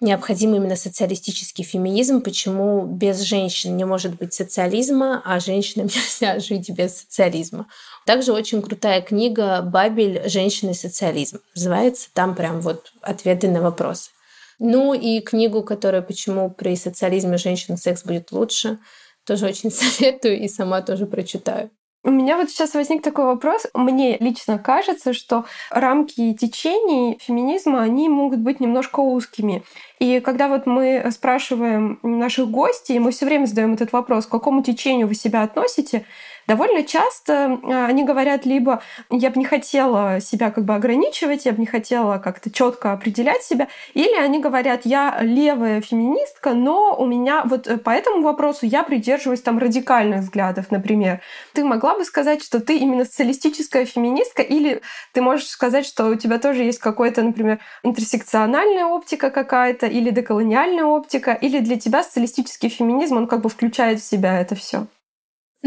необходим 0.00 0.54
именно 0.54 0.76
социалистический 0.76 1.64
феминизм, 1.64 2.20
почему 2.20 2.86
без 2.86 3.20
женщин 3.20 3.76
не 3.76 3.84
может 3.84 4.16
быть 4.16 4.34
социализма, 4.34 5.22
а 5.24 5.40
женщинам 5.40 5.86
нельзя 5.94 6.38
жить 6.38 6.70
без 6.70 6.98
социализма. 6.98 7.66
Также 8.04 8.32
очень 8.32 8.62
крутая 8.62 9.00
книга 9.02 9.62
«Бабель. 9.62 10.28
Женщины 10.28 10.74
социализм». 10.74 11.40
Называется 11.54 12.08
там 12.12 12.34
прям 12.34 12.60
вот 12.60 12.92
ответы 13.00 13.48
на 13.48 13.60
вопросы. 13.60 14.10
Ну 14.58 14.94
и 14.94 15.20
книгу, 15.20 15.62
которая 15.62 16.02
«Почему 16.02 16.50
при 16.50 16.76
социализме 16.76 17.36
женщин 17.36 17.76
секс 17.76 18.04
будет 18.04 18.32
лучше», 18.32 18.78
тоже 19.24 19.46
очень 19.46 19.70
советую 19.72 20.38
и 20.40 20.48
сама 20.48 20.82
тоже 20.82 21.06
прочитаю. 21.06 21.70
У 22.06 22.10
меня 22.12 22.36
вот 22.36 22.50
сейчас 22.50 22.74
возник 22.74 23.02
такой 23.02 23.24
вопрос. 23.24 23.66
Мне 23.74 24.16
лично 24.18 24.60
кажется, 24.60 25.12
что 25.12 25.44
рамки 25.70 26.34
течений 26.34 27.18
феминизма, 27.20 27.82
они 27.82 28.08
могут 28.08 28.38
быть 28.38 28.60
немножко 28.60 29.00
узкими. 29.00 29.64
И 29.98 30.20
когда 30.20 30.46
вот 30.46 30.66
мы 30.66 31.04
спрашиваем 31.10 31.98
наших 32.04 32.48
гостей, 32.48 33.00
мы 33.00 33.10
все 33.10 33.26
время 33.26 33.46
задаем 33.46 33.74
этот 33.74 33.90
вопрос, 33.92 34.26
к 34.26 34.30
какому 34.30 34.62
течению 34.62 35.08
вы 35.08 35.16
себя 35.16 35.42
относите, 35.42 36.04
довольно 36.46 36.82
часто 36.82 37.58
а, 37.62 37.86
они 37.86 38.04
говорят 38.04 38.46
либо 38.46 38.82
я 39.10 39.30
бы 39.30 39.38
не 39.38 39.44
хотела 39.44 40.20
себя 40.20 40.50
как 40.50 40.64
бы 40.64 40.74
ограничивать, 40.74 41.46
я 41.46 41.52
бы 41.52 41.60
не 41.60 41.66
хотела 41.66 42.18
как-то 42.18 42.50
четко 42.50 42.92
определять 42.92 43.42
себя, 43.42 43.68
или 43.94 44.14
они 44.16 44.40
говорят 44.40 44.82
я 44.84 45.18
левая 45.20 45.80
феминистка, 45.80 46.54
но 46.54 46.96
у 46.96 47.06
меня 47.06 47.42
вот 47.44 47.68
по 47.82 47.90
этому 47.90 48.22
вопросу 48.22 48.66
я 48.66 48.82
придерживаюсь 48.82 49.42
там 49.42 49.58
радикальных 49.58 50.20
взглядов, 50.20 50.70
например. 50.70 51.20
Ты 51.52 51.64
могла 51.64 51.96
бы 51.96 52.04
сказать, 52.04 52.42
что 52.42 52.60
ты 52.60 52.78
именно 52.78 53.04
социалистическая 53.04 53.84
феминистка, 53.84 54.42
или 54.42 54.82
ты 55.12 55.22
можешь 55.22 55.48
сказать, 55.48 55.86
что 55.86 56.06
у 56.06 56.14
тебя 56.14 56.38
тоже 56.38 56.62
есть 56.62 56.78
какой-то, 56.78 57.22
например, 57.22 57.58
интерсекциональная 57.82 58.86
оптика 58.86 59.30
какая-то, 59.30 59.86
или 59.86 60.10
деколониальная 60.10 60.84
оптика, 60.84 61.32
или 61.32 61.60
для 61.60 61.78
тебя 61.78 62.02
социалистический 62.02 62.68
феминизм, 62.68 63.16
он 63.16 63.26
как 63.26 63.40
бы 63.40 63.48
включает 63.48 64.00
в 64.00 64.04
себя 64.04 64.40
это 64.40 64.54
все. 64.54 64.86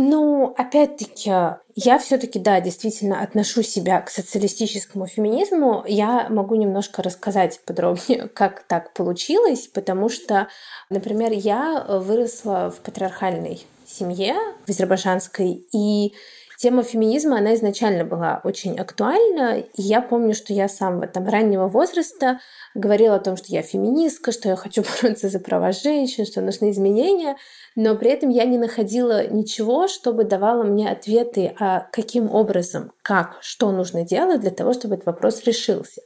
Ну, 0.02 0.54
опять-таки, 0.58 1.30
я 1.76 2.00
все-таки, 2.00 2.40
да, 2.40 2.62
действительно 2.62 3.22
отношу 3.22 3.64
себя 3.64 4.00
к 4.00 4.10
социалистическому 4.10 5.08
феминизму. 5.08 5.84
Я 5.86 6.30
могу 6.30 6.56
немножко 6.56 7.04
рассказать 7.04 7.60
подробнее, 7.66 8.30
как 8.34 8.64
так 8.64 8.94
получилось, 8.94 9.68
потому 9.68 10.08
что, 10.08 10.48
например, 10.90 11.34
я 11.34 11.86
выросла 11.90 12.72
в 12.72 12.80
патриархальной 12.80 13.66
семье, 13.86 14.36
в 14.66 14.70
азербайджанской, 14.70 15.68
и 15.74 16.14
тема 16.58 16.84
феминизма, 16.84 17.40
она 17.40 17.56
изначально 17.56 18.06
была 18.06 18.40
очень 18.46 18.80
актуальна. 18.80 19.60
И 19.60 19.82
я 19.82 20.02
помню, 20.02 20.34
что 20.34 20.54
я 20.54 20.70
с 20.70 20.78
самого 20.78 21.08
там, 21.08 21.28
раннего 21.28 21.68
возраста 21.68 22.40
говорила 22.76 23.16
о 23.16 23.20
том, 23.20 23.38
что 23.38 23.48
я 23.50 23.62
феминистка, 23.62 24.32
что 24.32 24.50
я 24.50 24.56
хочу 24.56 24.84
бороться 25.02 25.30
за 25.30 25.40
права 25.40 25.72
женщин, 25.72 26.26
что 26.26 26.42
нужны 26.42 26.72
изменения. 26.72 27.38
Но 27.76 27.96
при 27.96 28.12
этом 28.12 28.30
я 28.30 28.46
не 28.46 28.58
находила 28.58 29.28
ничего, 29.28 29.88
чтобы 29.88 30.24
давало 30.24 30.64
мне 30.64 30.90
ответы, 30.90 31.56
а 31.60 31.88
каким 31.92 32.30
образом, 32.34 32.92
как, 33.02 33.38
что 33.42 33.72
нужно 33.72 34.06
делать 34.06 34.42
для 34.42 34.52
того, 34.52 34.74
чтобы 34.74 34.96
этот 34.96 35.08
вопрос 35.08 35.44
решился. 35.46 36.02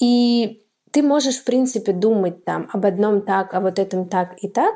И 0.00 0.62
ты 0.92 1.02
можешь, 1.02 1.36
в 1.36 1.44
принципе, 1.44 1.92
думать 1.92 2.44
там 2.44 2.68
об 2.72 2.84
одном 2.84 3.22
так, 3.22 3.54
об 3.54 3.64
вот 3.64 3.78
этом 3.78 4.08
так 4.08 4.34
и 4.42 4.48
так, 4.48 4.74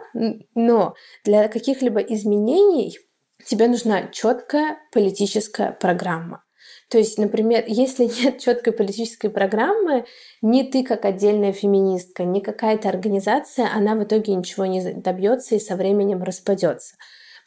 но 0.54 0.94
для 1.24 1.48
каких-либо 1.48 2.00
изменений 2.00 2.98
тебе 3.44 3.68
нужна 3.68 4.08
четкая 4.08 4.78
политическая 4.92 5.72
программа. 5.72 6.45
То 6.88 6.98
есть, 6.98 7.18
например, 7.18 7.64
если 7.66 8.04
нет 8.04 8.38
четкой 8.40 8.72
политической 8.72 9.28
программы, 9.28 10.04
ни 10.42 10.62
ты 10.62 10.84
как 10.84 11.04
отдельная 11.04 11.52
феминистка, 11.52 12.24
ни 12.24 12.40
какая-то 12.40 12.88
организация, 12.88 13.68
она 13.74 13.94
в 13.94 14.04
итоге 14.04 14.34
ничего 14.34 14.66
не 14.66 14.92
добьется 14.92 15.54
и 15.54 15.60
со 15.60 15.76
временем 15.76 16.22
распадется. 16.22 16.96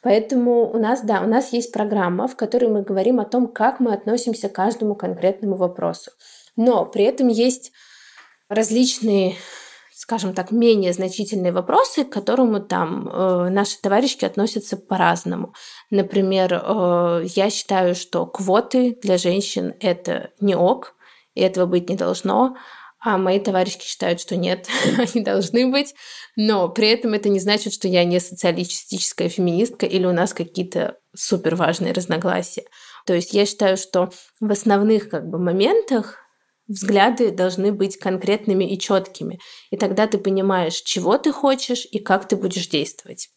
Поэтому 0.02 0.70
у 0.70 0.78
нас, 0.78 1.02
да, 1.02 1.20
у 1.20 1.26
нас 1.26 1.52
есть 1.52 1.72
программа, 1.72 2.26
в 2.26 2.36
которой 2.36 2.70
мы 2.70 2.82
говорим 2.82 3.20
о 3.20 3.26
том, 3.26 3.48
как 3.48 3.80
мы 3.80 3.92
относимся 3.92 4.48
к 4.48 4.54
каждому 4.54 4.94
конкретному 4.94 5.56
вопросу. 5.56 6.10
Но 6.56 6.86
при 6.86 7.04
этом 7.04 7.28
есть 7.28 7.72
различные 8.48 9.34
скажем 10.00 10.32
так, 10.32 10.50
менее 10.50 10.94
значительные 10.94 11.52
вопросы, 11.52 12.04
к 12.04 12.10
которым 12.10 12.66
там 12.66 13.06
э, 13.06 13.50
наши 13.50 13.78
товарищи 13.82 14.24
относятся 14.24 14.78
по-разному. 14.78 15.52
Например, 15.90 16.54
э, 16.54 17.26
я 17.36 17.50
считаю, 17.50 17.94
что 17.94 18.24
квоты 18.24 18.98
для 19.02 19.18
женщин 19.18 19.74
это 19.78 20.30
не 20.40 20.56
ок, 20.56 20.94
и 21.34 21.42
этого 21.42 21.66
быть 21.66 21.90
не 21.90 21.96
должно. 21.96 22.56
А 22.98 23.18
мои 23.18 23.38
товарищи 23.40 23.78
считают, 23.82 24.22
что 24.22 24.36
нет, 24.36 24.68
они 24.96 25.22
должны 25.22 25.70
быть. 25.70 25.94
Но 26.34 26.70
при 26.70 26.88
этом 26.88 27.12
это 27.12 27.28
не 27.28 27.38
значит, 27.38 27.74
что 27.74 27.86
я 27.86 28.02
не 28.04 28.20
социалистическая 28.20 29.28
феминистка 29.28 29.84
или 29.84 30.06
у 30.06 30.12
нас 30.12 30.32
какие-то 30.32 30.96
супер 31.14 31.56
важные 31.56 31.92
разногласия. 31.92 32.64
То 33.04 33.12
есть 33.12 33.34
я 33.34 33.44
считаю, 33.44 33.76
что 33.76 34.08
в 34.40 34.50
основных 34.50 35.10
как 35.10 35.28
бы, 35.28 35.38
моментах 35.38 36.20
взгляды 36.70 37.32
должны 37.32 37.72
быть 37.72 37.98
конкретными 37.98 38.64
и 38.64 38.78
четкими. 38.78 39.40
И 39.70 39.76
тогда 39.76 40.06
ты 40.06 40.18
понимаешь, 40.18 40.80
чего 40.80 41.18
ты 41.18 41.32
хочешь 41.32 41.86
и 41.90 41.98
как 41.98 42.28
ты 42.28 42.36
будешь 42.36 42.68
действовать. 42.68 43.28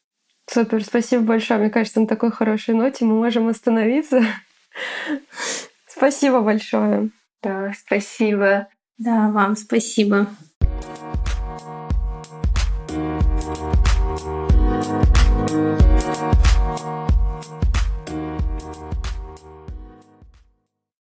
Супер, 0.49 0.83
спасибо 0.83 1.23
большое. 1.23 1.59
Мне 1.59 1.69
кажется, 1.69 1.99
на 1.99 2.07
такой 2.07 2.31
хорошей 2.31 2.75
ноте 2.75 3.05
мы 3.05 3.15
можем 3.15 3.47
остановиться. 3.47 4.23
Спасибо 5.87 6.41
большое. 6.41 7.11
Да, 7.43 7.71
спасибо. 7.77 8.67
Да, 8.97 9.29
вам 9.29 9.55
спасибо. 9.55 10.27